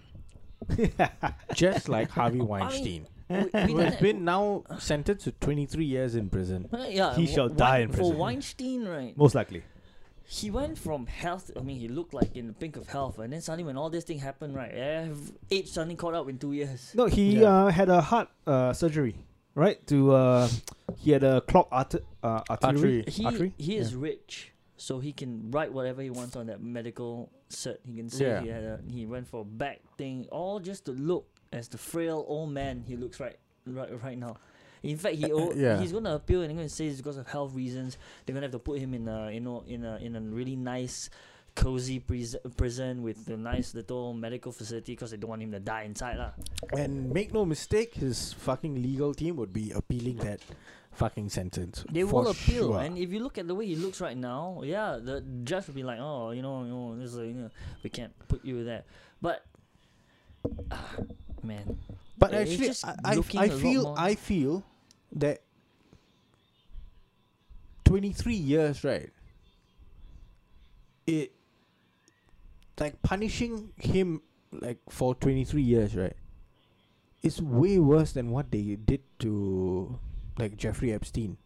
Just 1.54 1.88
like 1.90 2.10
Harvey 2.10 2.42
Weinstein. 2.42 3.08
We, 3.30 3.36
we 3.54 3.62
who 3.74 3.78
has 3.78 3.96
been 3.98 4.24
now 4.26 4.64
sentenced 4.80 5.26
to 5.26 5.32
23 5.32 5.84
years 5.86 6.16
in 6.16 6.30
prison. 6.30 6.68
Uh, 6.72 6.86
yeah 6.90 7.16
He 7.16 7.28
shall 7.28 7.48
Wein- 7.48 7.58
die 7.58 7.78
in 7.80 7.90
prison. 7.90 8.14
for. 8.14 8.18
Weinstein 8.20 8.86
right 8.86 9.18
Most 9.18 9.36
likely. 9.36 9.64
he 10.26 10.50
went 10.52 10.78
from 10.78 11.08
health. 11.08 11.52
I 11.56 11.62
mean, 11.62 11.80
he 11.80 11.88
looked 11.88 12.14
like 12.14 12.36
in 12.36 12.48
the 12.48 12.54
pink 12.54 12.76
of 12.78 12.88
health, 12.88 13.18
and 13.20 13.32
then 13.32 13.42
suddenly 13.42 13.64
when 13.66 13.78
all 13.78 13.90
this 13.90 14.04
thing 14.04 14.20
happened, 14.20 14.56
right, 14.56 14.72
eh, 14.74 15.08
age 15.52 15.68
suddenly 15.70 15.96
caught 15.96 16.14
up 16.14 16.28
in 16.30 16.38
two 16.38 16.52
years. 16.54 16.92
No, 16.96 17.06
he 17.06 17.40
Yeah. 17.42 17.66
uh, 17.66 17.72
had 17.72 17.90
a 17.90 18.02
heart 18.02 18.28
uh, 18.46 18.74
surgery, 18.74 19.16
right? 19.56 19.80
To 19.88 20.12
uh, 20.14 20.50
he 21.00 21.12
had 21.12 21.24
a 21.24 21.42
clogged 21.42 21.70
arter- 21.72 22.04
uh, 22.24 22.42
artery. 22.50 22.68
Artery. 22.68 23.04
He 23.08 23.26
Artery? 23.26 23.54
he 23.58 23.78
is 23.78 23.96
rich, 23.96 24.52
so 24.76 25.00
he 25.00 25.14
can 25.14 25.50
write 25.52 25.72
whatever 25.72 26.02
he 26.02 26.10
wants 26.10 26.36
on 26.36 26.48
that 26.48 26.62
medical 26.62 27.30
cert. 27.50 27.78
He 27.88 27.96
can 27.96 28.10
say 28.10 28.26
Yeah. 28.28 28.42
he 28.42 28.50
had 28.50 28.64
a, 28.64 28.80
he 28.92 29.06
went 29.06 29.28
for 29.28 29.42
a 29.42 29.46
back 29.46 29.80
thing, 29.98 30.28
all 30.32 30.60
just 30.60 30.84
to 30.86 30.92
look 30.92 31.26
as 31.52 31.68
the 31.68 31.78
frail 31.78 32.26
old 32.28 32.52
man 32.52 32.84
he 32.88 32.96
looks 32.96 33.20
right 33.20 33.38
right 33.66 34.04
right 34.04 34.18
now. 34.18 34.38
In 34.84 34.98
fact, 34.98 35.16
he 35.16 35.32
o- 35.32 35.54
yeah. 35.54 35.80
he's 35.80 35.92
gonna 35.92 36.16
appeal 36.16 36.42
and 36.42 36.50
they're 36.50 36.58
gonna 36.58 36.70
say 36.70 36.88
it's 36.88 36.98
because 36.98 37.18
of 37.18 37.28
health 37.28 37.54
reasons. 37.54 37.98
They're 38.26 38.34
gonna 38.34 38.46
have 38.46 38.52
to 38.54 38.60
put 38.60 38.80
him 38.80 38.94
in 38.94 39.08
a 39.08 39.32
you 39.32 39.42
know 39.42 39.64
in 39.68 39.84
a 39.84 39.98
in 39.98 40.16
a 40.16 40.22
really 40.22 40.56
nice, 40.56 41.10
cozy 41.56 42.00
pris- 42.00 42.38
prison 42.56 43.02
with 43.02 43.28
a 43.28 43.38
nice 43.38 43.74
little 43.74 44.14
medical 44.14 44.52
facility 44.52 44.94
because 44.94 45.12
they 45.12 45.18
don't 45.18 45.32
want 45.32 45.42
him 45.42 45.52
to 45.52 45.60
die 45.60 45.84
inside 45.84 46.18
lah. 46.18 46.32
And 46.78 47.12
make 47.12 47.34
no 47.34 47.44
mistake, 47.44 47.96
his 47.96 48.34
fucking 48.34 48.82
legal 48.82 49.14
team 49.14 49.36
would 49.38 49.52
be 49.52 49.72
appealing 49.72 50.18
that 50.18 50.40
fucking 50.94 51.30
sentence. 51.30 51.84
They 51.92 52.04
will 52.04 52.28
appeal, 52.30 52.74
sure. 52.74 52.82
and 52.82 52.98
if 52.98 53.12
you 53.12 53.20
look 53.20 53.38
at 53.38 53.48
the 53.48 53.56
way 53.56 53.66
he 53.66 53.76
looks 53.76 54.00
right 54.02 54.18
now, 54.18 54.62
yeah, 54.64 54.98
the 55.02 55.22
judge 55.44 55.68
will 55.68 55.76
be 55.76 55.84
like, 55.84 56.00
oh, 56.00 56.32
you 56.32 56.42
know, 56.42 56.64
you 56.64 56.70
know, 56.70 56.96
this 56.98 57.14
is, 57.14 57.18
you 57.20 57.34
know 57.34 57.50
we 57.84 57.90
can't 57.90 58.14
put 58.28 58.46
you 58.46 58.64
there. 58.64 58.84
But 59.22 59.46
ah, 60.72 60.96
man, 61.44 61.78
But 62.18 62.34
it's 62.34 62.52
actually, 62.84 62.96
I, 63.04 63.42
I, 63.42 63.46
I 63.46 63.50
feel 63.50 63.96
I 63.98 64.16
feel 64.16 64.64
that 65.14 65.42
23 67.86 68.34
years, 68.34 68.84
right? 68.84 69.10
It 71.06 71.32
like 72.80 73.02
punishing 73.02 73.72
him 73.78 74.22
like 74.52 74.80
for 74.90 75.16
23 75.16 75.62
years, 75.62 75.96
right? 75.96 76.16
Is 77.24 77.42
way 77.42 77.80
worse 77.80 78.12
than 78.12 78.32
what 78.32 78.52
they 78.52 78.76
did 78.76 79.02
to 79.20 80.00
like 80.38 80.58
Jeffrey 80.58 80.94
Epstein, 80.94 81.38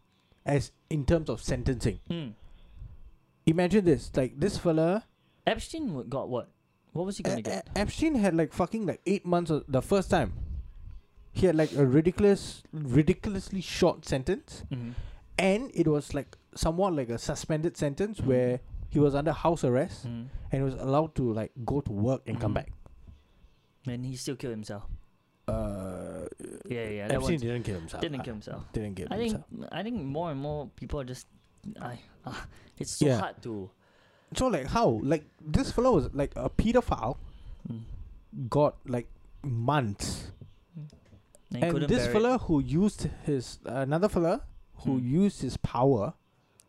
as 0.44 0.72
in 0.90 1.04
terms 1.06 1.28
of 1.30 1.42
sentencing. 1.42 2.00
hmm. 2.08 2.28
Imagine 3.44 3.84
this, 3.84 4.10
like 4.14 4.38
this 4.38 4.56
fella 4.56 5.04
Epstein 5.46 6.08
got 6.08 6.28
what? 6.28 6.48
What 6.92 7.06
was 7.06 7.16
he 7.16 7.22
gonna 7.22 7.38
E- 7.38 7.42
get? 7.42 7.66
E- 7.68 7.80
Epstein 7.80 8.14
had 8.16 8.34
like 8.34 8.52
fucking 8.52 8.86
like 8.86 9.00
eight 9.06 9.24
months 9.24 9.50
of, 9.50 9.64
the 9.68 9.82
first 9.82 10.10
time. 10.10 10.32
He 11.32 11.46
had 11.46 11.56
like 11.56 11.72
a 11.72 11.86
ridiculous, 11.86 12.62
ridiculously 12.72 13.60
short 13.62 14.04
sentence, 14.04 14.64
Mm-hmm. 14.70 14.90
and 15.38 15.70
it 15.74 15.88
was 15.88 16.12
like 16.12 16.36
somewhat 16.54 16.92
like 16.94 17.08
a 17.08 17.18
suspended 17.18 17.76
sentence 17.78 18.20
where 18.20 18.60
he 18.90 18.98
was 19.00 19.14
under 19.14 19.32
house 19.32 19.64
arrest 19.64 20.06
Mm. 20.06 20.26
and 20.50 20.60
he 20.60 20.60
was 20.60 20.74
allowed 20.74 21.14
to 21.14 21.32
like 21.32 21.52
go 21.64 21.80
to 21.80 21.90
work 21.92 22.20
and 22.26 22.38
come 22.38 22.50
Mhm. 22.52 22.54
back. 22.60 22.72
And 23.86 24.04
he 24.04 24.14
still 24.16 24.36
killed 24.36 24.52
himself. 24.52 24.84
Uh, 25.48 26.26
Yeah, 26.68 26.88
yeah. 26.88 27.08
That 27.08 27.16
Epstein 27.16 27.40
didn't 27.40 27.62
kill 27.64 27.78
himself. 27.80 28.00
didn't 28.02 28.20
uh, 28.20 28.24
kill 28.24 28.34
himself. 28.34 28.62
Didn't 28.72 28.94
kill 28.94 29.08
I 29.10 29.16
think 29.16 29.32
himself. 29.32 29.72
I 29.72 29.82
think 29.82 29.96
more 30.04 30.30
and 30.30 30.38
more 30.40 30.68
people 30.76 31.00
are 31.00 31.04
just, 31.04 31.26
I, 31.80 31.98
uh, 32.26 32.34
it's 32.78 32.92
so 32.92 33.06
Yeah. 33.06 33.18
hard 33.18 33.42
to. 33.42 33.70
So 34.34 34.46
like 34.48 34.66
how 34.66 35.00
like 35.02 35.24
this 35.40 35.70
fellow 35.72 35.92
was 35.94 36.08
like 36.14 36.32
a 36.36 36.48
pedophile 36.50 37.16
Mm. 37.70 37.82
got 38.50 38.74
like 38.86 39.06
months 39.44 40.32
And, 41.54 41.62
and 41.64 41.82
this 41.88 42.06
bear 42.06 42.06
it. 42.08 42.12
who 42.38 42.60
used 42.60 43.08
his 43.24 43.58
another 43.64 44.08
fella 44.08 44.40
who 44.82 44.98
Hmm. 44.98 45.06
used 45.22 45.42
his 45.42 45.56
power 45.58 46.14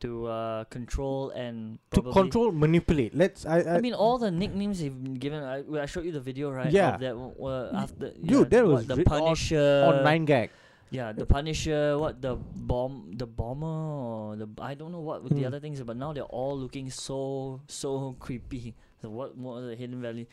to 0.02 0.28
uh, 0.28 0.64
control 0.66 1.32
and 1.32 1.80
to 1.96 2.02
control, 2.12 2.52
manipulate. 2.52 3.16
Let's. 3.16 3.46
I. 3.46 3.62
I, 3.62 3.76
I 3.76 3.80
mean, 3.80 3.94
all 3.96 4.18
the 4.20 4.30
nicknames 4.30 4.82
they've 4.82 4.92
been 4.94 5.14
given. 5.16 5.42
I, 5.42 5.64
I 5.82 5.86
showed 5.88 6.04
you 6.06 6.12
the 6.12 6.20
video, 6.20 6.52
right? 6.52 6.70
Yeah. 6.70 6.96
Of 6.96 7.00
that 7.00 7.16
uh, 7.16 7.26
Y- 7.40 7.70
after 7.84 8.12
dude, 8.22 8.50
that 8.52 8.66
what, 8.68 8.74
was 8.76 8.88
the 8.88 8.98
ri- 8.98 9.06
on- 9.08 9.20
Punisher. 9.24 9.86
on 9.88 10.04
nine 10.04 10.26
gag. 10.26 10.50
Yeah, 10.92 11.12
the 11.12 11.26
Punisher. 11.26 11.98
What 11.98 12.22
the 12.22 12.36
bomb? 12.36 13.14
The 13.18 13.26
bomber 13.26 13.66
or 13.66 14.36
the 14.36 14.48
I 14.62 14.76
don't 14.76 14.92
know 14.92 15.00
what 15.02 15.24
with 15.24 15.34
the 15.34 15.42
Hmm. 15.42 15.48
other 15.48 15.60
things, 15.60 15.82
but 15.82 15.98
now 15.98 16.14
they're 16.14 16.24
all 16.30 16.58
looking 16.58 16.90
so 16.92 17.62
so 17.68 18.16
creepy. 18.20 18.76
So 19.02 19.10
what 19.10 19.36
what 19.38 19.58
are 19.64 19.68
the 19.68 19.76
Hidden 19.76 20.02
Valley? 20.02 20.28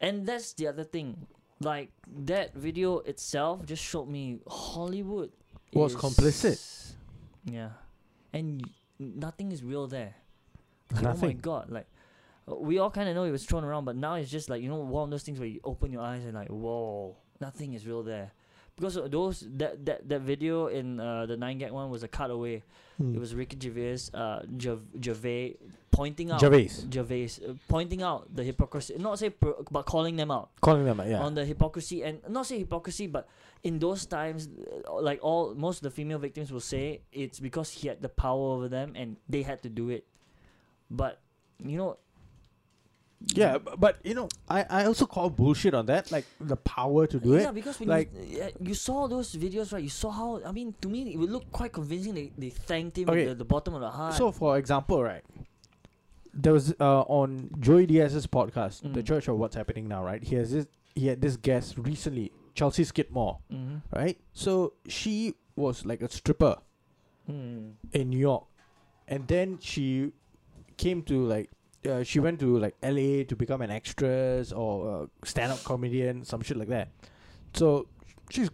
And 0.00 0.26
that's 0.26 0.52
the 0.52 0.68
other 0.68 0.84
thing. 0.84 1.26
Like 1.60 1.92
that 2.24 2.54
video 2.54 2.98
itself 3.04 3.64
just 3.66 3.82
showed 3.82 4.08
me 4.08 4.40
Hollywood 4.48 5.30
Was 5.72 5.94
complicit. 5.94 6.60
Yeah, 7.44 7.70
and 8.32 8.60
y- 8.64 8.72
nothing 8.98 9.52
is 9.52 9.62
real 9.62 9.86
there. 9.86 10.14
Like, 11.00 11.16
Oh 11.16 11.26
my 11.26 11.32
god! 11.32 11.70
Like 11.70 11.86
we 12.46 12.78
all 12.78 12.90
kind 12.90 13.08
of 13.08 13.14
know 13.14 13.24
it 13.24 13.30
was 13.30 13.44
thrown 13.44 13.64
around, 13.64 13.84
but 13.84 13.96
now 13.96 14.14
it's 14.14 14.30
just 14.30 14.48
like 14.50 14.60
you 14.62 14.68
know 14.68 14.76
one 14.76 15.04
of 15.04 15.10
those 15.10 15.22
things 15.22 15.38
where 15.38 15.48
you 15.48 15.60
open 15.64 15.92
your 15.92 16.02
eyes 16.02 16.24
and 16.24 16.34
like 16.34 16.48
whoa, 16.48 17.16
nothing 17.40 17.72
is 17.74 17.86
real 17.86 18.02
there. 18.02 18.32
Because 18.80 18.96
those 19.10 19.44
that 19.60 19.84
that 19.84 20.08
that 20.08 20.20
video 20.22 20.68
in 20.68 20.98
uh, 20.98 21.26
the 21.26 21.36
nine 21.36 21.58
gag 21.58 21.70
one 21.70 21.90
was 21.90 22.02
a 22.02 22.08
cutaway. 22.08 22.62
Hmm. 22.96 23.14
It 23.14 23.20
was 23.20 23.34
Ricky 23.34 23.60
Gervais, 23.60 24.08
uh, 24.14 24.40
Gervais 24.58 25.56
pointing 25.90 26.30
out 26.30 26.40
Gervais 26.40 26.70
Gervais 26.90 27.30
uh, 27.46 27.52
pointing 27.68 28.02
out 28.02 28.24
the 28.34 28.42
hypocrisy. 28.42 28.96
Not 28.98 29.18
say 29.18 29.28
pro- 29.30 29.64
but 29.70 29.84
calling 29.84 30.16
them 30.16 30.30
out 30.30 30.48
calling 30.60 30.84
them. 30.84 31.00
Out, 31.00 31.08
yeah. 31.08 31.20
on 31.20 31.34
the 31.34 31.44
hypocrisy 31.44 32.02
and 32.02 32.20
not 32.28 32.46
say 32.46 32.58
hypocrisy, 32.58 33.06
but 33.06 33.28
in 33.62 33.78
those 33.78 34.06
times, 34.06 34.48
uh, 34.88 35.00
like 35.00 35.20
all 35.22 35.54
most 35.54 35.78
of 35.78 35.82
the 35.82 35.90
female 35.90 36.18
victims 36.18 36.50
will 36.50 36.64
say 36.64 37.00
it's 37.12 37.38
because 37.40 37.70
he 37.70 37.88
had 37.88 38.00
the 38.00 38.08
power 38.08 38.56
over 38.56 38.68
them 38.68 38.94
and 38.96 39.16
they 39.28 39.42
had 39.42 39.62
to 39.62 39.68
do 39.68 39.90
it. 39.90 40.06
But 40.90 41.20
you 41.62 41.76
know, 41.76 41.98
yeah, 43.26 43.58
but 43.58 43.98
you 44.02 44.14
know, 44.14 44.28
I, 44.48 44.64
I 44.68 44.84
also 44.86 45.06
call 45.06 45.28
bullshit 45.30 45.74
on 45.74 45.86
that. 45.86 46.10
Like 46.10 46.24
the 46.40 46.56
power 46.56 47.06
to 47.06 47.20
do 47.20 47.30
yeah, 47.32 47.36
it. 47.38 47.42
Yeah, 47.42 47.50
because 47.52 47.78
when 47.78 47.88
like- 47.88 48.10
you, 48.26 48.42
uh, 48.42 48.48
you 48.60 48.74
saw 48.74 49.06
those 49.08 49.34
videos, 49.34 49.72
right? 49.72 49.82
You 49.82 49.90
saw 49.90 50.10
how 50.10 50.40
I 50.44 50.52
mean, 50.52 50.74
to 50.80 50.88
me, 50.88 51.12
it 51.12 51.18
would 51.18 51.30
look 51.30 51.50
quite 51.52 51.72
convincing. 51.72 52.14
They 52.14 52.32
they 52.36 52.50
thanked 52.50 52.96
him 52.98 53.10
Okay. 53.10 53.22
at 53.22 53.28
the, 53.28 53.34
the 53.34 53.44
bottom 53.44 53.74
of 53.74 53.82
the 53.82 53.90
heart. 53.90 54.14
So, 54.14 54.32
for 54.32 54.56
example, 54.58 55.02
right, 55.02 55.22
there 56.32 56.52
was 56.52 56.74
uh, 56.80 57.02
on 57.02 57.50
Joey 57.60 57.86
Diaz's 57.86 58.26
podcast, 58.26 58.82
The 58.82 59.02
Mm. 59.02 59.06
Church 59.06 59.28
of 59.28 59.36
What's 59.36 59.54
Happening 59.54 59.86
Now, 59.86 60.02
right? 60.04 60.22
He 60.22 60.36
has 60.36 60.52
this, 60.52 60.66
he 60.94 61.08
had 61.08 61.20
this 61.20 61.36
guest 61.36 61.76
recently, 61.76 62.32
Chelsea 62.54 62.84
Skidmore, 62.84 63.38
mm-hmm. 63.52 63.76
right? 63.94 64.18
So 64.32 64.72
she 64.88 65.34
was 65.56 65.84
like 65.84 66.00
a 66.00 66.10
stripper 66.10 66.56
mm. 67.30 67.72
in 67.92 68.08
New 68.08 68.18
York, 68.18 68.46
and 69.06 69.28
then 69.28 69.58
she 69.60 70.12
came 70.78 71.02
to 71.02 71.22
like. 71.26 71.50
Uh, 71.88 72.02
she 72.02 72.20
went 72.20 72.38
to 72.40 72.58
like 72.58 72.76
LA 72.82 73.24
to 73.24 73.34
become 73.36 73.62
an 73.62 73.70
actress 73.70 74.52
or 74.52 75.08
a 75.22 75.26
stand-up 75.26 75.62
comedian, 75.64 76.24
some 76.24 76.42
shit 76.42 76.56
like 76.56 76.68
that. 76.68 76.88
So 77.54 77.88
she's 78.30 78.50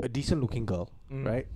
a 0.00 0.08
decent-looking 0.08 0.66
girl, 0.66 0.90
Mm. 1.10 1.26
right? 1.26 1.46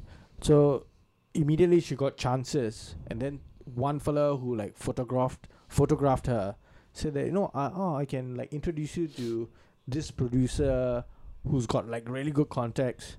So 0.40 0.86
immediately 1.34 1.80
she 1.80 1.94
got 1.94 2.16
chances, 2.16 2.96
and 3.08 3.20
then 3.22 3.40
one 3.74 4.00
fella 4.00 4.36
who 4.36 4.56
like 4.56 4.76
photographed 4.76 5.46
photographed 5.68 6.26
her 6.26 6.56
said 6.92 7.14
that 7.14 7.26
you 7.26 7.32
know, 7.32 7.50
uh, 7.54 7.70
oh, 7.74 7.94
I 7.96 8.04
can 8.04 8.34
like 8.34 8.52
introduce 8.52 8.96
you 8.96 9.06
to 9.08 9.48
this 9.86 10.10
producer 10.10 11.04
who's 11.48 11.66
got 11.66 11.88
like 11.88 12.08
really 12.08 12.30
good 12.32 12.48
contacts. 12.48 13.16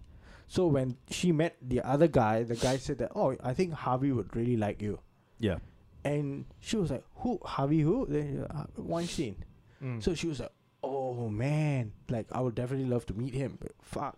So 0.47 0.67
when 0.67 0.97
she 1.09 1.31
met 1.31 1.55
the 1.61 1.81
other 1.81 2.07
guy, 2.07 2.43
the 2.43 2.55
guy 2.55 2.77
said 2.77 2.97
that, 2.99 3.11
oh, 3.15 3.35
I 3.43 3.53
think 3.53 3.73
Harvey 3.73 4.11
would 4.11 4.35
really 4.35 4.57
like 4.57 4.81
you, 4.81 4.99
Yeah. 5.39 5.57
And 6.05 6.45
she 6.59 6.77
was 6.77 6.91
like, 6.91 7.03
who 7.17 7.39
Harvey 7.43 7.81
who? 7.81 8.05
Then 8.07 8.45
uh, 8.49 8.65
Weinstein. 8.77 9.35
Mm. 9.83 10.01
So 10.03 10.13
she 10.15 10.27
was 10.27 10.39
like, 10.39 10.51
"Oh 10.83 11.29
man, 11.29 11.91
like 12.09 12.27
I 12.31 12.39
would 12.41 12.55
definitely 12.55 12.87
love 12.87 13.05
to 13.07 13.13
meet 13.13 13.33
him." 13.33 13.57
But 13.59 13.71
fuck, 13.81 14.17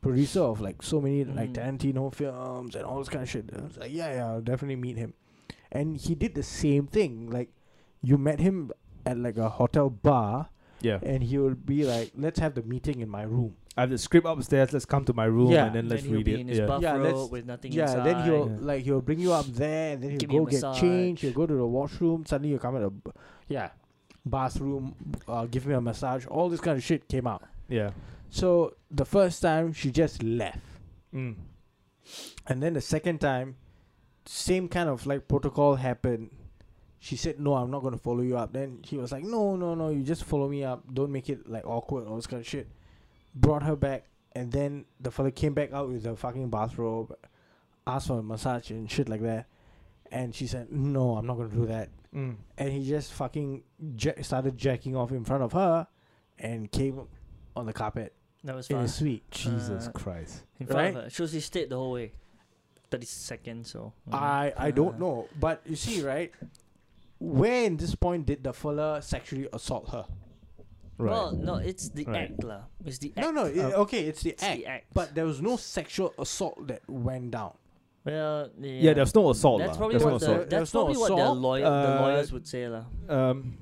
producer 0.00 0.40
of 0.40 0.60
like 0.60 0.82
so 0.82 1.00
many 1.00 1.24
like 1.24 1.52
Mm. 1.52 1.54
Tarantino 1.80 2.14
films 2.14 2.74
and 2.74 2.84
all 2.84 2.98
this 2.98 3.08
kind 3.08 3.22
of 3.22 3.30
shit. 3.30 3.50
I 3.56 3.62
was 3.62 3.76
like, 3.78 3.92
"Yeah, 3.92 4.12
yeah, 4.12 4.26
I'll 4.28 4.40
definitely 4.42 4.76
meet 4.76 4.96
him." 4.96 5.14
And 5.72 5.96
he 5.96 6.14
did 6.14 6.34
the 6.34 6.42
same 6.42 6.86
thing. 6.86 7.30
Like, 7.30 7.48
you 8.02 8.18
met 8.18 8.40
him 8.40 8.72
at 9.06 9.16
like 9.16 9.36
a 9.38 9.48
hotel 9.48 9.88
bar, 9.88 10.50
yeah. 10.82 10.98
and 11.02 11.22
he 11.24 11.38
would 11.38 11.64
be 11.64 11.84
like, 11.84 12.12
"Let's 12.16 12.38
have 12.40 12.54
the 12.54 12.62
meeting 12.62 13.00
in 13.00 13.08
my 13.08 13.22
room." 13.22 13.56
I 13.76 13.82
have 13.82 13.90
the 13.90 13.98
script 13.98 14.26
upstairs. 14.26 14.72
Let's 14.72 14.84
come 14.84 15.04
to 15.04 15.12
my 15.12 15.24
room 15.26 15.50
Yeah. 15.52 15.66
and 15.66 15.74
then 15.74 15.88
let's 15.88 16.02
then 16.02 16.08
he'll 16.10 16.18
read 16.18 16.24
be 16.26 16.34
it. 16.34 16.40
in 16.40 16.48
his 16.48 16.58
Yeah. 16.58 16.66
buff 16.66 16.82
Yeah, 16.82 16.94
let's- 16.94 17.30
with 17.30 17.46
nothing 17.46 17.72
yeah, 17.72 17.82
inside. 17.82 18.04
then 18.04 18.24
he'll 18.24 18.48
Yeah. 18.50 18.56
like 18.60 18.82
he'll 18.84 19.00
bring 19.00 19.20
you 19.20 19.32
up 19.32 19.46
there, 19.46 19.94
and 19.94 20.02
then 20.02 20.10
he'll 20.10 20.18
Give 20.18 20.32
you 20.32 20.40
go 20.40 20.46
a 20.46 20.50
get 20.50 20.74
changed. 20.74 21.22
He'll 21.22 21.32
go 21.32 21.46
to 21.46 21.54
the 21.54 21.66
washroom. 21.66 22.26
Suddenly, 22.26 22.50
you 22.50 22.58
come 22.58 22.76
at 22.76 22.82
a, 22.82 22.90
b- 22.90 23.10
yeah, 23.48 23.70
bathroom. 24.26 24.94
Uh, 25.28 25.46
give 25.46 25.66
me 25.66 25.74
a 25.74 25.80
massage. 25.80 26.26
All 26.26 26.48
this 26.48 26.60
kind 26.60 26.76
of 26.76 26.82
shit 26.82 27.08
came 27.08 27.26
out. 27.26 27.42
Yeah. 27.68 27.90
So 28.28 28.74
the 28.90 29.04
first 29.04 29.40
time 29.40 29.72
she 29.72 29.90
just 29.90 30.22
left, 30.22 30.58
Mm. 31.14 31.36
and 32.46 32.62
then 32.62 32.74
the 32.74 32.80
second 32.80 33.20
time, 33.20 33.56
same 34.26 34.68
kind 34.68 34.88
of 34.88 35.06
like 35.06 35.28
protocol 35.28 35.76
happened. 35.76 36.30
She 36.98 37.16
said, 37.16 37.40
"No, 37.40 37.54
I'm 37.54 37.70
not 37.70 37.82
gonna 37.82 37.96
follow 37.98 38.20
you 38.20 38.36
up." 38.36 38.52
Then 38.52 38.80
he 38.84 38.98
was 38.98 39.10
like, 39.12 39.24
"No, 39.24 39.56
no, 39.56 39.74
no, 39.74 39.88
you 39.88 40.02
just 40.02 40.24
follow 40.24 40.48
me 40.48 40.64
up. 40.64 40.84
Don't 40.92 41.10
make 41.10 41.30
it 41.30 41.48
like 41.48 41.64
awkward, 41.66 42.06
all 42.06 42.16
this 42.16 42.26
kind 42.26 42.40
of 42.40 42.46
shit." 42.46 42.68
Brought 43.34 43.62
her 43.62 43.76
back, 43.76 44.04
and 44.32 44.50
then 44.50 44.84
the 45.00 45.10
fella 45.10 45.30
came 45.30 45.54
back 45.54 45.72
out 45.72 45.88
with 45.88 46.04
a 46.06 46.16
fucking 46.16 46.50
bathrobe, 46.50 47.14
asked 47.86 48.08
for 48.08 48.18
a 48.18 48.22
massage 48.22 48.70
and 48.70 48.90
shit 48.90 49.08
like 49.08 49.22
that, 49.22 49.46
and 50.10 50.34
she 50.34 50.46
said, 50.46 50.70
"No, 50.72 51.16
I'm 51.16 51.26
not 51.26 51.36
gonna 51.36 51.48
do 51.48 51.66
that." 51.66 51.88
Mm. 52.14 52.36
And 52.58 52.72
he 52.72 52.88
just 52.88 53.12
fucking 53.12 53.62
ja- 53.96 54.20
started 54.22 54.56
jacking 54.58 54.96
off 54.96 55.12
in 55.12 55.24
front 55.24 55.42
of 55.44 55.52
her, 55.52 55.86
and 56.38 56.70
came 56.72 57.06
on 57.54 57.66
the 57.66 57.72
carpet 57.72 58.14
that 58.42 58.54
was 58.56 58.68
in 58.68 58.76
fun. 58.78 58.88
suite. 58.88 59.30
Jesus 59.30 59.86
Uh, 59.86 59.92
Christ. 59.92 60.44
In 60.58 60.66
front 60.66 60.78
Right? 60.78 60.96
of 60.96 61.04
her. 61.04 61.10
Shows 61.10 61.32
he 61.32 61.40
stayed 61.40 61.68
the 61.70 61.76
whole 61.76 61.92
way. 61.92 62.12
30 62.90 63.06
seconds, 63.06 63.70
so. 63.70 63.92
mm. 64.08 64.14
I 64.14 64.52
I 64.56 64.70
don't 64.72 64.96
Uh, 64.96 64.98
know, 64.98 65.28
but 65.38 65.62
you 65.64 65.76
see, 65.76 66.02
right? 66.02 66.32
Where 67.20 67.64
in 67.64 67.76
this 67.76 67.94
point 67.94 68.26
did 68.26 68.42
the 68.42 68.52
fella 68.52 69.00
sexually 69.02 69.46
assault 69.52 69.90
her? 69.90 70.06
Right. 71.00 71.10
Well, 71.12 71.32
no, 71.32 71.54
it's 71.56 71.88
the 71.88 72.04
Right. 72.04 72.30
act, 72.30 72.44
lah. 72.44 72.62
It's 72.84 72.98
the 72.98 73.12
act. 73.16 73.24
No, 73.24 73.30
no. 73.32 73.44
i- 73.48 73.72
Uh, 73.72 73.82
okay, 73.88 74.04
it's 74.04 74.22
the 74.22 74.30
It's 74.36 74.42
act, 74.42 74.56
the 74.58 74.66
act. 74.66 74.84
but 74.92 75.14
there 75.14 75.24
was 75.24 75.40
no 75.40 75.56
sexual 75.56 76.12
assault 76.18 76.66
that 76.68 76.82
went 76.88 77.30
down. 77.32 77.54
well, 78.04 78.48
yeah. 78.60 78.80
yeah. 78.84 78.92
there's 78.94 79.14
no 79.14 79.30
assault. 79.30 79.60
That's 79.60 79.72
lah. 79.72 79.76
probably 79.78 79.94
There's 79.94 80.04
no 80.06 80.12
what 80.12 80.20
the, 80.20 80.26
assault. 80.32 80.50
That's 80.50 80.60
was 80.60 80.74
no 80.74 80.80
probably 80.80 80.98
what 81.00 81.08
the 81.08 81.14
assault, 81.20 81.38
lawyer 81.38 81.64
the 81.64 81.90
uh, 81.96 82.00
lawyers 82.00 82.28
would 82.32 82.46
say 82.46 82.68
lah. 82.68 82.84
Um, 83.08 83.58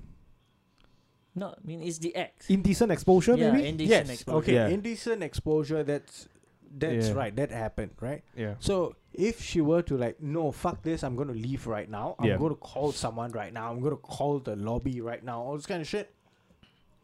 No, 1.35 1.55
I 1.55 1.61
mean 1.65 1.83
it's 1.83 1.99
the 1.99 2.15
act. 2.17 2.51
indecent 2.51 2.91
exposure, 2.91 3.37
yeah, 3.37 3.53
maybe. 3.53 3.69
indecent 3.69 4.07
yes. 4.09 4.15
exposure. 4.23 4.39
Okay. 4.39 4.55
Yeah. 4.55 4.69
Indecent 4.69 5.23
exposure. 5.23 5.83
That's 5.85 6.27
that's 6.71 7.09
Yeah. 7.09 7.15
right. 7.15 7.35
That 7.35 7.51
happened, 7.51 7.93
right? 8.01 8.23
yeah. 8.37 8.55
So 8.59 8.95
if 9.15 9.41
she 9.41 9.61
were 9.61 9.83
to 9.83 9.97
like, 9.97 10.21
no, 10.21 10.51
fuck 10.53 10.83
this, 10.83 11.03
I'm 11.03 11.15
gonna 11.17 11.33
leave 11.33 11.67
right 11.67 11.89
now. 11.89 12.15
I'm 12.19 12.27
Yeah. 12.27 12.37
gonna 12.39 12.57
call 12.59 12.93
someone 12.93 13.31
right 13.33 13.53
now. 13.53 13.71
I'm 13.71 13.81
gonna 13.81 13.97
call 13.97 14.39
the 14.41 14.57
lobby 14.57 15.01
right 15.01 15.23
now. 15.23 15.43
All 15.43 15.57
this 15.57 15.67
kind 15.67 15.81
of 15.81 15.87
shit. 15.89 16.13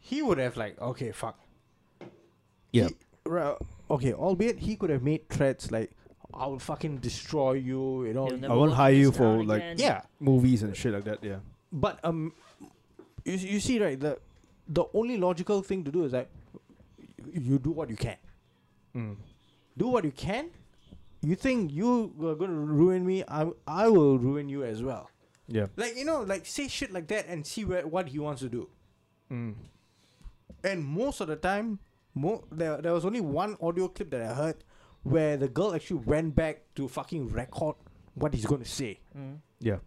He 0.07 0.21
would 0.21 0.37
have 0.37 0.57
like, 0.59 0.79
okay, 0.81 1.13
fuck. 1.13 1.39
Yeah. 2.73 2.89
Right, 3.25 3.57
okay, 3.91 4.13
albeit 4.13 4.59
he 4.59 4.77
could 4.77 4.91
have 4.91 5.03
made 5.03 5.29
threats 5.31 5.71
like, 5.71 5.91
I 6.35 6.47
will 6.47 6.59
fucking 6.59 6.99
destroy 6.99 7.53
you. 7.55 8.05
You 8.05 8.13
know. 8.13 8.27
I 8.29 8.37
never 8.37 8.55
won't 8.55 8.75
hire 8.75 8.93
you 8.93 9.13
for, 9.13 9.19
town 9.25 9.47
like- 9.47 9.63
again. 9.63 9.77
Yeah, 9.79 10.03
Movies 10.21 10.63
and 10.63 10.77
shit 10.77 10.93
like 10.93 11.05
that. 11.05 11.25
Yeah. 11.25 11.39
but 11.73 11.99
um, 12.05 12.35
you 13.25 13.37
you 13.55 13.61
see 13.61 13.81
right 13.83 13.99
the 13.99 14.19
the 14.69 14.85
only 14.93 15.17
logical 15.17 15.63
thing 15.63 15.85
to 15.85 15.91
do 15.91 16.05
is 16.05 16.13
that 16.13 16.29
you 17.33 17.59
do 17.59 17.71
what 17.71 17.89
you 17.89 17.97
can. 17.97 18.17
Mm. 18.95 19.17
Do 19.79 19.89
what 19.89 20.05
you 20.05 20.13
can. 20.13 20.51
You 21.23 21.35
think 21.37 21.73
you 21.73 22.13
are 22.29 22.35
gonna 22.35 22.53
ruin 22.81 23.07
me? 23.07 23.25
I 23.27 23.49
I 23.67 23.89
will 23.89 24.19
ruin 24.19 24.49
you 24.51 24.65
as 24.65 24.83
well. 24.83 25.09
Yeah. 25.49 25.67
Like 25.77 25.97
you 25.97 26.05
know, 26.05 26.21
like 26.23 26.45
say 26.47 26.69
shit 26.69 26.93
like 26.93 27.07
that 27.09 27.27
and 27.29 27.47
see 27.47 27.65
where 27.65 27.87
what 27.87 28.09
he 28.09 28.19
wants 28.19 28.43
to 28.43 28.51
do. 28.51 28.69
Mm. 29.33 29.55
And 30.63 30.85
most 30.85 31.21
of 31.21 31.29
the 31.29 31.37
time, 31.37 31.79
mo- 32.15 32.45
there 32.51 32.81
there 32.81 32.93
was 32.93 33.05
only 33.05 33.21
one 33.21 33.57
audio 33.61 33.89
clip 33.89 34.11
that 34.11 34.23
I 34.23 34.35
heard 34.35 34.65
where 35.03 35.37
the 35.37 35.49
girl 35.49 35.75
actually 35.75 36.01
went 36.07 36.35
back 36.35 36.63
to 36.77 36.89
fucking 36.89 37.29
record 37.29 37.77
what 38.15 38.33
he's 38.33 38.47
going 38.47 38.63
to 38.63 38.69
say. 38.69 39.01
Mm. 39.17 39.39
Yeah. 39.61 39.79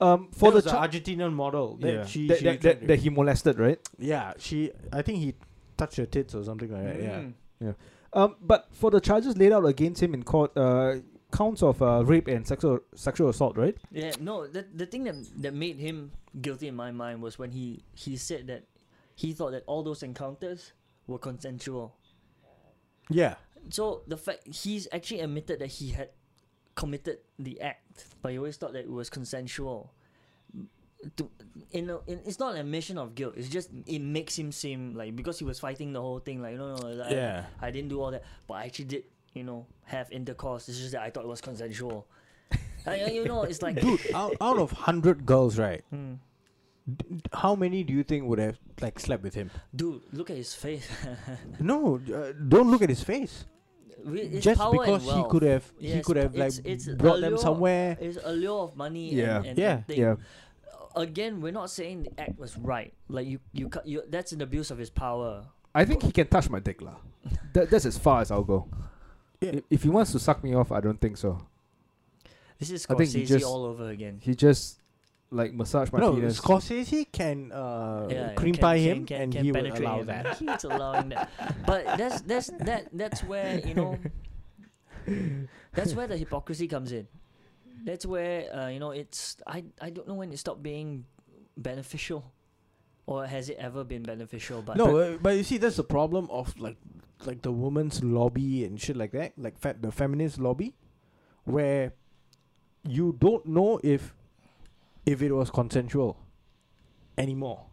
Um, 0.00 0.28
for 0.32 0.38
For 0.38 0.52
the 0.52 0.60
the 0.62 0.70
chi- 0.70 0.88
Argentinian 0.88 1.32
model, 1.32 1.76
that 1.76 1.92
yeah. 1.92 2.06
she, 2.06 2.26
that, 2.28 2.38
she 2.38 2.44
that, 2.44 2.60
that, 2.62 2.86
that 2.88 2.98
he 3.00 3.10
molested, 3.10 3.58
right? 3.58 3.78
yeah, 3.98 4.32
she. 4.38 4.70
I 4.92 5.02
think 5.02 5.18
he 5.18 5.34
touched 5.76 5.96
her 5.98 6.06
tits 6.06 6.34
or 6.34 6.42
something 6.42 6.72
like 6.72 6.84
that. 6.84 7.02
Yeah. 7.02 7.22
Mm. 7.68 7.74
Um, 8.14 8.36
but 8.40 8.68
for 8.72 8.90
the 8.90 9.00
charges 9.00 9.36
laid 9.36 9.52
out 9.52 9.66
against 9.66 10.02
him 10.02 10.14
in 10.14 10.22
court, 10.22 10.56
uh, 10.56 10.96
counts 11.32 11.62
of 11.62 11.80
uh, 11.82 12.02
rape 12.04 12.26
and 12.28 12.46
sexual 12.46 12.80
sexual 12.94 13.28
assault, 13.28 13.56
right? 13.58 13.76
Yeah, 13.92 14.12
no, 14.20 14.46
the 14.46 14.64
the 14.74 14.86
thing 14.86 15.04
that 15.04 15.16
that 15.42 15.54
made 15.54 15.76
him 15.78 16.12
guilty 16.40 16.66
in 16.68 16.74
my 16.74 16.90
mind 16.92 17.20
was 17.22 17.38
when 17.38 17.50
he 17.50 17.84
he 17.94 18.16
said 18.16 18.46
that 18.48 18.64
he 19.20 19.34
thought 19.34 19.52
that 19.52 19.64
all 19.66 19.82
those 19.82 20.02
encounters 20.02 20.72
were 21.06 21.18
consensual. 21.18 21.94
Yeah. 23.10 23.34
So 23.68 24.00
the 24.06 24.16
fact 24.16 24.46
he's 24.46 24.88
actually 24.92 25.20
admitted 25.20 25.58
that 25.58 25.66
he 25.66 25.90
had 25.90 26.08
committed 26.74 27.18
the 27.38 27.60
act, 27.60 28.06
but 28.22 28.32
he 28.32 28.38
always 28.38 28.56
thought 28.56 28.72
that 28.72 28.84
it 28.84 28.90
was 28.90 29.10
consensual. 29.10 29.92
To, 31.16 31.30
in, 31.70 31.90
a, 31.90 31.98
in 32.06 32.20
it's 32.24 32.38
not 32.38 32.54
an 32.54 32.60
admission 32.60 32.96
of 32.96 33.14
guilt. 33.14 33.34
It's 33.36 33.50
just 33.50 33.68
it 33.86 33.98
makes 33.98 34.38
him 34.38 34.52
seem 34.52 34.94
like 34.94 35.14
because 35.14 35.38
he 35.38 35.44
was 35.44 35.60
fighting 35.60 35.92
the 35.92 36.00
whole 36.00 36.20
thing. 36.20 36.40
Like 36.40 36.56
no, 36.56 36.76
no, 36.76 36.86
like, 36.86 37.10
Yeah. 37.10 37.44
I 37.60 37.70
didn't 37.70 37.90
do 37.90 38.00
all 38.00 38.10
that, 38.12 38.24
but 38.46 38.54
I 38.54 38.64
actually 38.64 38.86
did. 38.86 39.04
You 39.34 39.44
know, 39.44 39.66
have 39.84 40.10
intercourse. 40.10 40.68
It's 40.68 40.78
just 40.78 40.92
that 40.92 41.02
I 41.02 41.10
thought 41.10 41.24
it 41.24 41.28
was 41.28 41.40
consensual. 41.42 42.08
I, 42.86 43.04
you 43.04 43.26
know, 43.26 43.42
it's 43.44 43.62
like 43.62 43.80
Dude, 43.80 44.00
out, 44.14 44.34
out 44.40 44.58
of 44.58 44.72
hundred 44.72 45.24
girls, 45.24 45.56
right? 45.58 45.84
Hmm. 45.90 46.14
D- 46.96 47.20
How 47.32 47.54
many 47.54 47.82
do 47.84 47.92
you 47.92 48.02
think 48.02 48.24
would 48.24 48.38
have 48.38 48.58
like 48.80 48.98
slept 48.98 49.22
with 49.22 49.34
him? 49.34 49.50
dude, 49.74 50.00
look 50.12 50.30
at 50.30 50.36
his 50.36 50.54
face. 50.54 50.88
No, 51.60 52.00
uh, 52.14 52.32
don't 52.48 52.70
look 52.70 52.82
at 52.82 52.88
his 52.88 53.02
face. 53.02 53.44
We- 54.04 54.22
it's 54.22 54.44
Just 54.44 54.60
power 54.60 54.72
and 54.72 54.80
because 54.80 55.04
he 55.04 55.22
could 55.28 55.42
have, 55.42 55.64
he 55.78 56.00
could 56.00 56.16
have 56.16 56.34
like 56.34 56.54
it's- 56.58 56.86
it's 56.88 56.88
brought 56.88 57.20
them 57.20 57.34
allure- 57.34 57.38
somewhere. 57.38 57.96
It's 58.00 58.18
allure 58.24 58.64
of 58.64 58.76
money. 58.76 59.12
Yeah. 59.14 59.38
and, 59.38 59.46
and 59.46 59.58
Yeah. 59.58 59.76
thing. 59.82 59.98
Yeah. 60.00 60.14
Again, 60.96 61.40
we're 61.40 61.52
not 61.52 61.70
saying 61.70 62.02
the 62.04 62.20
act 62.20 62.38
was 62.38 62.58
right. 62.58 62.92
Like 63.08 63.26
you, 63.26 63.38
you, 63.52 63.68
cut- 63.68 63.86
you 63.86 64.02
that's 64.08 64.32
an 64.32 64.40
abuse 64.42 64.70
of 64.70 64.78
his 64.78 64.90
power. 64.90 65.44
I 65.74 65.84
think 65.84 66.02
he 66.02 66.10
can 66.10 66.26
touch 66.26 66.50
my 66.50 66.58
dick 66.58 66.82
lah. 66.82 66.96
That, 67.52 67.70
that's 67.70 67.86
as 67.86 67.96
far 67.98 68.22
as 68.22 68.30
I'll 68.30 68.42
go. 68.42 68.66
Yeah. 69.40 69.50
If, 69.50 69.64
if 69.70 69.82
he 69.84 69.88
wants 69.88 70.10
to 70.12 70.18
suck 70.18 70.42
me 70.42 70.54
off, 70.54 70.72
I 70.72 70.80
don't 70.80 71.00
think 71.00 71.16
so. 71.16 71.38
This 72.58 72.70
is 72.70 72.86
I 72.90 72.94
think 72.94 73.10
he 73.10 73.24
just- 73.24 73.44
all 73.44 73.64
over 73.64 73.88
again. 73.90 74.18
He 74.20 74.34
just 74.34 74.79
like 75.30 75.54
massage 75.54 75.92
my 75.92 76.00
no, 76.00 76.14
penis. 76.14 76.40
Scorsese 76.40 77.06
can 77.12 77.52
uh, 77.52 78.08
Yeah, 78.10 78.32
cream 78.34 78.54
can- 78.54 78.60
pie 78.62 78.78
can- 78.78 78.84
him, 78.96 79.06
can- 79.06 79.20
and 79.22 79.32
can 79.32 79.44
he 79.44 79.52
would 79.52 79.62
penetrate 79.62 79.82
allow 79.88 79.98
him. 80.00 80.06
that. 80.06 80.36
He's 80.38 80.64
allowing 80.64 81.08
that. 81.10 81.30
But 81.66 81.84
that's 81.98 82.20
that's 82.22 82.48
that 82.60 82.88
that's 82.92 83.22
where 83.24 83.58
you 83.60 83.74
know 83.74 83.98
that's 85.72 85.94
where 85.94 86.06
the 86.06 86.16
hypocrisy 86.16 86.66
comes 86.68 86.92
in. 86.92 87.06
That's 87.84 88.04
where 88.04 88.52
uh, 88.54 88.68
you 88.68 88.78
know 88.80 88.90
it's 88.90 89.36
I 89.46 89.64
I 89.80 89.90
don't 89.90 90.06
know 90.06 90.14
when 90.14 90.32
it 90.32 90.38
stopped 90.38 90.62
being 90.62 91.04
beneficial, 91.56 92.24
or 93.06 93.26
has 93.26 93.48
it 93.48 93.56
ever 93.58 93.84
been 93.84 94.02
beneficial? 94.02 94.62
But 94.62 94.76
No, 94.76 94.96
uh, 94.98 95.16
but 95.20 95.36
you 95.36 95.42
see, 95.44 95.56
that's 95.58 95.76
the 95.76 95.84
problem 95.84 96.28
of 96.30 96.58
like 96.60 96.76
like 97.24 97.42
the 97.42 97.52
women's 97.52 98.02
lobby 98.04 98.64
and 98.64 98.80
shit 98.80 98.96
like 98.96 99.12
that, 99.12 99.32
like 99.38 99.58
fe- 99.58 99.76
the 99.80 99.92
feminist 99.92 100.38
lobby, 100.38 100.74
where 101.44 101.92
you 102.86 103.14
don't 103.18 103.44
know 103.46 103.80
if 103.82 104.14
if 105.06 105.22
it 105.22 105.32
was 105.32 105.50
consensual 105.50 106.16
anymore. 107.18 107.66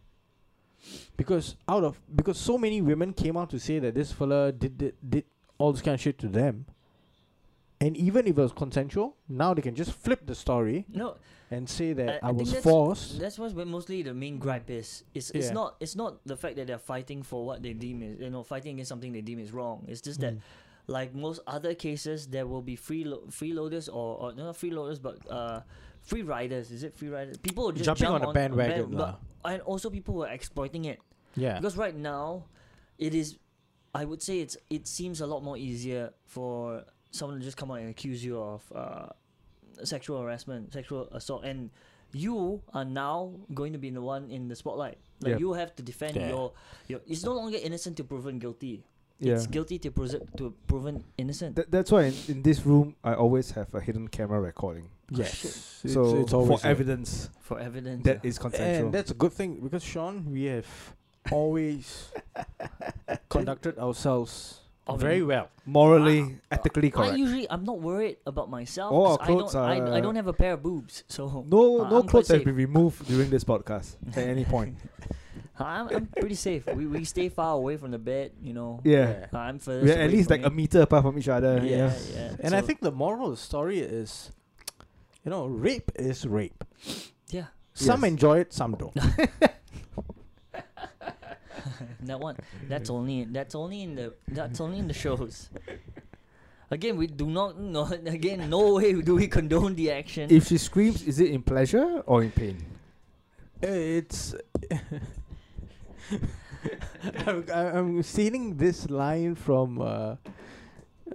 Because 1.16 1.56
out 1.68 1.84
of 1.84 2.00
because 2.14 2.38
so 2.38 2.56
many 2.56 2.80
women 2.80 3.12
came 3.12 3.36
out 3.36 3.50
to 3.50 3.58
say 3.58 3.78
that 3.80 3.94
this 3.94 4.12
fella 4.12 4.52
did 4.52 4.78
did, 4.78 4.94
did 5.08 5.24
all 5.58 5.72
this 5.72 5.82
kind 5.82 5.94
of 5.94 6.00
shit 6.00 6.18
to 6.18 6.28
them. 6.28 6.66
And 7.80 7.96
even 7.96 8.26
if 8.26 8.36
it 8.36 8.40
was 8.40 8.52
consensual, 8.52 9.16
now 9.28 9.54
they 9.54 9.62
can 9.62 9.74
just 9.76 9.92
flip 9.92 10.26
the 10.26 10.34
story 10.34 10.84
no, 10.92 11.16
and 11.50 11.68
say 11.68 11.92
that 11.92 12.08
I- 12.24 12.26
I, 12.26 12.28
I 12.30 12.32
was 12.32 12.48
that's- 12.48 12.64
forced. 12.64 13.20
That's 13.20 13.38
what's 13.38 13.54
mostly 13.54 14.02
the 14.02 14.14
main 14.14 14.38
gripe 14.38 14.68
is. 14.70 15.04
It's 15.14 15.30
it's 15.30 15.48
Yeah. 15.48 15.52
not 15.52 15.76
it's 15.80 15.94
not 15.96 16.18
the 16.26 16.36
fact 16.36 16.56
that 16.56 16.66
they're 16.68 16.78
fighting 16.78 17.22
for 17.22 17.44
what 17.44 17.62
they 17.62 17.72
deem 17.74 18.02
is 18.02 18.18
you 18.20 18.30
know 18.30 18.42
fighting 18.42 18.74
against 18.74 18.88
something 18.88 19.12
they 19.12 19.20
deem 19.20 19.38
is 19.40 19.52
wrong. 19.52 19.84
It's 19.88 20.00
just 20.00 20.20
that 20.20 20.34
Mm. 20.34 20.40
like 20.86 21.14
most 21.14 21.40
other 21.46 21.74
cases, 21.74 22.26
there 22.28 22.46
will 22.46 22.62
be 22.62 22.74
free 22.76 23.04
freeloaders 23.30 23.88
or, 23.88 24.16
or 24.22 24.32
not 24.34 24.54
freeloaders 24.56 25.00
but 25.02 25.18
uh 25.30 25.60
free 26.02 26.22
riders. 26.22 26.70
Is 26.70 26.82
it 26.82 26.96
free 26.96 27.08
riders? 27.08 27.36
People 27.38 27.64
will 27.64 27.72
just 27.72 27.84
Jumping 27.84 28.04
jump 28.04 28.14
on 28.14 28.20
the 28.22 28.26
on 28.28 28.34
bandwagon 28.34 28.90
band- 28.90 28.94
lah. 28.94 29.16
but, 29.42 29.52
and 29.52 29.62
also 29.62 29.90
people 29.90 30.14
were 30.14 30.28
exploiting 30.28 30.84
it 30.86 31.00
Yeah. 31.36 31.56
because 31.58 31.76
right 31.76 31.94
now, 31.96 32.44
it 32.98 33.14
is. 33.14 33.36
I 33.94 34.04
would 34.04 34.22
say 34.22 34.40
it's 34.40 34.56
it 34.70 34.86
seems 34.86 35.20
a 35.20 35.26
lot 35.26 35.42
more 35.42 35.56
easier 35.56 36.12
for 36.26 36.84
someone 37.10 37.38
to 37.38 37.44
just 37.44 37.56
come 37.56 37.70
out 37.70 37.80
and 37.80 37.88
accuse 37.88 38.22
you 38.24 38.38
of 38.38 38.62
uh, 38.74 39.08
sexual 39.84 40.20
harassment, 40.20 40.72
sexual 40.72 41.08
assault, 41.12 41.44
and 41.44 41.70
you 42.12 42.60
are 42.74 42.84
now 42.84 43.32
going 43.54 43.72
to 43.72 43.78
be 43.78 43.90
the 43.90 44.00
one 44.02 44.30
in 44.30 44.48
the 44.48 44.56
spotlight. 44.56 44.98
Like 45.20 45.32
Yeah. 45.32 45.38
you 45.38 45.52
have 45.54 45.74
to 45.76 45.82
defend 45.82 46.16
Yeah. 46.16 46.28
your 46.28 46.52
your. 46.86 47.00
It's 47.06 47.24
no 47.24 47.34
longer 47.34 47.58
innocent 47.60 47.96
to 47.98 48.04
proven 48.04 48.38
guilty. 48.38 48.84
yeah. 49.18 49.34
It's 49.34 49.46
guilty 49.50 49.78
to 49.82 49.90
prove 49.90 50.14
to 50.36 50.54
proven 50.68 51.02
innocent. 51.18 51.56
Th- 51.56 51.66
that's 51.68 51.90
why 51.90 52.04
in, 52.12 52.14
in 52.28 52.42
this 52.42 52.62
room 52.64 52.94
I 53.02 53.14
always 53.14 53.50
have 53.58 53.74
a 53.74 53.80
hidden 53.80 54.06
camera 54.08 54.38
recording. 54.40 54.90
Yes. 55.10 55.80
It's, 55.84 55.94
so 55.94 56.20
it's 56.20 56.32
always 56.32 56.60
for 56.60 56.62
there. 56.62 56.70
evidence 56.70 57.30
for 57.40 57.58
evidence. 57.58 58.04
that 58.04 58.20
yeah. 58.22 58.28
is 58.28 58.38
consensual. 58.38 58.86
And 58.86 58.94
that's 58.94 59.10
a 59.10 59.14
good 59.14 59.32
thing 59.32 59.60
because 59.62 59.82
Sean, 59.84 60.30
we 60.30 60.44
have 60.44 60.66
always 61.32 62.10
conducted 63.28 63.78
ourselves 63.78 64.60
I 64.86 64.92
mean, 64.92 65.00
very 65.00 65.22
well. 65.22 65.48
morally, 65.66 66.36
ethically 66.50 66.90
correct. 66.90 67.12
I 67.12 67.16
usually 67.16 67.46
I'm 67.50 67.64
not 67.64 67.80
worried 67.80 68.16
about 68.26 68.48
myself. 68.50 68.92
All 68.92 69.18
'cause 69.18 69.18
our 69.18 69.24
I 69.24 69.28
don't 69.28 69.38
clothes 69.38 69.54
I, 69.54 69.76
I 69.76 69.98
are- 69.98 70.00
don't 70.00 70.16
have 70.16 70.26
a 70.28 70.32
pair 70.32 70.54
of 70.54 70.62
boobs, 70.62 71.04
so 71.08 71.44
no, 71.46 71.84
Uh, 71.84 71.88
no 71.90 71.96
I'm 71.96 72.02
quite 72.02 72.10
clothes 72.10 72.28
have 72.28 72.38
safe. 72.38 72.44
been 72.44 72.54
removed 72.56 73.06
during 73.06 73.30
this 73.30 73.44
podcast 73.44 73.96
at 74.16 74.18
any 74.28 74.44
point. 74.44 74.76
I'm, 75.60 75.88
I'm 75.88 76.06
pretty 76.06 76.36
safe. 76.36 76.66
We, 76.66 76.86
we 76.86 77.04
stay 77.04 77.28
far 77.28 77.54
away 77.54 77.76
from 77.76 77.90
the 77.90 77.98
bed, 77.98 78.30
you 78.40 78.52
know. 78.54 78.80
Yeah, 78.84 79.26
I'm 79.32 79.58
further. 79.58 79.82
we're 79.84 79.98
at 79.98 80.08
least 80.10 80.30
like 80.30 80.44
a 80.44 80.50
meter 80.50 80.82
apart 80.82 81.02
from 81.02 81.18
each 81.18 81.28
other. 81.28 81.58
yeah, 81.64 81.90
Yeah, 81.90 81.92
yeah. 82.14 82.36
And 82.40 82.54
I 82.54 82.60
So, 82.60 82.66
think 82.66 82.80
the 82.80 82.92
moral 82.92 83.24
of 83.26 83.30
the 83.32 83.42
story 83.42 83.80
is, 83.80 84.30
you 85.28 85.34
know, 85.36 85.44
rape 85.44 85.92
is 85.96 86.24
rape. 86.26 86.64
yeah, 87.28 87.48
Some 87.74 88.00
Yes. 88.00 88.08
enjoy 88.12 88.38
it, 88.38 88.54
some 88.54 88.72
don't. 88.80 88.94
that 92.00 92.18
one. 92.18 92.36
That's 92.66 92.88
only 92.88 93.24
that's 93.24 93.54
only 93.54 93.82
in 93.82 93.94
the 93.94 94.14
that's 94.26 94.58
only 94.58 94.78
in 94.78 94.88
the 94.88 94.94
shows. 94.94 95.50
Again, 96.70 96.96
we 96.96 97.08
do 97.08 97.26
not 97.26 97.60
know. 97.60 97.84
Again, 98.06 98.48
no 98.48 98.76
way 98.76 99.02
do 99.02 99.16
we 99.16 99.28
condone 99.28 99.74
the 99.74 99.92
action. 99.92 100.30
If 100.32 100.48
she 100.48 100.56
screams, 100.56 101.02
is 101.02 101.20
it 101.20 101.28
in 101.28 101.42
pleasure 101.42 102.02
or 102.06 102.24
in 102.24 102.30
pain? 102.30 102.64
it's. 103.60 104.34
I'm, 107.26 107.44
I'm 107.52 108.02
seeing 108.02 108.56
this 108.56 108.88
line 108.88 109.34
from 109.34 109.82
uh, 109.82 110.16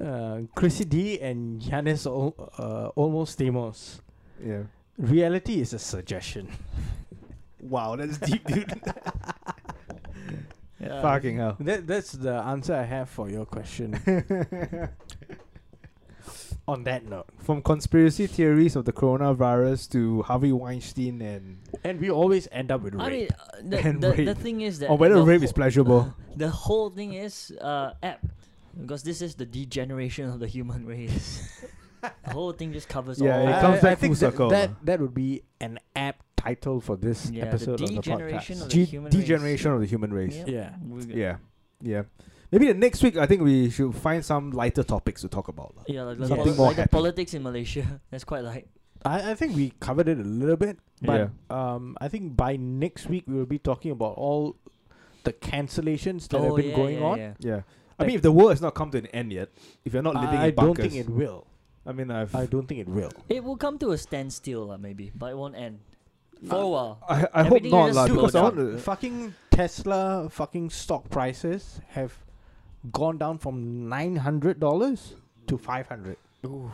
uh, 0.01 0.41
Chrissy 0.55 0.85
D 0.85 1.19
and 1.21 1.61
Yanis 1.61 2.05
Ol- 2.07 2.35
uh, 2.57 2.87
Almost 2.95 3.37
Stamos. 3.39 3.99
Yeah. 4.43 4.63
Reality 4.97 5.59
is 5.61 5.73
a 5.73 5.79
suggestion. 5.79 6.47
Wow, 7.63 7.95
that's 7.95 8.17
deep, 8.17 8.45
dude. 8.45 8.73
Yeah. 10.81 11.01
Fucking 11.01 11.37
hell. 11.37 11.55
That 11.61 11.87
that's 11.87 12.11
the 12.11 12.33
answer 12.33 12.75
I 12.75 12.83
have 12.83 13.09
for 13.09 13.29
your 13.29 13.45
question. 13.45 13.95
On 16.67 16.83
that 16.85 17.05
note, 17.09 17.25
From 17.39 17.61
conspiracy 17.61 18.25
theories 18.27 18.75
of 18.77 18.85
the 18.85 18.93
coronavirus 18.93 19.89
to 19.91 20.21
Harvey 20.23 20.51
Weinstein 20.53 21.21
and 21.21 21.59
and 21.83 21.99
we 21.99 22.09
always 22.09 22.47
end 22.51 22.71
up 22.71 22.81
with 22.83 22.95
rape. 22.95 23.03
I 23.03 23.09
mean, 23.09 23.27
uh, 23.31 23.45
the, 23.63 23.79
And 23.79 24.01
the, 24.01 24.11
the 24.11 24.35
thing 24.35 24.61
is 24.61 24.79
that 24.79 24.89
or 24.89 24.97
whether 24.97 25.15
the 25.15 25.23
rape 25.23 25.39
whole- 25.39 25.45
is 25.45 25.51
pleasurable. 25.53 26.13
The 26.37 26.49
whole 26.49 26.89
thing 26.89 27.13
is 27.13 27.51
uh, 27.61 27.91
apt 28.01 28.23
because 28.79 29.03
this 29.03 29.21
is 29.21 29.35
the 29.35 29.45
degeneration 29.45 30.29
of 30.29 30.39
the 30.39 30.47
human 30.47 30.85
race. 30.93 31.47
the 32.01 32.31
whole 32.31 32.51
thing 32.51 32.73
just 32.73 32.89
covers 32.89 33.19
Yeah, 33.21 33.39
all. 33.39 33.47
it 33.47 33.61
comes 33.61 33.81
back 33.81 33.99
full 33.99 34.09
that, 34.09 34.15
circle. 34.15 34.49
That 34.49 34.71
that 34.85 34.99
would 34.99 35.13
be 35.13 35.43
an 35.61 35.79
apt 35.95 36.25
title 36.37 36.81
for 36.81 36.95
this 36.97 37.29
Yeah, 37.31 37.45
the 37.45 37.47
episode 37.49 37.81
of 37.81 37.87
the 37.87 37.95
degeneration 37.95 38.57
podcast. 38.57 38.61
of 38.63 38.69
the 38.69 38.75
G- 38.75 38.85
human 38.85 39.11
race. 39.11 39.21
degeneration 39.21 39.71
of 39.71 39.79
the 39.79 39.87
human 39.87 40.13
race. 40.13 40.35
Yep. 40.35 40.47
Yeah. 40.49 40.69
We 40.87 41.05
got- 41.05 41.15
Yeah, 41.15 41.35
yeah. 41.81 42.03
Maybe 42.51 42.67
the 42.67 42.73
next 42.75 43.01
week, 43.01 43.17
I 43.17 43.25
think 43.25 43.41
we 43.41 43.69
should 43.71 43.95
find 43.95 44.23
some 44.23 44.51
lighter 44.51 44.83
topics 44.83 45.21
to 45.21 45.27
talk 45.27 45.47
about. 45.47 45.73
lah. 45.75 45.83
Yeah, 45.87 46.03
like, 46.03 46.19
like, 46.19 46.27
Something 46.29 46.53
poli- 46.53 46.57
more 46.57 46.67
like 46.67 46.75
the 46.77 46.87
politics 46.87 47.33
in 47.33 47.41
Malaysia. 47.41 48.01
That's 48.11 48.23
quite 48.25 48.43
light. 48.43 48.67
I, 49.03 49.31
I 49.31 49.33
think 49.35 49.55
we 49.55 49.73
covered 49.79 50.07
it 50.07 50.19
a 50.19 50.23
little 50.23 50.55
bit, 50.55 50.77
but 51.01 51.17
Yeah. 51.17 51.29
um, 51.49 51.97
I 51.99 52.09
think 52.09 52.37
by 52.37 52.55
next 52.57 53.07
week 53.09 53.23
we 53.27 53.33
will 53.35 53.47
be 53.49 53.57
talking 53.59 53.89
about 53.91 54.15
all 54.21 54.55
the 55.23 55.33
cancellations 55.33 56.27
that 56.29 56.41
have 56.41 56.51
oh, 56.51 56.57
been 56.57 56.69
yeah, 56.69 56.75
going 56.75 56.97
yeah, 56.99 57.07
on. 57.07 57.17
yeah. 57.39 57.61
Yeah. 58.03 58.05
I 58.05 58.07
mean, 58.07 58.15
if 58.17 58.21
the 58.21 58.31
world 58.31 58.51
has 58.51 58.61
not 58.61 58.75
come 58.75 58.91
to 58.91 58.97
an 58.99 59.07
end 59.07 59.31
yet, 59.31 59.49
if 59.85 59.93
you're 59.93 60.03
not 60.03 60.15
living 60.15 60.39
I 60.39 60.47
in 60.47 60.55
don't 60.55 60.75
think 60.77 60.93
it 60.95 61.09
will. 61.09 61.47
I 61.85 61.91
mean, 61.91 62.11
I've, 62.11 62.33
I 62.35 62.45
don't 62.45 62.67
think 62.67 62.79
it 62.81 62.87
will. 62.87 63.11
It 63.29 63.43
will 63.43 63.57
come 63.57 63.77
to 63.79 63.91
a 63.91 63.97
standstill, 63.97 64.71
uh, 64.71 64.77
maybe, 64.77 65.11
but 65.13 65.31
it 65.31 65.37
won't 65.37 65.55
end 65.55 65.79
for 66.47 66.55
a 66.55 66.67
while. 66.67 66.99
I, 67.07 67.27
I 67.33 67.43
hope 67.43 67.63
not, 67.63 67.87
just 67.87 67.95
lah, 67.95 68.07
because 68.07 68.35
I 68.35 68.41
down. 68.41 68.55
want 68.55 68.71
to. 68.71 68.77
Fucking 68.79 69.33
Tesla 69.51 70.29
fucking 70.29 70.69
stock 70.69 71.09
prices 71.09 71.81
have 71.89 72.17
gone 72.91 73.17
down 73.17 73.37
from 73.37 73.87
nine 73.89 74.15
hundred 74.17 74.59
dollars 74.59 75.15
to 75.47 75.57
five 75.57 75.87
hundred 75.87 76.17
Ooh. 76.45 76.71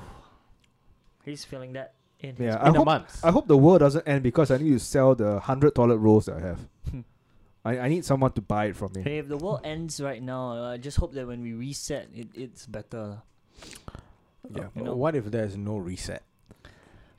He's 1.25 1.45
feeling 1.45 1.73
that 1.73 1.93
in 2.19 2.36
his 2.36 2.45
Yeah, 2.47 2.61
in 2.61 2.67
I 2.67 2.69
a 2.69 2.73
hope, 2.73 2.86
month. 2.86 3.19
I 3.23 3.32
hope 3.32 3.47
the 3.47 3.57
world 3.57 3.80
doesn't 3.82 4.07
end 4.07 4.23
because 4.23 4.49
I 4.51 4.57
need 4.57 4.71
to 4.71 4.80
sell 4.80 5.13
the 5.15 5.39
hundred 5.39 5.75
toilet 5.75 5.97
rolls 5.97 6.25
that 6.25 6.38
I 6.38 6.39
have. 6.41 6.59
I, 7.70 7.86
I 7.86 7.88
need 7.88 8.03
someone 8.03 8.32
to 8.34 8.41
buy 8.41 8.65
it 8.65 8.76
from 8.76 8.93
me. 8.93 9.03
Hey, 9.03 9.20
if 9.20 9.28
the 9.28 9.38
world 9.38 9.61
ends 9.63 10.01
right 10.01 10.22
now, 10.22 10.74
I 10.74 10.78
just 10.78 10.97
hope 10.97 11.13
that 11.13 11.28
when 11.28 11.41
we 11.41 11.53
reset, 11.53 12.09
it, 12.15 12.30
it's 12.34 12.65
better. 12.65 13.22
Yeah. 14.49 14.67
you 14.76 14.84
know. 14.84 14.95
what 14.95 15.15
if 15.15 15.26
there's 15.26 15.55
no 15.55 15.78
reset? 15.78 16.24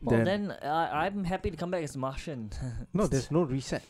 Well, 0.03 0.17
Then- 0.25 0.49
then, 0.49 0.51
uh, 0.51 0.91
I'm 0.93 1.25
happy 1.25 1.51
to 1.51 1.57
come 1.57 1.71
back 1.71 1.85
as 1.85 1.97
Martian. 1.97 2.51
No, 2.93 3.07
there's 3.07 3.31
no 3.31 3.43
reset. 3.43 3.85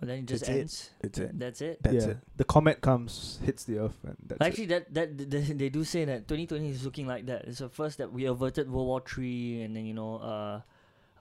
And 0.00 0.10
then 0.10 0.18
it 0.20 0.26
just 0.26 0.46
That's 0.46 0.56
it. 0.56 0.60
ends. 0.60 0.90
It's 1.02 1.18
it. 1.18 1.38
That's 1.38 1.60
it. 1.60 1.82
That's 1.82 2.06
yeah. 2.06 2.10
it. 2.12 2.18
The 2.36 2.44
comet 2.44 2.80
comes, 2.80 3.38
hits 3.44 3.64
the 3.64 3.78
earth, 3.78 3.98
and 4.02 4.16
that's 4.26 4.40
it. 4.40 4.44
Actually, 4.44 4.66
that 4.66 4.94
that 4.94 5.30
they, 5.30 5.40
they 5.40 5.68
do 5.68 5.84
say 5.84 6.04
that 6.04 6.26
2020 6.26 6.70
is 6.70 6.84
looking 6.84 7.06
like 7.06 7.26
that. 7.26 7.44
It's 7.44 7.58
the 7.58 7.68
first 7.68 7.98
that 7.98 8.12
we 8.12 8.24
averted 8.24 8.70
World 8.70 8.86
War 8.88 9.02
Three, 9.06 9.62
and 9.62 9.76
then 9.76 9.84
you 9.86 9.94
know, 9.94 10.16
uh, 10.16 10.60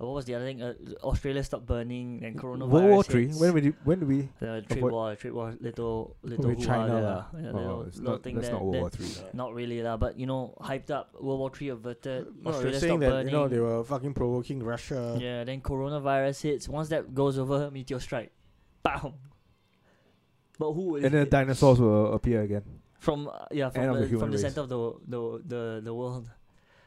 what 0.04 0.14
was 0.16 0.26
the 0.26 0.36
other 0.36 0.46
thing? 0.46 0.62
Uh, 0.62 0.74
Australia 1.04 1.44
stopped 1.44 1.66
burning, 1.66 2.24
and 2.24 2.38
coronavirus. 2.40 2.70
World 2.70 2.90
War 2.90 3.04
Three. 3.04 3.28
When 3.28 3.54
we 3.54 3.62
did, 3.62 3.76
when 3.84 4.00
did 4.00 4.08
we? 4.08 4.30
the 4.40 4.62
trade 4.68 4.78
avoid- 4.80 4.92
war, 4.94 5.16
trade 5.16 5.34
war, 5.34 5.54
little 5.60 6.16
little 6.24 6.46
With 6.50 6.64
China 6.66 6.94
there, 7.34 7.42
yeah, 7.44 7.50
Oh, 7.52 7.58
little- 7.58 7.82
it's 7.84 8.00
not. 8.00 8.24
That's 8.24 8.42
there 8.42 8.52
not 8.52 8.62
World 8.64 8.74
that- 8.76 8.82
War 8.82 8.90
Three. 8.90 9.14
Not 9.34 9.54
really 9.54 9.82
lah, 9.82 9.98
but 9.98 10.18
you 10.20 10.26
know, 10.26 10.54
hyped 10.62 10.90
up. 10.92 11.14
World 11.20 11.40
War 11.40 11.50
Three 11.50 11.70
averted. 11.70 12.26
No, 12.26 12.32
they're 12.44 12.54
Australia 12.54 12.80
saying 12.80 12.90
stopped 12.92 13.02
that 13.02 13.10
burning. 13.10 13.26
you 13.28 13.32
know 13.40 13.48
they 13.48 13.60
were 13.60 13.84
fucking 13.84 14.14
provoking 14.14 14.64
Russia. 14.64 15.18
yeah, 15.20 15.44
then 15.44 15.62
coronavirus 15.62 16.42
hits. 16.42 16.70
Once 16.70 16.90
that 16.90 17.14
goes 17.14 17.38
over, 17.38 17.70
meteor 17.72 18.00
strike, 18.00 18.32
bam. 18.84 19.14
But 20.60 20.74
who 20.74 20.96
is 20.98 21.04
And 21.06 21.14
then 21.14 21.24
it? 21.24 21.30
dinosaurs 21.32 21.80
will 21.80 22.14
appear 22.14 22.42
again. 22.44 22.64
from 23.02 23.28
uh, 23.28 23.46
yeah 23.52 23.70
from 23.70 23.94
the 23.98 24.06
the, 24.06 24.20
from 24.20 24.30
the 24.32 24.38
center 24.38 24.62
of 24.62 24.70
the 24.70 24.78
the 25.08 25.22
the, 25.46 25.82
the 25.86 25.94
world? 25.94 26.30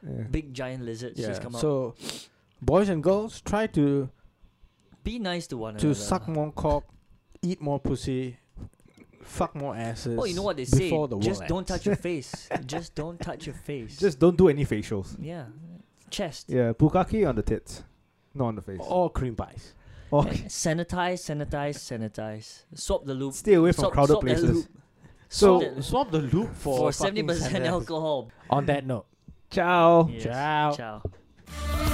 Yeah. 0.06 0.24
Big 0.30 0.52
giant 0.54 0.84
lizards 0.84 1.18
Yeah. 1.18 1.28
just 1.28 1.42
come 1.42 1.54
out. 1.56 1.60
So, 1.60 1.94
boys 2.64 2.88
and 2.88 3.02
girls, 3.02 3.40
try 3.40 3.66
to 3.68 4.08
Be 5.02 5.18
nice 5.18 5.46
to 5.48 5.56
one 5.56 5.70
another. 5.74 5.80
to 5.82 5.86
another. 5.88 6.00
suck 6.00 6.28
more 6.28 6.52
cock, 6.52 6.84
eat 7.42 7.60
more 7.60 7.78
pussy, 7.80 8.38
fuck 9.22 9.54
more 9.54 9.76
asses. 9.76 10.18
Oh, 10.20 10.24
you 10.24 10.34
know 10.34 10.42
what 10.42 10.56
they 10.56 10.64
say? 10.64 10.78
before 10.90 11.08
the 11.08 11.18
Just 11.18 11.40
world 11.40 11.48
don't 11.48 11.66
touch 11.68 11.86
your 11.86 11.96
face. 12.08 12.48
Just 12.66 12.94
don't 12.94 13.20
touch 13.20 13.46
your 13.46 13.54
face. 13.54 13.98
Just 13.98 14.18
don't 14.18 14.36
do 14.36 14.48
any 14.48 14.64
facials. 14.64 15.16
yeah, 15.20 15.46
chest. 16.10 16.48
Yeah, 16.48 16.72
bukkake 16.72 17.28
on 17.28 17.36
the 17.36 17.42
tits, 17.42 17.82
not 18.34 18.46
on 18.46 18.56
the 18.56 18.62
face. 18.62 18.80
Or 18.80 19.10
cream 19.10 19.34
pies. 19.36 19.74
Or 20.10 20.26
And 20.26 20.38
sanitize, 20.46 21.20
sanitize, 21.28 21.76
sanitize. 21.78 22.64
Swap 22.74 23.04
the 23.04 23.14
loop. 23.14 23.34
stay 23.34 23.54
away 23.54 23.72
from 23.72 23.84
Swap- 23.84 23.92
crowded 23.92 24.12
swap 24.12 24.22
places. 24.22 24.68
So- 25.28 25.60
Swap 25.60 25.74
that- 25.74 25.82
swap 25.84 26.10
the 26.12 26.18
loop 26.20 26.54
for 26.54 26.78
for 26.78 26.92
seventy 26.92 27.22
percent 27.24 27.64
alcohol. 27.66 28.30
On 28.50 28.64
that 28.66 28.86
note, 28.86 29.06
Ciao. 29.50 30.06
Yes. 30.08 30.22
Ciao. 30.22 30.72
Ciao. 30.76 31.93